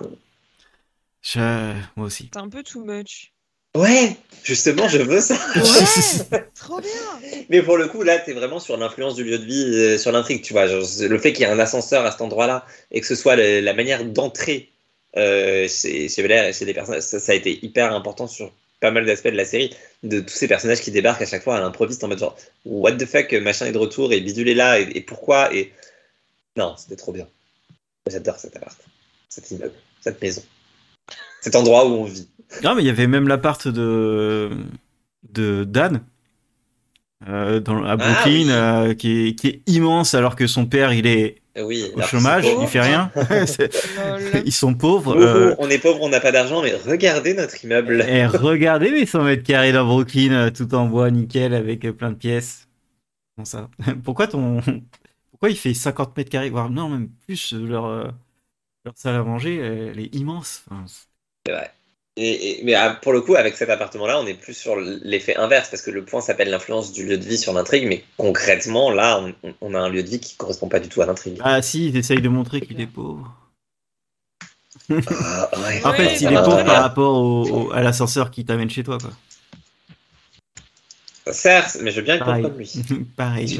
[1.21, 2.29] Je- Moi aussi.
[2.33, 3.31] C'est un peu too much.
[3.75, 5.35] Ouais, justement, je veux ça.
[5.55, 6.89] Ouais, trop bien.
[7.49, 10.11] Mais pour le coup, là, t'es vraiment sur l'influence du lieu de vie, euh, sur
[10.11, 10.67] l'intrigue, tu vois.
[10.67, 13.37] Genre, le fait qu'il y ait un ascenseur à cet endroit-là et que ce soit
[13.37, 14.69] le- la manière d'entrer
[15.17, 18.51] euh, chez, et chez les personnages, ça, ça a été hyper important sur
[18.81, 21.55] pas mal d'aspects de la série, de tous ces personnages qui débarquent à chaque fois
[21.57, 24.53] à l'improviste en mode genre, what the fuck, machin est de retour et bidule est
[24.53, 25.71] là et, et pourquoi et
[26.57, 27.27] non, c'était trop bien.
[28.09, 28.77] J'adore cet appart,
[29.29, 30.41] cet immeuble, cette maison,
[31.41, 32.29] cet endroit où on vit.
[32.63, 34.49] Non, mais il y avait même l'appart de
[35.31, 36.01] de Dan
[37.27, 38.49] euh, dans, à Brooklyn oui.
[38.49, 41.85] euh, qui, est, qui est immense alors que son père il est Oui.
[41.95, 43.11] au chômage, il fait rien.
[44.45, 45.15] ils sont pauvres.
[45.15, 45.55] Euh.
[45.59, 48.01] On est pauvres, on n'a pas d'argent, mais regardez notre immeuble.
[48.07, 51.93] Et regardez mes 100 mètres carrés dans Brooklyn, euh, tout en bois, nickel, avec euh,
[51.93, 52.67] plein de pièces.
[53.37, 53.69] Bon, ça?
[54.03, 54.61] Pourquoi ton.
[55.29, 58.13] Pourquoi il fait 50 mètres carrés, voire non, même plus, leur,
[58.85, 60.65] leur salle à manger, elle est immense.
[61.45, 61.71] C'est vrai.
[62.17, 65.69] Et, mais ah, pour le coup, avec cet appartement-là, on est plus sur l'effet inverse,
[65.69, 69.23] parce que le point s'appelle l'influence du lieu de vie sur l'intrigue, mais concrètement, là,
[69.61, 71.37] on, a un lieu de vie qui correspond pas du tout à l'intrigue.
[71.41, 73.33] Ah si, il essaye de montrer qu'il est pauvre.
[74.89, 75.49] Ah,
[75.85, 79.11] en fait, il est pauvre par rapport à l'ascenseur qui t'amène chez toi, quoi.
[81.31, 82.73] Certes, mais je veux bien être comme lui.
[83.15, 83.57] Pareil.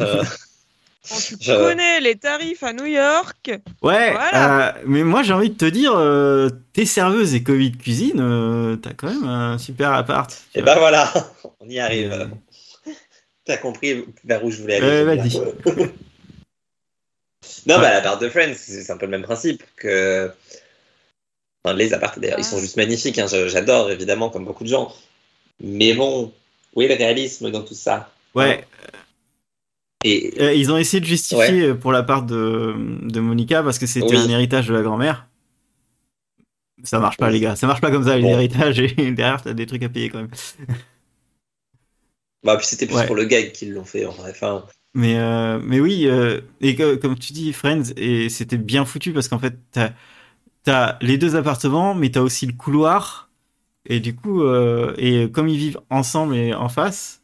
[1.10, 3.52] Quand tu connais les tarifs à New York.
[3.82, 8.20] Ouais, euh, mais moi j'ai envie de te dire, euh, t'es serveuse et Covid cuisine,
[8.20, 10.32] euh, t'as quand même un super appart.
[10.54, 11.12] Et ben voilà,
[11.60, 12.30] on y arrive.
[13.46, 15.04] T'as compris vers où je voulais aller.
[15.04, 15.40] vas-y.
[17.66, 20.32] non, bah l'appart de Friends, c'est un peu le même principe que.
[21.64, 24.94] Enfin, les apparts d'ailleurs, ils sont juste magnifiques, hein, j'adore évidemment, comme beaucoup de gens.
[25.60, 26.32] Mais bon,
[26.76, 28.12] où est le réalisme dans tout ça?
[28.36, 28.66] Ouais.
[30.04, 30.34] Et...
[30.40, 33.86] Euh, ils ont essayé de justifier euh, pour la part de, de Monica parce que
[33.86, 35.28] c'était un héritage de la grand-mère.
[36.84, 37.56] Ça marche pas, les gars.
[37.56, 40.20] Ça marche pas comme ça, les héritages, et derrière, t'as des trucs à payer quand
[40.20, 40.32] même.
[42.44, 44.32] Bah, puis c'était plus pour le gag qu'ils l'ont fait, en vrai.
[44.32, 44.66] Enfin...
[44.96, 46.10] Mais, euh, mais oui,
[46.60, 49.92] et comme tu dis, Friends, et c'était bien foutu parce qu'en fait, t'as
[50.68, 53.30] as les deux appartements, mais t'as aussi le couloir.
[53.86, 54.44] Et du coup,
[54.98, 57.22] et comme ils vivent ensemble et en face,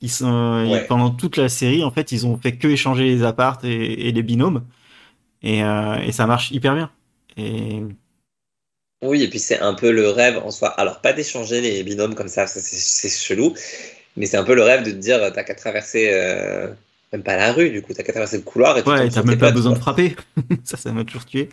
[0.00, 3.64] ils sont, pendant toute la série, en fait, ils ont fait que échanger les appartes
[3.64, 4.64] et, les binômes.
[5.42, 6.90] Et, euh, et, ça marche hyper bien.
[7.36, 7.82] Et...
[9.02, 10.68] Oui, et puis c'est un peu le rêve en soi.
[10.68, 13.54] Alors, pas d'échanger les binômes comme ça, c'est chelou.
[14.16, 16.68] Mais c'est un peu le rêve de te dire, t'as qu'à traverser, euh,
[17.12, 18.78] même pas la rue, du coup, t'as qu'à traverser le couloir.
[18.78, 20.16] Et ouais, t'as même pas besoin de frapper.
[20.64, 21.48] ça, ça m'a toujours tué.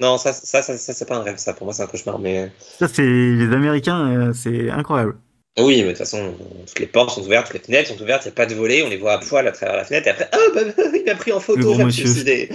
[0.00, 1.54] Non, ça, ça, ça, ça c'est pas un rêve, ça.
[1.54, 2.18] Pour moi, c'est un cauchemar.
[2.18, 2.52] Mais...
[2.78, 5.16] Ça, c'est les Américains, euh, c'est incroyable.
[5.58, 6.34] Oui, mais de toute façon,
[6.66, 8.54] toutes les portes sont ouvertes, toutes les fenêtres sont ouvertes, il n'y a pas de
[8.54, 10.60] volets, on les voit à poil à travers la fenêtre, et après, ah, bah,
[10.94, 12.06] il m'a pris en photo, me suis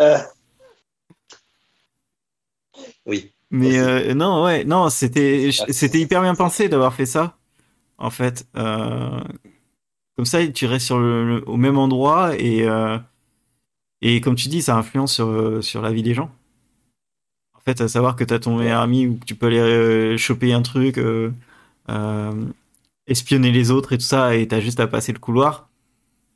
[0.00, 0.18] euh...
[3.04, 3.32] Oui.
[3.50, 7.38] Mais euh, non, ouais, non, c'était c'était hyper bien pensé d'avoir fait ça,
[7.96, 8.46] en fait.
[8.56, 9.20] Euh,
[10.16, 12.98] comme ça, tu restes sur le, au même endroit et, euh,
[14.02, 16.30] et comme tu dis, ça influence sur, sur la vie des gens.
[17.54, 20.18] En fait, à savoir que tu as ton meilleur ami ou que tu peux aller
[20.18, 20.98] choper un truc
[23.06, 25.68] espionner les autres et tout ça, et t'as juste à passer le couloir.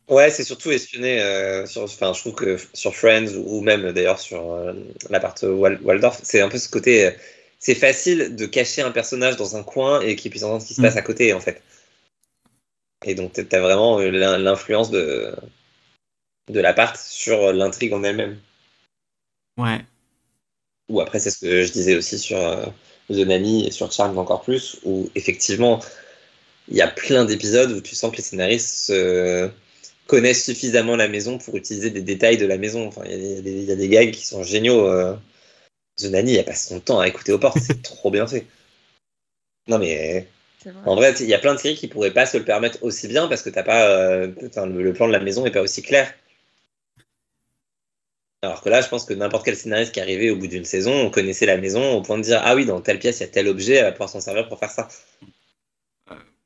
[0.08, 1.22] Ouais, c'est surtout espionner.
[1.22, 4.72] Euh, sur, enfin, je trouve que sur Friends ou même d'ailleurs sur euh,
[5.10, 7.12] l'appart Waldorf, c'est un peu ce côté.
[7.58, 10.74] c'est facile de cacher un personnage dans un coin et qu'il puisse entendre ce qui
[10.74, 10.84] se mm.
[10.84, 11.62] passe à côté, en fait.
[13.04, 15.34] Et donc, t'as vraiment l'influence de,
[16.50, 18.38] de l'appart sur l'intrigue en elle-même.
[19.56, 19.80] Ouais.
[20.88, 22.38] Ou après, c'est ce que je disais aussi sur
[23.10, 25.80] The Nanny et sur Charmed encore plus, où effectivement,
[26.68, 28.92] il y a plein d'épisodes où tu sens que les scénaristes
[30.06, 32.86] connaissent suffisamment la maison pour utiliser des détails de la maison.
[32.86, 34.86] Enfin, il y, a des gags qui sont géniaux.
[34.86, 35.14] Euh.
[35.98, 38.46] The Nanny, il passe son temps à écouter aux portes, c'est trop bien fait.
[39.68, 40.26] Non mais
[40.84, 43.08] en vrai, il y a plein de séries qui pourraient pas se le permettre aussi
[43.08, 46.12] bien parce que t'as pas euh, le plan de la maison n'est pas aussi clair.
[48.44, 50.92] Alors que là, je pense que n'importe quel scénariste qui arrivé au bout d'une saison,
[50.92, 53.26] on connaissait la maison au point de dire Ah oui, dans telle pièce, il y
[53.26, 54.88] a tel objet, elle va pouvoir s'en servir pour faire ça.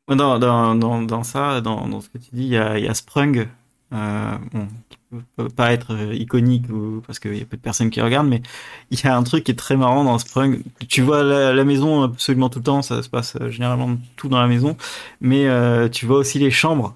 [0.09, 3.49] Dans, ça, dans, ce que tu dis, il y a, Sprung,
[3.95, 4.99] euh, bon, qui
[5.37, 8.29] peut pas être euh, iconique ou, parce qu'il y a peu de personnes qui regardent,
[8.29, 8.43] mais
[8.91, 10.61] il y a un truc qui est très marrant dans Sprung.
[10.89, 14.41] Tu vois la, maison absolument tout le temps, ça se passe euh, généralement tout dans
[14.41, 14.77] la maison,
[15.23, 15.47] mais
[15.91, 16.95] tu vois aussi les chambres.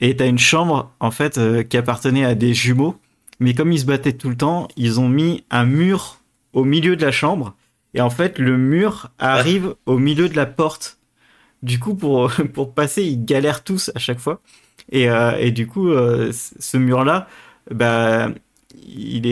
[0.00, 2.96] Et tu as une chambre, en fait, qui appartenait à des jumeaux
[3.42, 6.18] mais comme ils se battaient tout le temps, ils ont mis un mur
[6.52, 7.54] au milieu de la chambre.
[7.94, 10.98] Et en fait, le mur arrive au milieu de la porte.
[11.62, 14.40] Du coup, pour, pour passer, ils galèrent tous à chaque fois.
[14.90, 17.28] Et, euh, et du coup, euh, ce mur-là,
[17.70, 18.30] bah,
[18.86, 19.26] il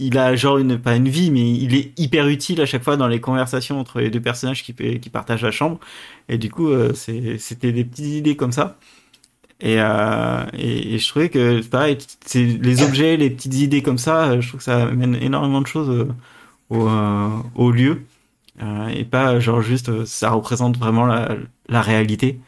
[0.00, 2.96] il a genre une, pas une vie, mais il est hyper utile à chaque fois
[2.96, 5.78] dans les conversations entre les deux personnages qui, qui partagent la chambre.
[6.30, 8.78] Et du coup, euh, c'était des petites idées comme ça.
[9.60, 14.40] Et, euh, et, je trouvais que pareil, c'est les objets, les petites idées comme ça,
[14.40, 16.08] je trouve que ça amène énormément de choses euh,
[16.70, 18.02] au, euh, au lieu.
[18.62, 21.36] Euh, et pas genre juste ça représente vraiment la,
[21.68, 22.40] la réalité.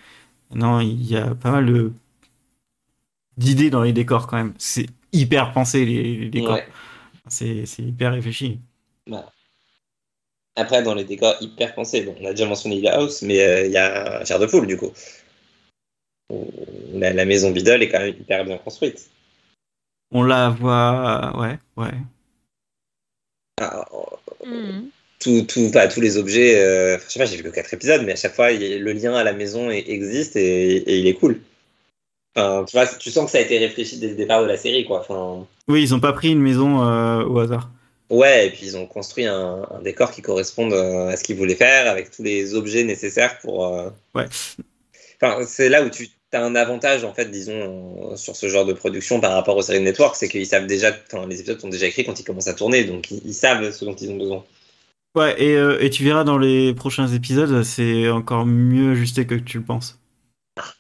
[0.55, 1.93] Non, il y a pas mal de
[3.37, 4.55] d'idées dans les décors quand même.
[4.59, 6.61] C'est hyper pensé les, les décors.
[7.29, 8.59] C'est hyper réfléchi.
[9.07, 9.31] Bah.
[10.57, 13.73] Après, dans les décors hyper pensés, bon, on a déjà mentionné Hill House, mais il
[13.73, 14.93] y a Chair de Poule du coup
[16.95, 19.09] la, maison Bidol est quand même hyper bien construite.
[20.11, 21.33] on la voit.
[21.39, 21.93] Ouais, ouais.
[23.61, 23.85] Ah,
[24.45, 24.91] Mhm.
[25.21, 26.61] tout, tout, pas tous les objets.
[26.61, 28.93] euh, je sais pas, j'ai vu que 4 épisodes, mais à chaque fois, a- le
[28.93, 31.41] lien à la maison existe et, et il est cool.
[32.35, 34.57] Enfin, tu vois, tu sens que ça a été réfléchi dès le départ de la
[34.57, 35.01] série, quoi.
[35.01, 37.71] Enfin, Oui, ils ont pas pris une maison euh, au hasard.
[38.11, 41.37] ouais, et puis ils ont construit un, un décor qui corresponde euh, à ce qu'ils
[41.37, 43.67] voulaient faire, avec tous les objets nécessaires pour.
[43.67, 44.27] euh, Ouais.
[45.21, 48.73] Enfin, c'est là où tu as un avantage, en fait, disons, sur ce genre de
[48.73, 51.69] production par rapport aux séries de network, c'est qu'ils savent déjà, enfin, les épisodes sont
[51.69, 54.17] déjà écrits quand ils commencent à tourner, donc ils, ils savent ce dont ils ont
[54.17, 54.45] besoin.
[55.15, 59.35] Ouais, et, euh, et tu verras dans les prochains épisodes, c'est encore mieux ajusté que
[59.35, 59.99] tu le penses.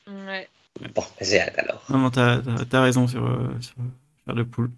[0.07, 0.49] Ouais.
[0.95, 1.85] Bon, j'ai hâte alors.
[1.91, 3.75] Non, non, t'as raison sur, euh, sur
[4.25, 4.71] faire de poule.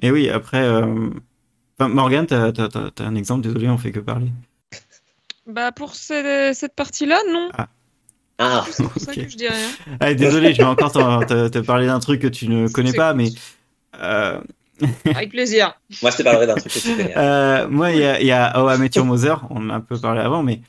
[0.00, 0.62] Et oui, après.
[0.62, 1.10] euh,
[1.78, 2.52] Enfin, Morgane, t'as
[3.00, 4.28] un exemple, désolé, on fait que parler.
[5.46, 7.48] Bah pour ce- cette partie-là, non.
[7.54, 7.68] Ah,
[8.70, 9.68] C'est pour ça que je dis rien.
[10.00, 13.14] Ah, désolé, je vais encore te, te parler d'un truc que tu ne connais pas,
[13.14, 13.30] mais.
[14.00, 14.40] euh,
[15.14, 15.74] Avec plaisir.
[16.02, 17.16] moi je te parlerai d'un truc que tu connais.
[17.16, 19.70] Euh, moi, il y a, il y a How I Met Your Mother, on en
[19.70, 20.60] a un peu parlé avant, mais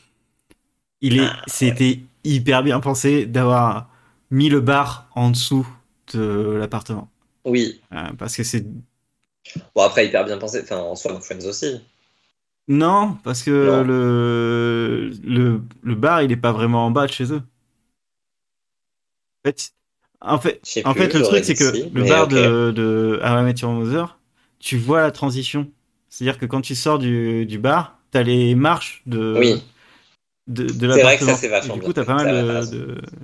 [1.01, 3.89] il est, c'était hyper bien pensé d'avoir
[4.31, 5.67] mis le bar en dessous
[6.13, 7.09] de l'appartement.
[7.45, 8.65] Oui, Euh, parce que c'est.
[9.75, 11.81] bon après hyper bien pensé, enfin en soi dans Friends aussi.
[12.69, 13.83] Non, parce que Non.
[13.83, 17.41] le, le, le bar, il est pas vraiment en bas de chez eux.
[19.45, 19.71] En fait,
[20.21, 22.71] en fait, Je sais en plus, fait le truc, c'est que si, le bar de,
[22.75, 24.19] de How I Mother,
[24.59, 25.69] tu vois la transition.
[26.09, 29.63] C'est-à-dire que quand tu sors du, du bar, t'as les marches de, Oui.
[30.47, 32.67] de, de C'est vrai que ça, c'est vachement Et Du coup, t'as pas mal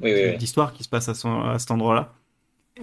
[0.02, 0.38] Oui, oui, oui.
[0.38, 2.14] d'histoires qui se passent à, son- à cet endroit-là.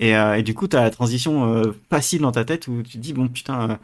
[0.01, 2.95] Et, euh, et du coup, t'as la transition euh, facile dans ta tête où tu
[2.95, 3.77] te dis, bon, putain, euh,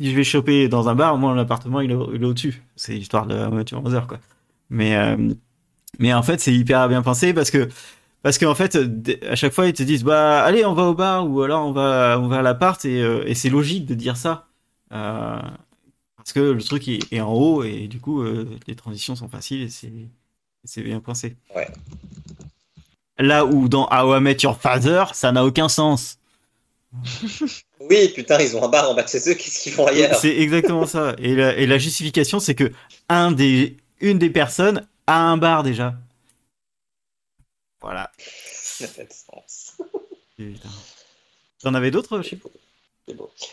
[0.00, 2.62] si je vais choper dans un bar, moi, l'appartement, il est, au- il est au-dessus.
[2.76, 4.18] C'est l'histoire de la voiture 11 heures, quoi.
[4.70, 4.96] Mais,
[5.98, 7.68] mais en fait, c'est hyper bien pensé parce que,
[8.22, 8.78] parce qu'en fait,
[9.28, 11.72] à chaque fois, ils te disent, bah, allez, on va au bar ou alors on
[11.72, 14.46] va, on va à l'appart et, euh, et c'est logique de dire ça.
[14.92, 15.40] Euh,
[16.16, 19.28] parce que le truc est, est en haut et du coup, euh, les transitions sont
[19.28, 19.92] faciles et c'est,
[20.64, 21.36] c'est bien pensé.
[21.54, 21.68] Ouais.
[23.18, 26.18] Là où dans How I Met Your Father, ça n'a aucun sens.
[27.80, 30.14] Oui, putain, ils ont un bar en bas de chez eux, qu'est-ce qu'ils font ailleurs?
[30.16, 31.14] C'est exactement ça.
[31.18, 32.72] Et la, et la justification, c'est que
[33.08, 35.94] un des, une des personnes a un bar déjà.
[37.80, 38.10] Voilà.
[38.18, 39.72] Ça n'a pas de sens.
[40.36, 40.68] Putain.
[41.62, 42.48] T'en avais d'autres, je sais pas.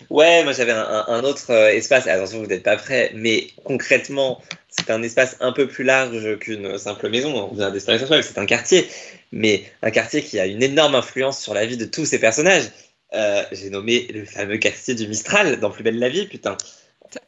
[0.10, 3.48] Ouais, moi j'avais un, un- un autre euh, espace, attention vous n'êtes pas prêts, mais
[3.64, 8.38] concrètement c'est un espace un peu plus large qu'une simple maison, on Desperate Housewives, c'est
[8.38, 8.86] un quartier,
[9.32, 12.66] mais un quartier qui a une énorme influence sur la vie de tous ces personnages.
[13.14, 16.58] Euh, J'ai nommé le fameux quartier du Mistral dans Plus belle la vie, putain.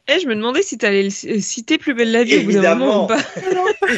[0.08, 2.52] Eh, je me demandais si t'allais le c- citer Plus belle la vie au bout
[2.52, 3.20] d'un moment ou pas.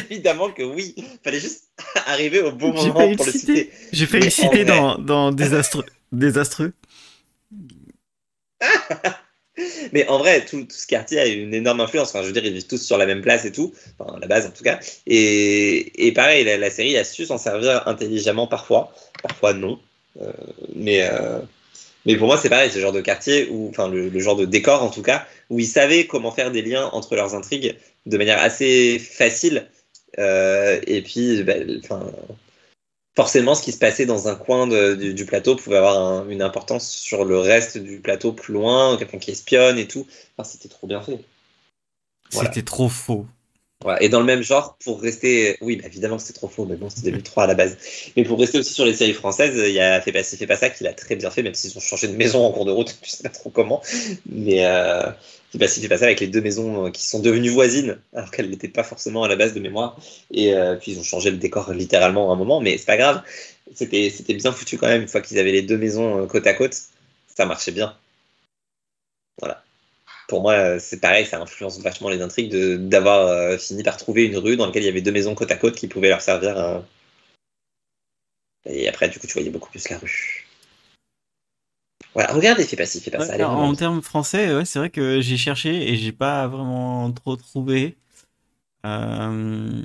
[0.09, 1.63] Évidemment que oui, fallait juste
[2.07, 3.55] arriver au bon moment pour le le citer.
[3.55, 3.71] citer.
[3.91, 5.85] J'ai failli le citer dans, dans Désastreux.
[6.11, 6.73] Désastreux.
[9.91, 12.09] Mais en vrai, tout, tout ce quartier a une énorme influence.
[12.09, 14.27] Enfin, je veux dire, ils vivent tous sur la même place et tout, enfin, la
[14.27, 14.79] base en tout cas.
[15.07, 19.79] Et, et pareil, la, la série a su s'en servir intelligemment parfois, parfois non.
[20.21, 20.31] Euh,
[20.75, 21.39] mais, euh,
[22.05, 24.45] mais pour moi, c'est pareil, ce genre de quartier, où, enfin, le, le genre de
[24.45, 27.75] décor en tout cas, où ils savaient comment faire des liens entre leurs intrigues
[28.05, 29.67] de manière assez facile.
[30.17, 31.55] Euh, et puis, bah,
[33.17, 34.65] forcément, ce qui se passait dans un coin
[34.95, 39.19] du, plateau pouvait avoir un- une importance sur le reste du plateau plus loin, quelqu'un
[39.19, 40.07] qui espionne et tout.
[40.43, 41.19] C'était trop bien fait.
[42.29, 43.27] C'était trop faux.
[43.83, 44.01] Voilà.
[44.03, 45.57] Et dans le même genre, pour rester.
[45.61, 47.77] Oui, bah, évidemment, c'était trop faux, mais bon, c'était 2003 à la base.
[48.15, 50.47] Mais pour rester aussi sur les séries françaises, il y a Fais pas ci, fais
[50.47, 52.65] pas ça, qui l'a très bien fait, même s'ils ont changé de maison en cours
[52.65, 53.81] de route, je sais pas trop comment.
[54.25, 55.03] Mais euh,
[55.51, 57.97] Fais pas ci, fais pas ça, avec les deux maisons euh, qui sont devenues voisines,
[58.13, 59.97] alors qu'elles n'étaient pas forcément à la base de mémoire.
[60.31, 62.97] Et euh, puis ils ont changé le décor littéralement à un moment, mais c'est pas
[62.97, 63.21] grave.
[63.75, 66.47] C'était c'était bien foutu quand même, une fois qu'ils avaient les deux maisons euh, côte
[66.47, 66.75] à côte,
[67.35, 67.95] ça marchait bien.
[69.39, 69.63] Voilà
[70.27, 72.53] pour moi, euh, c'est pareil, ça influence vachement les intrigues
[72.87, 75.51] d'avoir euh, fini par trouver une rue dans laquelle il y avait deux maisons côte
[75.51, 76.57] à côte qui pouvaient leur servir.
[76.57, 76.79] euh,
[78.65, 80.45] Et après, du coup, tu voyais beaucoup plus la rue.
[82.13, 83.33] Voilà, regardez, fais pas ci, fais pas ça.
[83.33, 87.35] Allez, en termes français, ouais, c'est vrai que j'ai cherché et j'ai pas vraiment trop
[87.35, 87.95] trouvé.
[88.85, 89.81] Euh,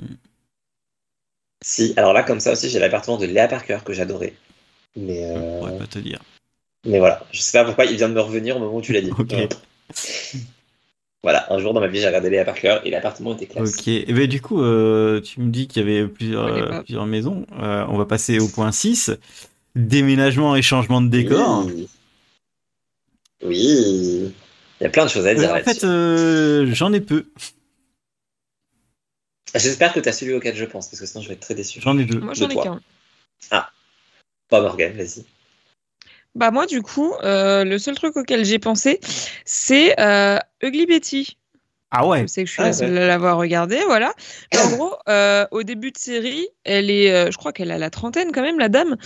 [1.63, 4.33] Si, alors là, comme ça aussi, j'ai l'appartement de Léa Parker que j'adorais.
[4.95, 6.21] Mais, Je euh, pourrais pas te dire.
[6.85, 8.93] mais voilà, je sais pas pourquoi il vient de me revenir au moment où tu
[8.93, 9.11] l'as dit.
[11.23, 13.75] Voilà, un jour dans ma vie, j'ai regardé Léa Parker et l'appartement était classe.
[13.77, 13.87] Ok.
[13.87, 17.45] Et ben, du coup, euh, tu me dis qu'il y avait plusieurs, euh, plusieurs maisons.
[17.59, 19.11] Euh, on va passer au point 6.
[19.75, 21.65] Déménagement et changement de décor.
[21.65, 21.89] Oui.
[23.43, 24.31] Oui.
[24.79, 27.25] Il y a plein de choses à dire Euh, en fait, euh, j'en ai peu.
[29.55, 31.55] J'espère que tu as celui auquel je pense, parce que sinon je vais être très
[31.55, 31.81] déçu.
[31.81, 32.19] J'en ai deux.
[32.19, 32.63] Moi, j'en De ai toi.
[32.63, 33.65] qu'un.
[34.49, 35.23] Pas Morgan, vas-y.
[36.35, 38.99] Bah moi du coup, euh, le seul truc auquel j'ai pensé,
[39.45, 41.37] c'est euh, Ugly Betty.
[41.89, 42.23] Ah ouais.
[42.23, 44.13] Je sais que je suis Ah la seule à l'avoir regardé, voilà.
[44.51, 47.77] Mais en gros, euh, au début de série, elle est, euh, je crois qu'elle a
[47.77, 48.97] la trentaine quand même, la dame,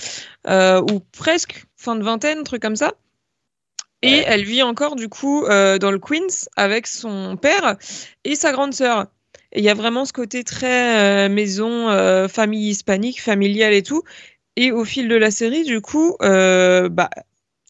[0.47, 2.93] euh, ou presque fin de vingtaine, truc comme ça.
[4.01, 4.23] Et Ouais.
[4.25, 7.77] elle vit encore du coup euh, dans le Queens avec son père
[8.23, 9.05] et sa grande sœur.
[9.51, 13.83] Et il y a vraiment ce côté très euh, maison, euh, famille hispanique, familiale et
[13.83, 14.01] tout.
[14.57, 17.09] Et au fil de la série, du coup, euh, bah,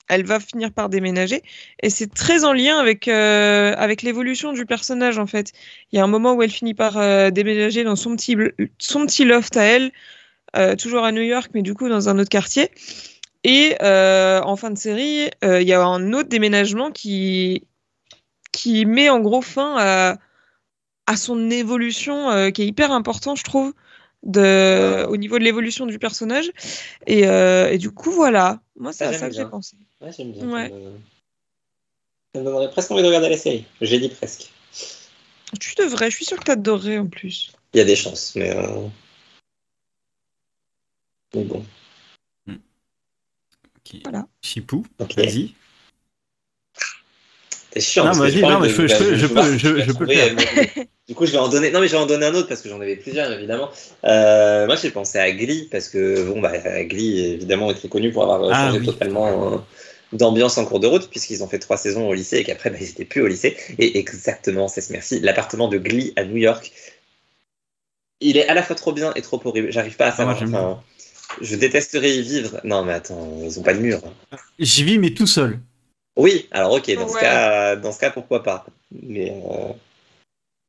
[0.10, 1.44] elle va finir par déménager.
[1.84, 5.52] Et c'est très en lien avec, euh, avec l'évolution du personnage, en fait.
[5.92, 8.36] Il y a un moment où elle finit par euh, déménager dans son petit,
[8.80, 9.92] son petit loft à elle,
[10.78, 12.70] toujours à New York, mais du coup dans un autre quartier.
[13.46, 17.64] Et en fin de série, il y a un autre déménagement qui,
[18.52, 20.18] qui met en gros fin à,
[21.08, 23.74] à son évolution, qui est hyper important, je trouve,
[24.24, 26.52] de, au niveau de l'évolution du personnage.
[27.08, 28.62] Et, euh, et du coup, voilà.
[28.78, 29.76] Moi, c'est Ah, à ça que j'ai pensé.
[30.02, 30.48] Ouais, j'aime bien.
[30.52, 30.70] Ouais.
[30.70, 31.00] Ça me-
[32.34, 33.66] Ça me donnerait presque envie de regarder la série.
[33.82, 34.52] J'ai dit presque.
[35.60, 37.52] Tu devrais, je suis sûre que t'adorerais en plus.
[37.74, 38.56] Il y a des chances, mais.
[38.56, 38.88] euh,
[41.36, 41.66] Mais bon,
[42.48, 44.00] Ok.
[44.04, 44.28] Voilà.
[44.42, 45.16] Chipou, ok.
[45.16, 45.54] vas-y.
[47.74, 48.06] C'est chiant.
[48.06, 48.96] Non, vas-y, non, mais je peux- je
[49.28, 51.72] peux- je- le Du coup, je vais en donner.
[51.72, 53.70] Non, mais je vais en donner un autre parce que j'en avais plusieurs, évidemment.
[54.06, 56.52] Euh, moi, j'ai pensé à Glee parce que, bon, bah,
[56.84, 58.86] Glee, évidemment, très connu pour avoir Ah, changé oui.
[58.88, 59.58] totalement euh,
[60.14, 62.78] d'ambiance en cours de route, puisqu'ils ont fait trois saisons au lycée et qu'après, bah,
[62.80, 63.56] ils n'étaient plus au lycée.
[63.80, 65.20] Et exactement, c'est ce merci.
[65.22, 66.72] L'appartement de Glee à New York,
[68.20, 69.72] il est à la fois trop bien et trop horrible.
[69.72, 70.42] J'arrive pas à Ah, savoir.
[70.44, 70.82] enfin,
[71.42, 72.60] je détesterais y vivre.
[72.66, 74.02] Non, mais attends, ils ont pas de mur.
[74.60, 75.60] J'y vis, mais tout seul.
[76.18, 78.66] Oui, alors ok, dans, ce cas, dans ce cas, pourquoi pas.
[78.92, 79.74] Mais, euh,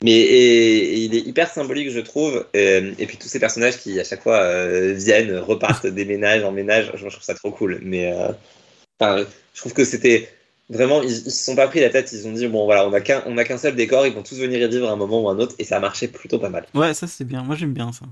[0.02, 2.46] mais et- et il est hyper symbolique, je trouve.
[2.56, 6.90] Euh, et puis tous ces personnages qui, à chaque fois, euh, viennent, repartent, déménagent, emménagent,
[6.94, 7.80] je, je trouve ça trop cool.
[7.82, 8.32] Mais euh,
[9.00, 9.24] enfin,
[9.54, 10.28] je trouve que c'était
[10.70, 12.92] vraiment, ils, ils se sont pas pris la tête, ils ont dit, bon voilà, on
[12.92, 14.96] a qu'un on a qu'un seul décor, ils vont tous venir y vivre à un
[14.96, 16.66] moment ou à un autre, et ça a marché plutôt pas mal.
[16.74, 17.42] Ouais, ça c'est bien.
[17.42, 18.06] Moi j'aime bien ça.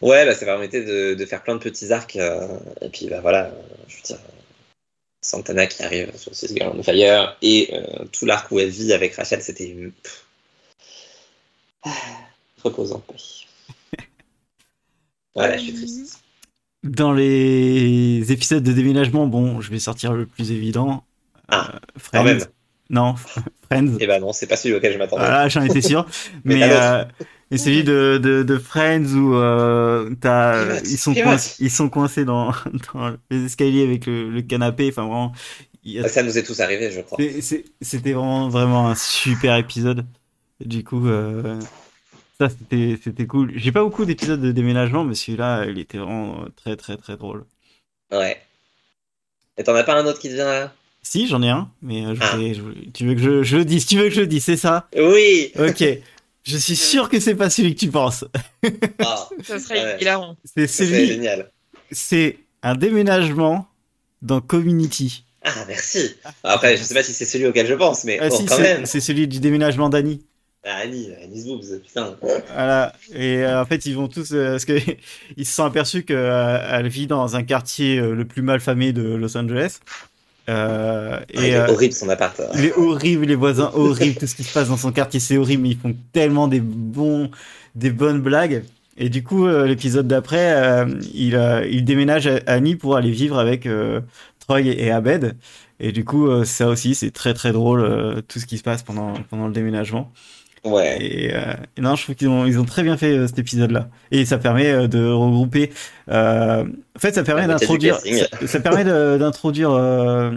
[0.00, 2.16] Ouais, bah, ça permettait de, de faire plein de petits arcs.
[2.16, 2.46] euh,
[2.82, 3.50] et puis bah, voilà,
[3.88, 4.18] je veux dire,
[5.28, 8.92] Santana qui arrive sur Six Girl on Fire et euh, tout l'arc où elle vit
[8.92, 9.76] avec Rachel, c'était.
[11.84, 11.90] Ah.
[15.34, 16.20] Voilà, je suis triste.
[16.84, 21.04] Dans les épisodes de déménagement, bon, je vais sortir le plus évident.
[21.48, 21.78] Ah, Euh,
[22.12, 22.46] Quand Friends.
[22.90, 23.14] Non,
[23.70, 23.98] Friends.
[24.00, 25.22] Et bah non, c'est pas celui auquel je m'attendais.
[25.22, 26.06] Voilà, j'en étais sûr.
[26.44, 27.04] Mais mais euh,
[27.56, 30.10] celui de, de, de Friends où euh,
[30.84, 32.50] ils, sont coincés, ils sont coincés dans,
[32.94, 34.88] dans les escaliers avec le, le canapé.
[34.90, 35.32] Enfin, vraiment,
[35.84, 37.18] il y a- Ça nous est tous arrivé, je crois.
[37.80, 40.06] c'était vraiment, vraiment un super épisode.
[40.64, 41.58] Du coup, euh,
[42.40, 43.52] ça, c'était c'était cool.
[43.56, 47.44] J'ai pas beaucoup d'épisodes de déménagement, mais celui-là, il était vraiment très, très, très drôle.
[48.10, 48.38] Ouais.
[49.58, 50.72] Et t'en as pas un autre qui te vient là?
[51.02, 52.36] Si, j'en ai un, mais euh, je Ah.
[52.36, 54.26] voulais- je voulais- tu veux que je, je le dise, tu veux que je le
[54.26, 54.88] dise, c'est ça?
[54.96, 55.84] Oui Ok.
[56.44, 58.24] Je suis sûr que c'est pas celui que tu penses.
[59.00, 59.98] Ah, Ça serait Ouais.
[60.00, 60.36] hilarant.
[60.56, 61.50] C'est celui, génial.
[61.92, 63.66] c'est un déménagement
[64.22, 65.24] dans Community.
[65.44, 66.14] Ah, merci.
[66.42, 68.62] Après, je sais pas si c'est celui auquel je pense, mais Ah si, quand c'est
[68.62, 68.86] même.
[68.86, 70.24] c'est celui du déménagement d'Annie.
[70.64, 72.16] Ah, Annie, Annie's Boobs, putain.
[72.20, 72.92] Voilà.
[73.14, 74.32] Et euh, en fait, ils vont tous.
[74.32, 74.72] euh, parce que
[75.36, 79.02] ils se sont aperçus qu'elle vit dans un quartier euh, le plus mal famé de
[79.02, 79.78] Los Angeles.
[80.48, 82.40] Euh, Ah, il et est euh, horrible son appart.
[82.54, 85.36] il est horrible, les voisins horribles, tout ce qui se passe dans son quartier, c'est
[85.36, 85.62] horrible.
[85.64, 87.30] mais Ils font tellement des bons,
[87.74, 88.64] des bonnes blagues.
[88.96, 90.84] Et du coup, euh, l'épisode d'après,
[91.14, 91.38] il,
[91.70, 93.68] il déménage à Annie pour aller vivre avec
[94.40, 95.36] Troy et Abed.
[95.80, 99.12] Et du coup, ça aussi, c'est très très drôle, tout ce qui se passe pendant,
[99.30, 100.10] pendant le déménagement.
[100.64, 100.98] Ouais.
[101.00, 103.38] Et, euh, et non, je trouve qu'ils ont, ils ont très bien fait euh, cet
[103.38, 103.88] épisode-là.
[104.10, 105.70] Et ça permet euh, de regrouper.
[106.08, 106.64] en
[106.98, 107.98] fait, ça permet du d'introduire.
[107.98, 109.70] Ça, ça permet d'introduire.
[109.70, 110.32] En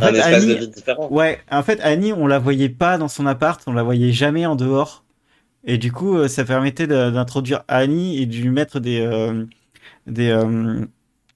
[0.00, 0.70] fait, Annie.
[1.10, 4.46] Ouais, en fait, Annie, on la voyait pas dans son appart, on la voyait jamais
[4.46, 5.04] en dehors.
[5.64, 9.08] Et du coup, ça permettait d'introduire Annie et de lui mettre des,
[10.06, 10.38] des,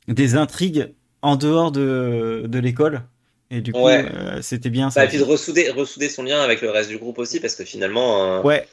[0.08, 3.02] des intrigues en dehors de, de l'école.
[3.50, 4.04] Et du coup, Ouais.
[4.14, 5.04] euh, c'était bien Bah, ça.
[5.04, 7.64] et puis de ressouder, ressouder son lien avec le reste du groupe aussi, parce que
[7.64, 8.66] finalement, euh, Ouais,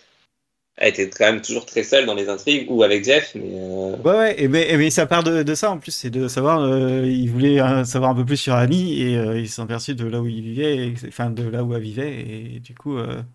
[0.78, 3.96] elle était quand même toujours très seule dans les intrigues, ou avec Jeff, mais euh,
[4.04, 4.42] ouais, ouais.
[4.44, 6.68] Et mais, et mais ça part de, de ça en plus, c'est de savoir.
[7.06, 10.28] Il voulait savoir un peu plus sur Annie et il s'est aperçu de là où
[10.28, 12.12] il vivait, et- enfin de là où elle vivait.
[12.56, 13.26] Et, du coup, non,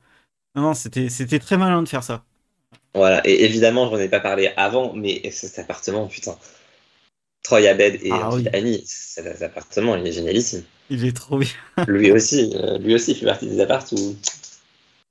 [0.57, 2.25] non, c'était c'était très malin de faire ça.
[2.95, 3.21] voilà.
[3.27, 6.37] Et évidemment, je n'en ai pas parlé avant, mais cet appartement, putain.
[7.45, 8.49] Troy Abed et Ah oui.
[8.53, 10.65] Annie, cet appartement, il est génialissime.
[10.93, 11.49] Il est trop bien.
[11.89, 14.15] Lui aussi, euh, lui aussi fait partie des apparts où,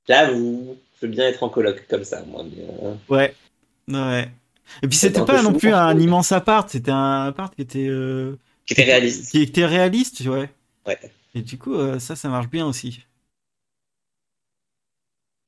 [0.08, 2.44] j'avoue, je veux bien être en coloc comme ça, moi.
[2.44, 3.36] Mais, euh, Ouais,
[3.88, 4.30] ouais.
[4.84, 8.38] Et puis c'était pas non plus un immense appart, c'était un appart qui était euh,
[8.68, 9.32] Qui était réaliste.
[9.32, 10.52] qui était réaliste, ouais.
[10.86, 11.00] Ouais.
[11.34, 13.00] Et du coup, euh, ça, ça marche bien aussi.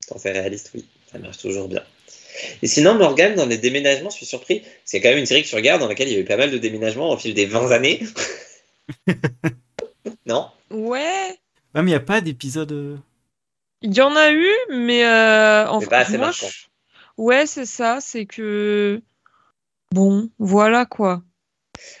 [0.08, 1.84] Quand c'est réaliste, oui, ça marche toujours bien.
[2.60, 4.62] Et sinon, Morgan, dans les déménagements, je suis surpris.
[4.84, 6.36] C'est quand même une série que tu regardes dans laquelle il y a eu pas
[6.36, 8.02] mal de déménagements au fil des 20 années.
[10.26, 10.50] non?
[10.70, 11.38] Ouais,
[11.74, 12.72] Ouais, mais il y a pas d'épisode.
[12.72, 12.96] euh,
[13.82, 16.46] il y en a eu, mais euh, en C'est pas assez moi, je-
[17.16, 19.00] Ouais, c'est ça, c'est que
[19.92, 21.22] bon, voilà quoi.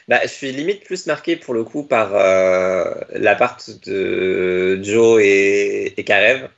[0.08, 5.98] Bah, je suis limite plus marqué pour le coup par euh, l'appart de Joe et,
[6.00, 6.48] et Karev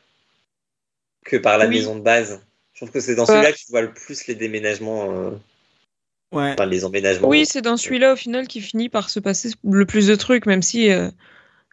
[1.24, 1.76] que par la Oui.
[1.76, 2.40] maison de base.
[2.72, 3.28] Je trouve que c'est dans Ouais.
[3.28, 5.30] celui-là que tu vois le plus les déménagements, euh,
[6.32, 6.52] Ouais.
[6.52, 7.28] enfin les emménagements.
[7.28, 10.46] Oui, c'est dans celui-là au final qui finit par se passer le plus de trucs,
[10.46, 11.10] même si euh,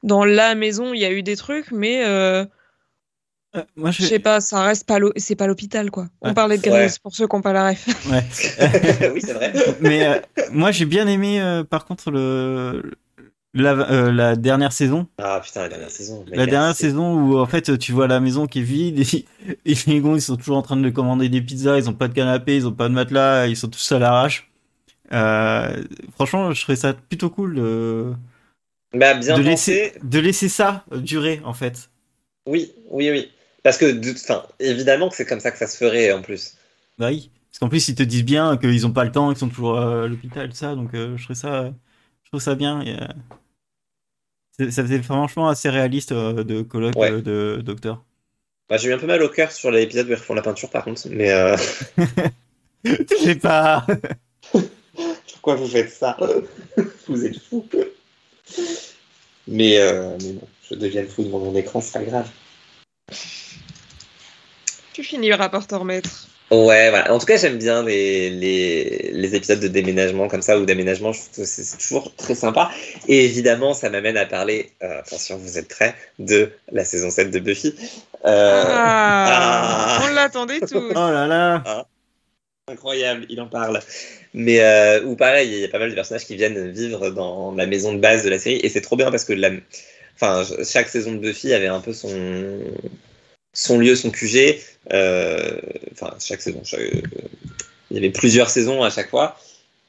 [0.04, 2.46] dans la maison il y a eu des trucs, mais euh,
[3.56, 6.08] Euh, moi, je sais pas, ça reste pas c'est pas l'hôpital quoi.
[6.22, 6.34] On Ouais.
[6.34, 6.70] parlait de Ouais.
[6.72, 7.86] Grey's pour ceux qui n'ont pas la ref.
[8.10, 8.24] Ouais.
[9.14, 9.54] oui, c'est vrai.
[9.80, 10.20] mais euh,
[10.52, 12.94] moi, j'ai bien aimé, euh, par contre, le
[13.54, 15.06] la, euh, la dernière saison.
[15.20, 16.26] Ah putain, la dernière saison.
[16.32, 19.26] La dernière saison où en fait tu vois la maison qui est vide et,
[19.72, 22.08] et les gars ils sont toujours en train de commander des pizzas, ils ont pas
[22.08, 24.50] de canapé, ils ont pas de matelas, ils sont tous à l'arrache.
[25.12, 25.84] Euh,
[26.16, 28.14] franchement, je trouvais ça plutôt cool de,
[28.94, 29.74] Bah, bien de pensé.
[29.74, 31.90] laisser, de laisser ça durer en fait.
[32.46, 33.32] Oui, oui, oui.
[33.64, 36.56] Parce que, enfin, évidemment que c'est comme ça que ça se ferait en plus.
[37.00, 37.32] Bah oui.
[37.50, 39.80] Parce qu'en plus ils te disent bien qu'ils ont pas le temps, qu'ils sont toujours
[39.80, 40.76] à l'hôpital, tout ça.
[40.76, 41.72] Donc euh, je trouve ça,
[42.24, 42.82] je trouve ça bien.
[42.82, 43.08] et, euh,
[44.70, 47.12] ça faisait franchement assez réaliste euh, de colloque Ouais.
[47.12, 48.04] euh, de docteur.
[48.70, 50.70] Bah, j'ai eu un peu mal au cœur sur l'épisode où ils refont la peinture
[50.70, 51.56] par contre, mais euh,
[52.86, 53.86] Je sais pas.
[55.32, 56.18] pourquoi vous faites ça?
[57.08, 57.66] Vous êtes fous.
[59.48, 62.28] Mais, euh, mais bon, je deviens fou devant mon écran, c'est pas grave.
[64.94, 66.28] Tu finiras par t'en remettre.
[66.52, 67.12] Ouais, voilà.
[67.12, 71.12] En tout cas, j'aime bien les, les, les épisodes de déménagement comme ça ou d'aménagement.
[71.12, 72.70] Je trouve que c'est toujours très sympa.
[73.08, 77.32] Et évidemment, ça m'amène à parler, euh, attention, vous êtes prêts, de la saison 7
[77.32, 77.74] de Buffy.
[78.26, 80.04] Euh, Ah, ah.
[80.04, 80.76] On l'attendait tous.
[80.76, 81.88] Oh là là.
[82.74, 83.80] Incroyable, il en parle.
[84.34, 87.54] Mais euh, ou pareil, il y a pas mal de personnages qui viennent vivre dans
[87.54, 89.52] la maison de base de la série et c'est trop bien parce que la...
[90.16, 92.60] enfin, chaque saison de Buffy avait un peu son
[93.54, 94.60] son lieu, son QG.
[94.92, 95.60] Euh,
[95.92, 96.82] Enfin, chaque saison, chaque-
[97.92, 99.38] il y avait plusieurs saisons à chaque fois.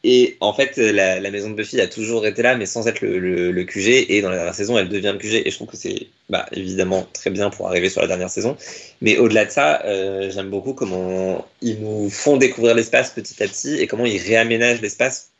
[0.06, 3.64] Et en fait, la, maison de Buffy a toujours été là, mais sans être le
[3.64, 4.04] QG.
[4.10, 5.46] Et dans la dernière saison, elle devient le QG.
[5.46, 8.54] Et je trouve que c'est bah, évidemment très bien pour arriver sur la dernière saison.
[9.00, 13.48] Mais au-delà de ça, euh, j'aime beaucoup comment ils nous font découvrir l'espace petit à
[13.48, 15.30] petit et comment ils réaménagent l'espace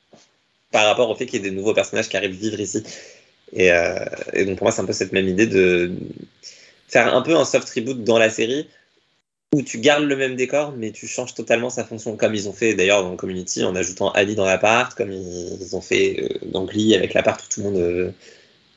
[0.72, 2.82] par rapport au fait qu'il y ait des nouveaux personnages qui arrivent vivre ici.
[3.52, 3.98] Et, euh,
[4.32, 5.92] et donc pour moi, c'est un peu cette même idée de
[6.88, 8.66] faire un peu un soft reboot dans la série
[9.54, 12.52] où tu gardes le même décor, mais tu changes totalement sa fonction, comme ils ont
[12.52, 16.64] fait d'ailleurs dans Community en ajoutant Ali dans l'appart, comme ils ont fait euh, dans
[16.64, 18.10] Glee avec l'appart où tout le monde euh,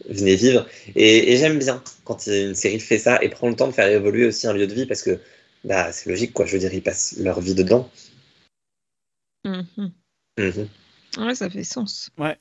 [0.07, 0.67] venait vivre.
[0.95, 3.87] Et, et j'aime bien quand une série fait ça et prend le temps de faire
[3.87, 5.19] évoluer aussi un lieu de vie parce que
[5.63, 6.45] bah, c'est logique, quoi.
[6.45, 7.89] Je veux dire, ils passent leur vie dedans.
[9.43, 9.91] Mhm.
[10.37, 10.67] Mhm.
[11.17, 12.09] Ouais, ça fait sens.
[12.17, 12.35] Ouais.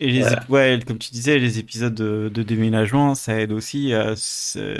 [0.00, 0.44] Et les, Voilà.
[0.48, 4.14] ouais, comme tu disais, les épisodes de, de déménagement, ça aide aussi à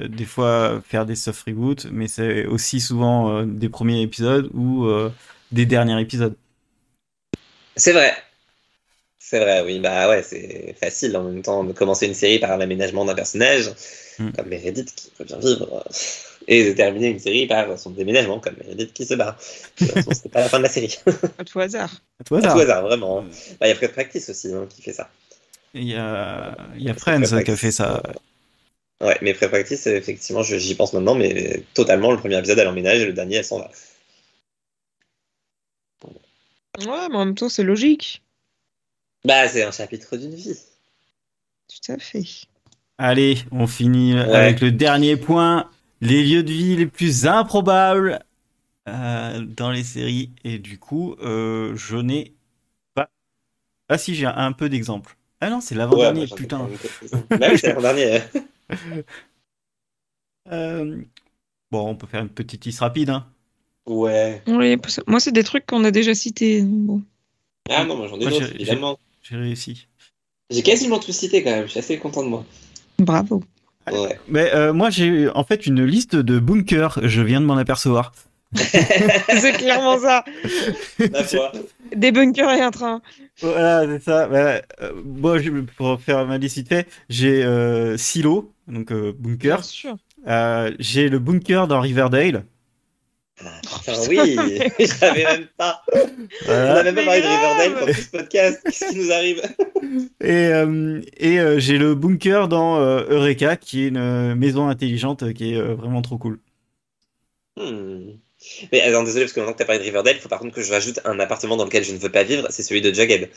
[0.09, 4.87] des fois faire des soft reboots, mais c'est aussi souvent euh, des premiers épisodes ou
[4.87, 5.11] euh,
[5.53, 6.35] des derniers épisodes.
[7.77, 8.13] C'est vrai.
[9.19, 9.79] C'est vrai, oui.
[9.81, 13.71] Bah ouais, c'est facile en même temps de commencer une série par l'aménagement d'un personnage,
[14.19, 14.33] Mm.
[14.33, 15.85] comme Meredith qui revient vivre,
[16.51, 19.37] et de terminer une série par son déménagement, comme Meredith qui se barre.
[19.81, 20.99] De toute façon, C'était pas la fin de la série.
[21.39, 21.93] À tout hasard.
[22.21, 22.55] À tout À hasard.
[22.55, 23.23] tout hasard, vraiment.
[23.61, 25.11] Bah, Il y a Fred Practice aussi hein, qui fait ça.
[25.75, 28.03] Il y a, il y a Fred Friends qui a fait ça.
[28.09, 32.59] euh, Ouais, mais Fred Practice, euh, effectivement, j'y pense maintenant, mais totalement, le premier épisode,
[32.59, 33.71] elle emménage et le dernier, elle s'en va.
[36.81, 38.23] Ouais, mais en même temps, c'est logique.
[39.25, 40.57] Bah, c'est un chapitre d'une vie.
[41.69, 42.25] Tout à fait.
[42.99, 44.21] Allez, on finit Ouais.
[44.35, 45.71] avec le dernier point.
[46.01, 48.21] Les lieux de vie les plus improbables
[48.89, 50.31] euh, dans les séries.
[50.45, 52.35] Et du coup, euh, je n'ai
[52.95, 53.11] pas.
[53.89, 55.17] Ah si, j'ai un peu d'exemples.
[55.41, 56.69] Ah non, c'est l'avant-dernier, Ouais, bah, putain.
[57.31, 58.21] bah oui, c'est l'avant-dernier.
[60.51, 61.03] Euh,
[61.71, 63.11] Bon, on peut faire une petite liste rapide.
[63.11, 63.27] Hein.
[63.87, 64.43] Ouais.
[64.47, 66.63] Oui, parce que moi, c'est des trucs qu'on a déjà cités.
[66.63, 67.03] Bon.
[67.69, 68.99] Ah non, moi j'en ai d'autres, j'ai- évidemment.
[69.23, 69.87] J'ai réussi.
[70.49, 72.47] J'ai quasiment tout cité quand même, je suis assez content de moi.
[72.99, 73.45] Bravo.
[73.93, 74.19] Ouais.
[74.29, 77.01] Mais euh, moi, j'ai en fait une liste de bunkers.
[77.03, 78.13] Je viens de m'en apercevoir.
[78.55, 80.25] c'est clairement ça.
[81.95, 83.03] Des bunkers et un train.
[83.43, 84.27] Voilà, c'est ça.
[84.27, 85.37] Bah, euh, moi,
[85.77, 89.59] pour faire ma liste vite fait, j'ai euh, Silo, donc euh, bunker.
[89.59, 89.97] Bien sûr.
[90.27, 92.45] Euh, j'ai le bunker dans Riverdale.
[93.45, 94.37] Ah, putain, oui,
[94.81, 95.83] je savais même pas.
[96.47, 97.27] On n'a même pas parlé de.
[97.27, 98.61] Riverdale pendant tout ce podcast.
[98.65, 99.43] Qu'est-ce qui nous arrive?
[100.21, 105.33] Et, euh, et euh, j'ai le bunker dans euh, Eureka, qui est une maison intelligente
[105.35, 106.41] qui est euh, vraiment trop cool.
[107.57, 108.13] Hmm.
[108.73, 110.55] Mais alors, désolé, parce que maintenant que t'as parlé de Riverdale, il faut par contre
[110.55, 112.93] que je rajoute un appartement dans lequel je ne veux pas vivre, c'est celui de
[112.93, 113.31] Jughead.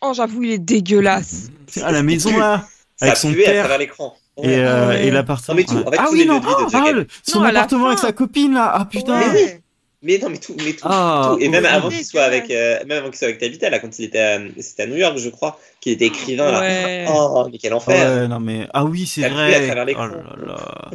[0.00, 1.50] Oh, j'avoue, il est dégueulasse.
[1.82, 2.66] Ah, la maison là
[2.96, 4.16] Ça Avec son à travers l'écran.
[4.42, 4.58] Et, Ouais.
[4.58, 5.06] euh, Ouais.
[5.06, 5.54] et l'appartement.
[5.54, 7.06] Non, mais tout, en fait, ah oui, non, ah, Jughead.
[7.26, 8.70] son Non, appartement avec sa copine là.
[8.74, 9.18] Ah putain.
[9.20, 9.60] Ouais.
[10.02, 10.86] Mais non, mais tout, mais tout.
[10.88, 11.40] Ah, tout.
[11.42, 11.68] Et même ouais.
[11.68, 14.18] avant qu'il soit avec, euh, même avant qu'il soit avec Tabitha, là, quand il était,
[14.18, 16.60] à, c'était à New York, je crois, qu'il était écrivain là.
[16.60, 17.04] Ouais.
[17.10, 18.22] Oh, mais quel enfer.
[18.22, 19.70] Ouais, non mais ah oui, c'est vrai.
[19.70, 20.06] à Oh l'écran.
[20.06, 20.90] là là.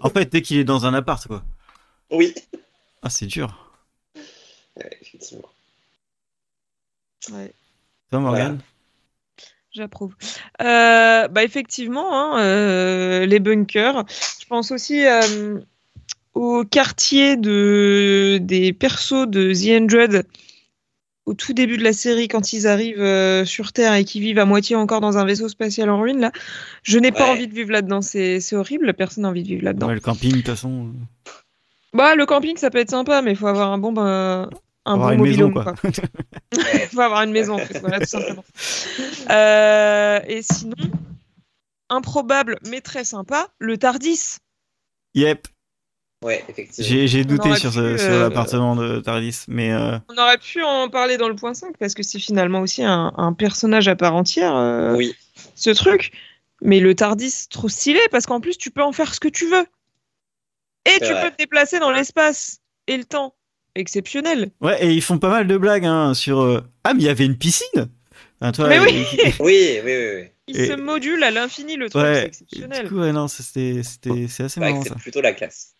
[0.00, 1.42] en fait, dès qu'il est dans un appart quoi.
[2.10, 2.34] Oui.
[3.02, 3.56] Ah, c'est dur.
[4.76, 5.48] Ouais, effectivement.
[7.32, 7.52] Ouais.
[8.10, 8.58] Toi, Morgane?
[9.72, 10.14] J'approuve.
[10.62, 14.04] Euh, bah effectivement, hein, euh, les bunkers.
[14.40, 15.58] Je pense aussi euh,
[16.34, 20.26] au quartier de, des persos de The Hundred
[21.26, 24.46] au tout début de la série quand ils arrivent sur Terre et qu'ils vivent à
[24.46, 26.20] moitié encore dans un vaisseau spatial en ruine.
[26.20, 26.32] Là,
[26.82, 28.00] je n'ai pas envie de vivre là-dedans.
[28.00, 28.94] C'est c'est horrible.
[28.94, 29.88] Personne n'a envie de vivre là-dedans.
[29.88, 30.94] Ouais, le camping, de toute façon.
[31.92, 34.48] Bah le camping, ça peut être sympa, mais il faut avoir un bon bah,
[34.88, 35.74] un Avoir bon une maison, mobilhome, quoi.
[35.74, 35.90] quoi.
[36.52, 38.44] Il faut avoir une maison, en fait, voilà, tout simplement.
[39.30, 40.74] Euh, et sinon,
[41.90, 44.36] improbable, mais très sympa, le Tardis.
[45.14, 45.48] Yep.
[46.24, 47.06] Ouais, effectivement.
[47.06, 50.88] J'ai douté sur, ce- sur euh, l'appartement de Tardis, mais euh, On aurait pu en
[50.88, 54.14] parler dans le point 5, parce que c'est finalement aussi un, un personnage à part
[54.16, 55.14] entière, euh, Oui.
[55.54, 56.12] ce truc.
[56.60, 59.46] Mais le Tardis, trop stylé, parce qu'en plus, tu peux en faire ce que tu
[59.46, 59.64] veux.
[60.86, 61.22] Et tu vrai.
[61.24, 62.58] peux te déplacer dans l'espace
[62.88, 63.34] et le temps.
[63.78, 64.50] Exceptionnel.
[64.60, 66.40] ouais, et ils font pas mal de blagues hein, sur.
[66.40, 67.88] euh, Ah, mais il y avait une piscine.
[68.54, 69.06] Toi, Mais il- oui.
[69.40, 70.06] Oui, oui, oui.
[70.22, 70.24] oui.
[70.48, 72.26] Il Et- se module à l'infini, le truc, c'est Ouais.
[72.26, 72.82] exceptionnel.
[72.84, 75.74] Du coup, ouais, non, c'était c'était- c'est assez C'est marrant c'est plutôt la classe.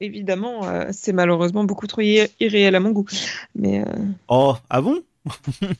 [0.00, 3.06] Évidemment, euh, c'est malheureusement beaucoup trop irré- irréel à mon goût.
[3.54, 3.84] Mais euh,
[4.28, 5.02] Oh, ah bon?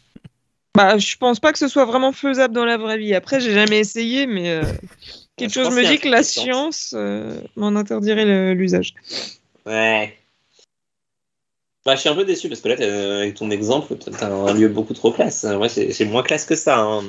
[0.77, 3.15] Bah, je pense pas que ce soit vraiment faisable dans la vraie vie.
[3.15, 4.63] Après, j'ai jamais essayé, mais euh,
[5.37, 6.95] quelque chose me dit que la science.
[6.97, 8.95] euh, m'en interdirait l'usage.
[9.67, 10.17] Ouais.
[11.85, 14.55] Bah, je suis un peu déçu parce que là, t'as- avec ton exemple, t'as un
[14.55, 15.45] lieu beaucoup trop classe.
[15.45, 16.79] Moi, c'est moins classe que ça.
[16.79, 17.03] hein.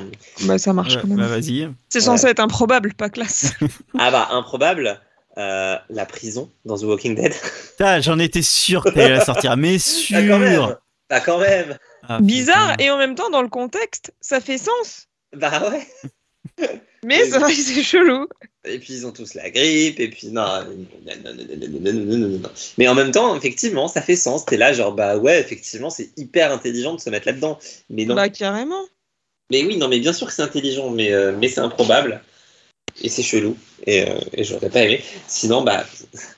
[0.43, 1.17] Bah, ça marche Ouais, quand même.
[1.17, 1.69] Bah, vas-y.
[1.89, 3.53] c'est censé être improbable, pas classe.
[3.97, 4.99] Ah bah, improbable.
[5.37, 7.33] euh, la prison dans The Walking Dead.
[8.01, 9.77] J'en étais sûr que t'allais la sortir, mais
[10.09, 10.53] quand même.
[10.55, 10.77] sûr.
[11.09, 11.77] Bah, quand même.
[12.07, 12.83] Ah, Bizarre, putain.
[12.83, 15.07] et en même temps, dans le contexte, ça fait sens.
[15.35, 15.87] Bah ouais.
[17.03, 18.27] Mais c'est c'est chelou.
[18.63, 21.33] Et puis ils ont tous la grippe, et puis non, non,
[21.91, 22.49] non, non
[22.79, 24.45] Mais en même temps, effectivement, ça fait sens.
[24.45, 27.59] T'es là, genre, bah ouais, effectivement, c'est hyper intelligent de se mettre là-dedans.
[27.91, 28.15] Mais non.
[28.15, 28.81] Bah carrément.
[29.51, 32.21] Mais oui, non, mais bien sûr que c'est intelligent, mais, mais c'est improbable.
[33.01, 33.57] Et c'est chelou.
[33.87, 35.03] Et, euh, et j'aurais pas aimé.
[35.27, 35.85] Sinon, bah,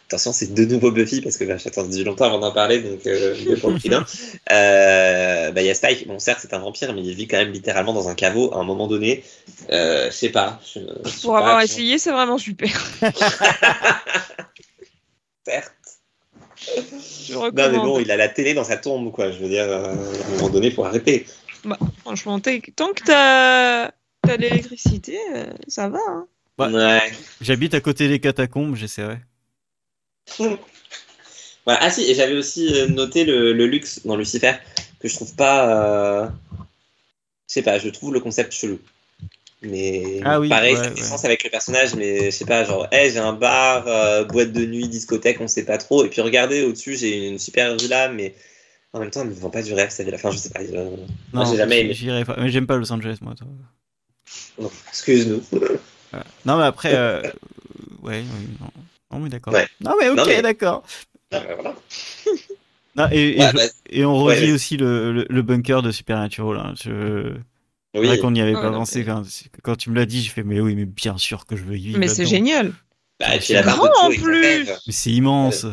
[0.07, 3.05] attention, c'est de nouveau Buffy, parce que bah, j'ai attendu longtemps avant d'en parler, donc
[3.05, 4.05] euh, pour le prix d'un.
[4.51, 6.07] Euh, bah, il y a Spike.
[6.07, 8.57] Bon, certes, c'est un vampire, mais il vit quand même littéralement dans un caveau à
[8.57, 9.23] un moment donné.
[9.69, 10.59] Euh, je sais pas.
[11.21, 12.69] Pour pas, avoir essayé, c'est vraiment super.
[15.45, 15.73] Certes.
[17.27, 19.31] Je Non, mais bon, il a la télé dans sa tombe, quoi.
[19.31, 21.27] Je veux dire, euh, à un moment donné, faut arrêter.
[22.01, 23.91] Franchement, t'es- tant que t'as
[24.29, 25.17] as l'électricité,
[25.67, 25.99] ça va.
[26.09, 26.27] Hein.
[26.59, 27.11] Ouais.
[27.41, 29.19] J'habite à côté des catacombes, j'essaierai.
[30.39, 30.57] Voilà.
[31.69, 34.53] Ah si, et j'avais aussi euh, noté le, le luxe dans Lucifer,
[35.01, 36.23] que je trouve pas...
[36.23, 36.29] euh,
[37.47, 38.79] Je sais pas, je trouve le concept chelou.
[39.61, 41.07] Mais Ah oui, pareil, ouais, ça fait ouais.
[41.07, 44.53] sens avec le personnage, mais je sais pas, genre, hey, j'ai un bar, euh, boîte
[44.53, 46.05] de nuit, discothèque, on sait pas trop.
[46.05, 48.33] Et puis regardez, au-dessus, j'ai une super villa, mais
[48.93, 50.15] en même temps, elle me vend pas du rêve, sa villa.
[50.15, 50.61] Enfin, je sais pas.
[51.33, 51.93] Non, j'ai jamais aimé.
[51.93, 52.35] J'irai pas.
[52.39, 53.35] Mais j'aime pas Los Angeles, moi.
[53.35, 53.47] toi.
[54.59, 55.43] non, Excuse-nous.
[56.11, 56.25] Voilà.
[56.45, 56.93] Non, mais après.
[56.95, 57.21] euh,
[58.01, 58.67] Ouais, oui, non.
[59.11, 59.53] Non, mais d'accord.
[59.53, 59.67] Ouais.
[59.81, 60.83] Non, mais ok, mais- d'accord.
[61.31, 61.41] Ah,
[62.95, 63.13] voilà.
[63.13, 66.57] Et, et Ouais, je- bah, et on revit aussi le, le, le bunker de Supernatural.
[66.57, 66.73] Hein.
[66.81, 67.33] Je...
[67.93, 68.07] C'est oui.
[68.07, 69.03] vrai qu'on n'y avait Ouais, pas pensé.
[69.05, 69.23] Quand,
[69.63, 71.77] quand tu me l'as dit, j'ai fait, mais oui, mais bien sûr que je veux
[71.77, 71.99] y vivre.
[71.99, 72.73] Mais c'est génial.
[73.19, 74.65] Bah, C'est grand, en plus.
[74.65, 75.65] Mais c'est immense.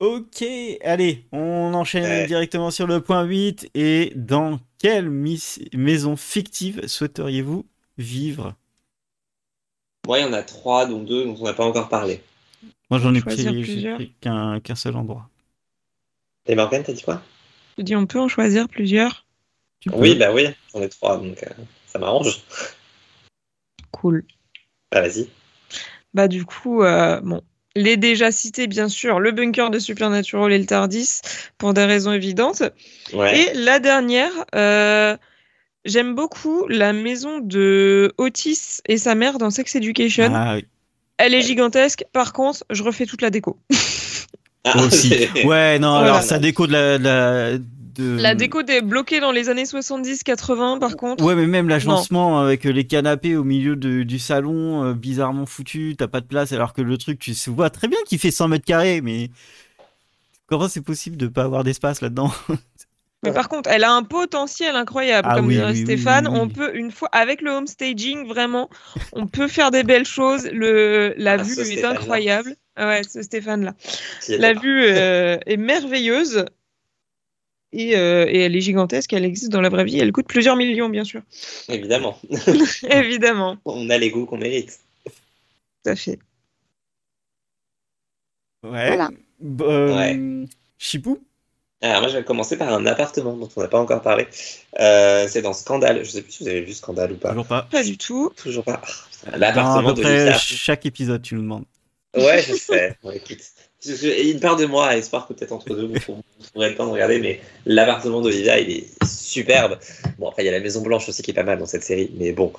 [0.00, 0.44] Ok,
[0.84, 2.26] allez, on enchaîne Ouais.
[2.26, 3.68] directement sur le point 8.
[3.74, 7.66] Et dans quelle mis- maison fictive souhaiteriez-vous
[7.98, 8.54] vivre?
[10.08, 12.22] Moi, il y en a trois, dont deux dont on n'a pas encore parlé.
[12.90, 15.28] Moi, j'en ai pris, qu'un seul endroit.
[16.46, 17.22] Et Morgane, t'as dit quoi?
[17.76, 19.26] Je dis, on peut en choisir plusieurs.
[19.80, 19.96] Tu peux.
[19.96, 21.50] Oui, bah oui, j'en ai trois, donc euh,
[21.86, 22.40] ça m'arrange.
[23.90, 24.24] Cool.
[24.90, 25.28] Bah vas-y.
[26.14, 27.42] Bah du coup, euh, bon,
[27.76, 31.20] les déjà cités bien sûr, le bunker de Supernatural et le Tardis
[31.58, 32.62] pour des raisons évidentes.
[33.12, 33.38] Ouais.
[33.38, 35.16] Et la dernière, euh,
[35.84, 40.32] j'aime beaucoup la maison de Otis et sa mère dans Sex Education.
[40.34, 40.66] Ah oui.
[41.18, 42.04] Elle est gigantesque.
[42.12, 43.58] Par contre, je refais toute la déco.
[44.64, 45.14] Ah, Aussi.
[45.44, 46.06] Ouais, non, Voilà.
[46.10, 46.98] alors ça déco de la.
[46.98, 51.24] de la- de- La déco est bloquée dans les années 70-80 par contre.
[51.24, 55.94] Ouais, mais même l'agencement avec les canapés au milieu de- du salon, euh, bizarrement foutu,
[55.96, 58.30] t'as pas de place, alors que le truc, tu se vois très bien qu'il fait
[58.30, 59.30] 100 mètres carrés, mais
[60.46, 62.30] comment c'est possible de pas avoir d'espace là-dedans?
[63.24, 65.28] Mais par contre, elle a un potentiel incroyable.
[65.30, 66.40] Ah Comme oui, dirait oui, Stéphane, oui, oui.
[66.40, 68.70] on peut, une fois, avec le home staging, vraiment,
[69.12, 70.46] on peut faire des belles choses.
[70.52, 72.54] Le, la Ah, vue ce est incroyable.
[72.76, 73.74] Ah ouais, ce Stéphane-là.
[74.28, 74.60] La là.
[74.60, 76.44] vue euh, est merveilleuse.
[77.72, 80.56] Et, euh, et elle est gigantesque, elle existe dans la vraie vie, elle coûte plusieurs
[80.56, 81.20] millions, bien sûr.
[81.68, 82.18] Évidemment.
[82.90, 84.78] Évidemment, On a les goûts qu'on mérite.
[85.84, 86.18] tout à fait.
[88.62, 88.86] Ouais.
[88.86, 89.10] Voilà.
[89.60, 90.46] Euh, Ouais.
[90.78, 91.18] Chipou
[91.80, 94.26] Alors moi je vais commencer par un appartement dont on n'a pas encore parlé.
[94.80, 96.04] Euh, c'est dans Scandale.
[96.04, 97.30] Je sais plus si vous avez vu Scandale ou pas.
[97.30, 97.68] Toujours pas.
[97.70, 98.32] Pas du tout.
[98.36, 98.80] Toujours pas.
[98.82, 100.32] Ah, putain, Non, à L'appartement de Lisa.
[100.34, 101.64] chaque épisode, tu nous demandes.
[102.16, 102.96] Ouais, je sais.
[103.02, 103.38] Bon, écoute.
[103.84, 106.14] Je- je- et une part de moi a espoir que peut-être entre deux, vous, trou-
[106.40, 109.78] vous trouverez le temps de regarder, mais l'appartement d'Olivia, il est superbe.
[110.18, 111.84] Bon, après, il y a la Maison Blanche aussi qui est pas mal dans cette
[111.84, 112.52] série, mais bon,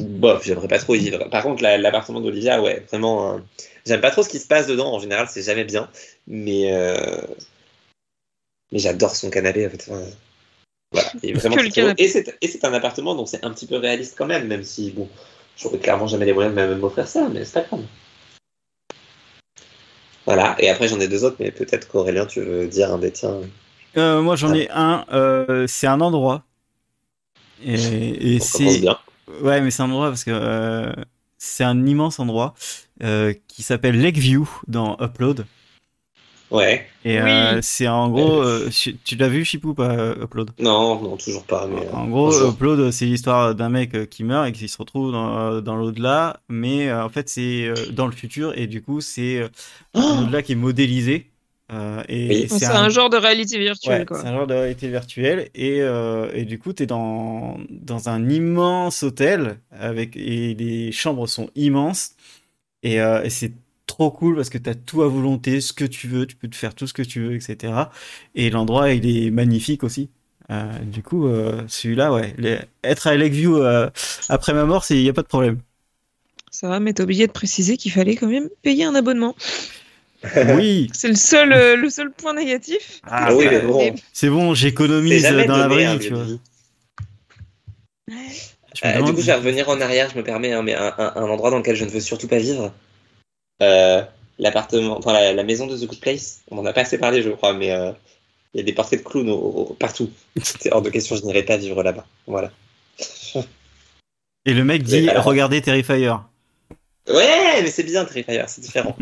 [0.00, 1.30] bof, j'aimerais pas trop y vivre.
[1.30, 3.38] Par contre, la- l'appartement d'Olivia, ouais, vraiment, euh,
[3.86, 5.88] j'aime pas trop ce qui se passe dedans, en général, c'est jamais bien,
[6.26, 6.98] mais, euh,
[8.72, 9.86] mais j'adore son canapé, en fait.
[9.88, 10.02] Enfin,
[10.92, 11.94] voilà, il est vraiment Que le très beau.
[11.94, 12.04] canapé.
[12.42, 15.08] Et c'est un appartement, donc c'est un petit peu réaliste quand même, même si, bon,
[15.56, 17.84] j'aurais clairement jamais les moyens de m'offrir ça, mais c'est pas grave.
[20.24, 23.12] Voilà, et après j'en ai deux autres, mais peut-être qu'Aurélien, tu veux dire un des
[23.12, 23.40] tiens.
[23.96, 25.04] Euh, moi, j'en ai un.
[25.12, 26.42] euh, c'est un endroit.
[27.64, 28.80] Et, et c'est.
[28.80, 28.98] bien.
[29.42, 30.92] Ouais, mais c'est un endroit parce que euh,
[31.38, 32.54] c'est un immense endroit
[33.02, 35.46] euh, qui s'appelle Lakeview dans Upload.
[36.50, 37.20] Ouais, Et Oui.
[37.20, 38.40] euh, c'est en gros.
[38.42, 38.70] euh,
[39.04, 41.66] tu l'as vu, Chipou, ou pas euh, Upload non, non, toujours pas.
[41.66, 42.50] Mais, euh, En gros, bonjour.
[42.52, 45.76] Upload, c'est l'histoire d'un mec euh, qui meurt et qui se retrouve dans, euh, dans
[45.76, 49.48] l'au-delà, mais euh, en fait, c'est euh, dans le futur et du coup, c'est euh,
[49.94, 51.30] un au-delà qui est modélisé.
[51.72, 52.46] euh, et Oui.
[52.48, 52.88] C'est un...
[52.90, 56.58] genre de réalité virtuelle, Ouais, c'est un genre de réalité virtuelle et, euh, et du
[56.60, 62.14] coup tu es dans, dans un immense hôtel avec et les chambres sont immenses
[62.84, 63.52] et, euh, et c'est
[63.86, 66.48] trop cool parce que tu as tout à volonté, ce que tu veux, tu peux
[66.48, 67.90] te faire tout ce que tu veux, etc.
[68.34, 70.10] Et l'endroit il est magnifique aussi.
[70.50, 73.90] Euh, du coup euh, celui-là ouais, les- être à Lakeview euh,
[74.28, 75.60] après ma mort, il n'y a pas de problème.
[76.50, 79.34] Ça va, mais t'as oublié de préciser qu'il fallait quand même payer un abonnement.
[80.48, 83.00] Oui, C'est le seul, euh, le seul point négatif.
[83.06, 86.26] Ah, Ah oui, mais bon, c'est bon, j'économise dans la vraie vie, tu vois.
[88.84, 91.12] Euh, du coup, je vais revenir en arrière, je me permets, hein, mais un, un-
[91.16, 92.72] un endroit dans lequel je ne veux surtout pas vivre.
[93.62, 94.02] Euh,
[94.38, 96.42] L'appartement, enfin la, la maison de The Good Place.
[96.50, 97.90] On en a pas assez parlé, je crois, mais euh,
[98.52, 99.38] il y a des portraits de clowns au-
[99.70, 100.10] au- partout.
[100.42, 102.06] C'est hors de question, je n'irai pas vivre là-bas.
[102.26, 102.52] Voilà.
[104.44, 106.12] Et le mec dit alors- regardez Terrifier.
[107.08, 108.94] Ouais, mais c'est bien Terrifier, c'est différent.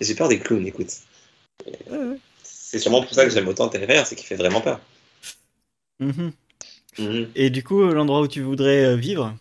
[0.00, 0.90] J'ai peur des clowns, écoute.
[2.44, 4.78] C'est sûrement pour ça que j'aime autant Terrifier, c'est qu'il fait vraiment peur.
[5.98, 6.32] Mhm.
[6.98, 7.30] Mhm.
[7.34, 9.34] Et du coup, l'endroit où tu voudrais euh, vivre?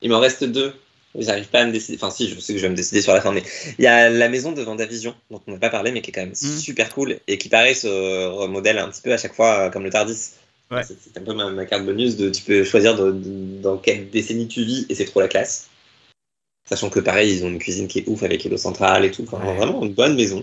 [0.00, 0.74] Il m'en reste deux.
[1.16, 1.96] J'arrive pas à me décider.
[1.96, 3.42] Enfin, si, je sais que je vais me décider sur la fin, mais
[3.78, 6.12] il y a la maison de Vendavision, dont on n'a pas parlé, mais qui est
[6.12, 6.58] quand même Mm.
[6.58, 9.84] super cool et qui, pareil, se remodèle un petit peu à chaque fois euh, comme
[9.84, 10.30] le Tardis.
[10.70, 10.82] Ouais.
[10.82, 13.76] C'est c'est un peu ma, ma carte bonus de tu peux choisir de- de- dans
[13.76, 15.68] quelle décennie tu vis et c'est trop la classe.
[16.68, 19.24] Sachant que, pareil, ils ont une cuisine qui est ouf avec l'eau centrale et tout.
[19.30, 19.54] Enfin, Ouais.
[19.56, 20.42] Vraiment une bonne maison.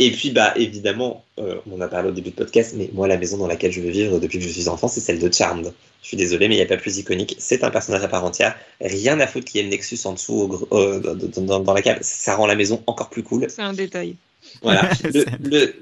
[0.00, 3.06] Et puis, bah, évidemment, euh, on en a parlé au début de podcast, mais moi,
[3.06, 5.32] la maison dans laquelle je veux vivre depuis que je suis enfant, c'est celle de
[5.32, 5.72] Charmed.
[6.02, 7.36] Je suis désolé, mais il n'y a pas plus iconique.
[7.38, 8.56] C'est un personnage à part entière.
[8.80, 11.72] Rien à foutre qu'il y ait le Nexus en dessous au euh, dans, dans- dans
[11.72, 11.98] la cave.
[12.02, 13.46] Ça rend la maison encore plus cool.
[13.48, 14.16] C'est un détail.
[14.62, 14.90] Voilà.
[15.04, 15.74] Le, C'est- le-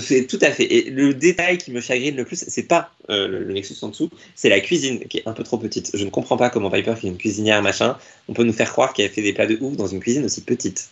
[0.00, 0.64] c'est tout à fait.
[0.64, 3.88] Et le détail qui me chagrine le plus, c'est pas euh, le, le Nexus en
[3.88, 5.92] dessous, c'est la cuisine qui est un peu trop petite.
[5.96, 7.96] Je ne comprends pas comment Piper, qui est une cuisinière machin,
[8.28, 10.42] on peut nous faire croire qu'elle fait des plats de ouf dans une cuisine aussi
[10.42, 10.90] petite.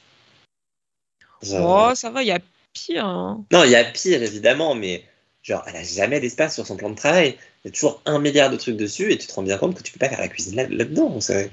[1.42, 2.38] Genre- Oh, ça va, il y a
[2.72, 3.04] pire.
[3.06, 3.44] hein.
[3.52, 5.04] Non, il y a pire évidemment, mais
[5.42, 7.36] genre, elle a jamais d'espace sur son plan de travail.
[7.64, 9.76] Il y a toujours un milliard de trucs dessus et tu te rends bien compte
[9.76, 11.20] que tu peux pas faire la cuisine là- là-dedans.
[11.20, 11.50] c'est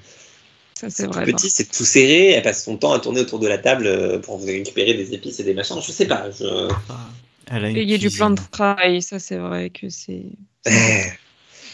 [0.80, 1.26] Ça, c'est tout vrai.
[1.26, 2.30] petit, c'est tout serré.
[2.32, 5.40] Elle passe son temps à tourner autour de la table euh, pour récupérer des épices
[5.40, 5.82] et des machins.
[5.86, 6.30] Je sais pas.
[6.32, 6.46] Je...
[7.52, 8.18] Elle a une Payer du cuisine.
[8.18, 10.24] plan de travail, ça, c'est vrai que c'est.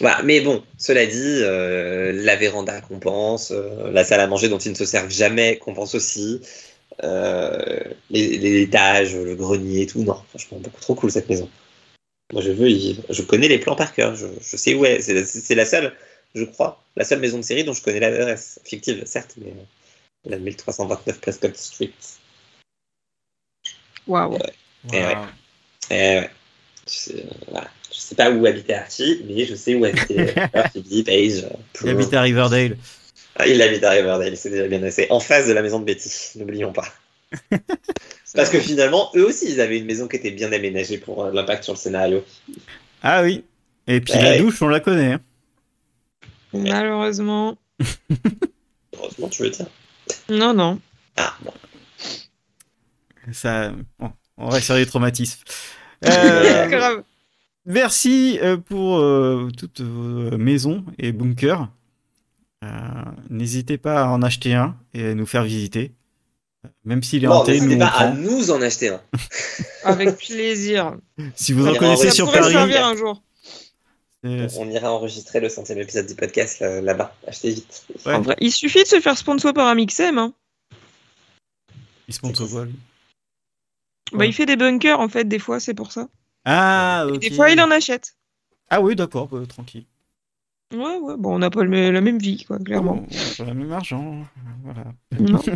[0.01, 4.57] Voilà, mais bon, cela dit, euh, la véranda compense, euh, la salle à manger dont
[4.57, 6.41] ils ne se servent jamais compense aussi,
[7.03, 10.03] euh, les- les étages, le grenier et tout.
[10.03, 11.49] Non, franchement, beaucoup trop cool cette maison.
[12.33, 13.03] Moi, je veux y vivre.
[13.09, 14.15] Je connais les plans par cœur.
[14.15, 15.01] Je, je sais où est.
[15.01, 15.93] C'est la- C'est la seule,
[16.33, 18.59] je crois, la seule maison de série dont je connais l'adresse.
[18.63, 21.91] Fictive, certes, mais euh, la 1329 Prescott Street.
[24.07, 24.37] Waouh.
[24.93, 25.15] Eh ouais.
[25.15, 25.25] Wow.
[25.89, 26.29] Eh ouais.
[26.87, 27.69] Je sais, voilà.
[27.91, 30.33] Je sais pas où habitait Archie, mais je sais où habitait
[31.05, 31.45] Paige.
[31.83, 32.77] Il habite à Riverdale.
[33.37, 35.07] Ah, il habite à Riverdale, c'est déjà bien assez.
[35.09, 36.87] En face de la maison de Betty, n'oublions pas.
[38.33, 41.31] Parce que finalement, eux aussi, ils avaient une maison qui était bien aménagée pour euh,
[41.33, 42.23] l'impact sur le scénario.
[43.01, 43.43] Ah oui.
[43.87, 44.21] Et puis Ouais.
[44.23, 45.13] la douche, on la connaît.
[45.13, 45.21] hein.
[46.53, 47.57] Malheureusement.
[48.97, 49.65] Heureusement, tu veux dire.
[50.29, 50.79] Non, non.
[51.17, 51.51] Ah, bon.
[53.31, 55.41] Ça, bon, on reste sur les traumatismes.
[56.05, 57.03] Euh, Grave.
[57.65, 61.67] merci euh, pour euh, toutes vos maisons et bunkers.
[62.65, 65.93] Euh, N'hésitez pas à en acheter un et à nous faire visiter.
[66.83, 69.01] Même s'il est Non, hanté, nous pas à nous en acheter un.
[69.83, 70.97] Avec plaisir.
[71.35, 73.21] Si vous On en ira connaissez sur pourrait Paris, servir un jour.
[74.25, 77.15] euh, On ira enregistrer le centième épisode du podcast là- là-bas.
[77.27, 77.85] Achetez vite.
[78.05, 78.15] Ouais.
[78.15, 80.17] En vrai, il suffit de se faire sponsor par Amixem.
[80.17, 80.33] Hein.
[82.07, 82.71] il au voile.
[84.11, 84.29] Bah, Ouais.
[84.29, 86.07] il fait des bunkers en fait, des fois, c'est pour ça.
[86.45, 87.05] Ah.
[87.21, 88.15] Des fois, il en achète.
[88.69, 89.85] Ah oui, d'accord, bah, tranquille.
[90.75, 93.05] Ouais, ouais, bon, on n'a pas le- la même vie, quoi, clairement.
[93.09, 94.25] On on a pas le même argent.
[94.63, 94.83] Voilà.
[95.19, 95.41] Non.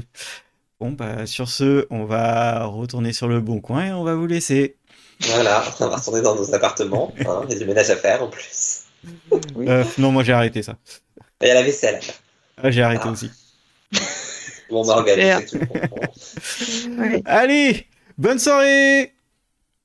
[0.80, 4.28] Bon, bah, sur ce, on va retourner sur le bon coin et on va vous
[4.28, 4.78] laisser.
[5.20, 7.14] Voilà, on va retourner dans nos appartements.
[7.28, 8.84] hein, Il y a du ménage à faire en plus.
[9.56, 9.66] Oui.
[9.68, 10.78] Euh, non, moi j'ai arrêté ça.
[11.42, 12.16] Et il y a la vaisselle à faire.
[12.64, 13.12] Ah, j'ai arrêté Ah.
[13.12, 13.30] aussi.
[14.70, 15.04] Bon, on.
[16.98, 17.22] Ouais.
[17.26, 17.86] Allez,
[18.18, 19.14] bonne soirée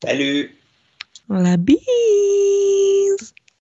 [0.05, 0.55] Salut
[1.29, 1.79] La bise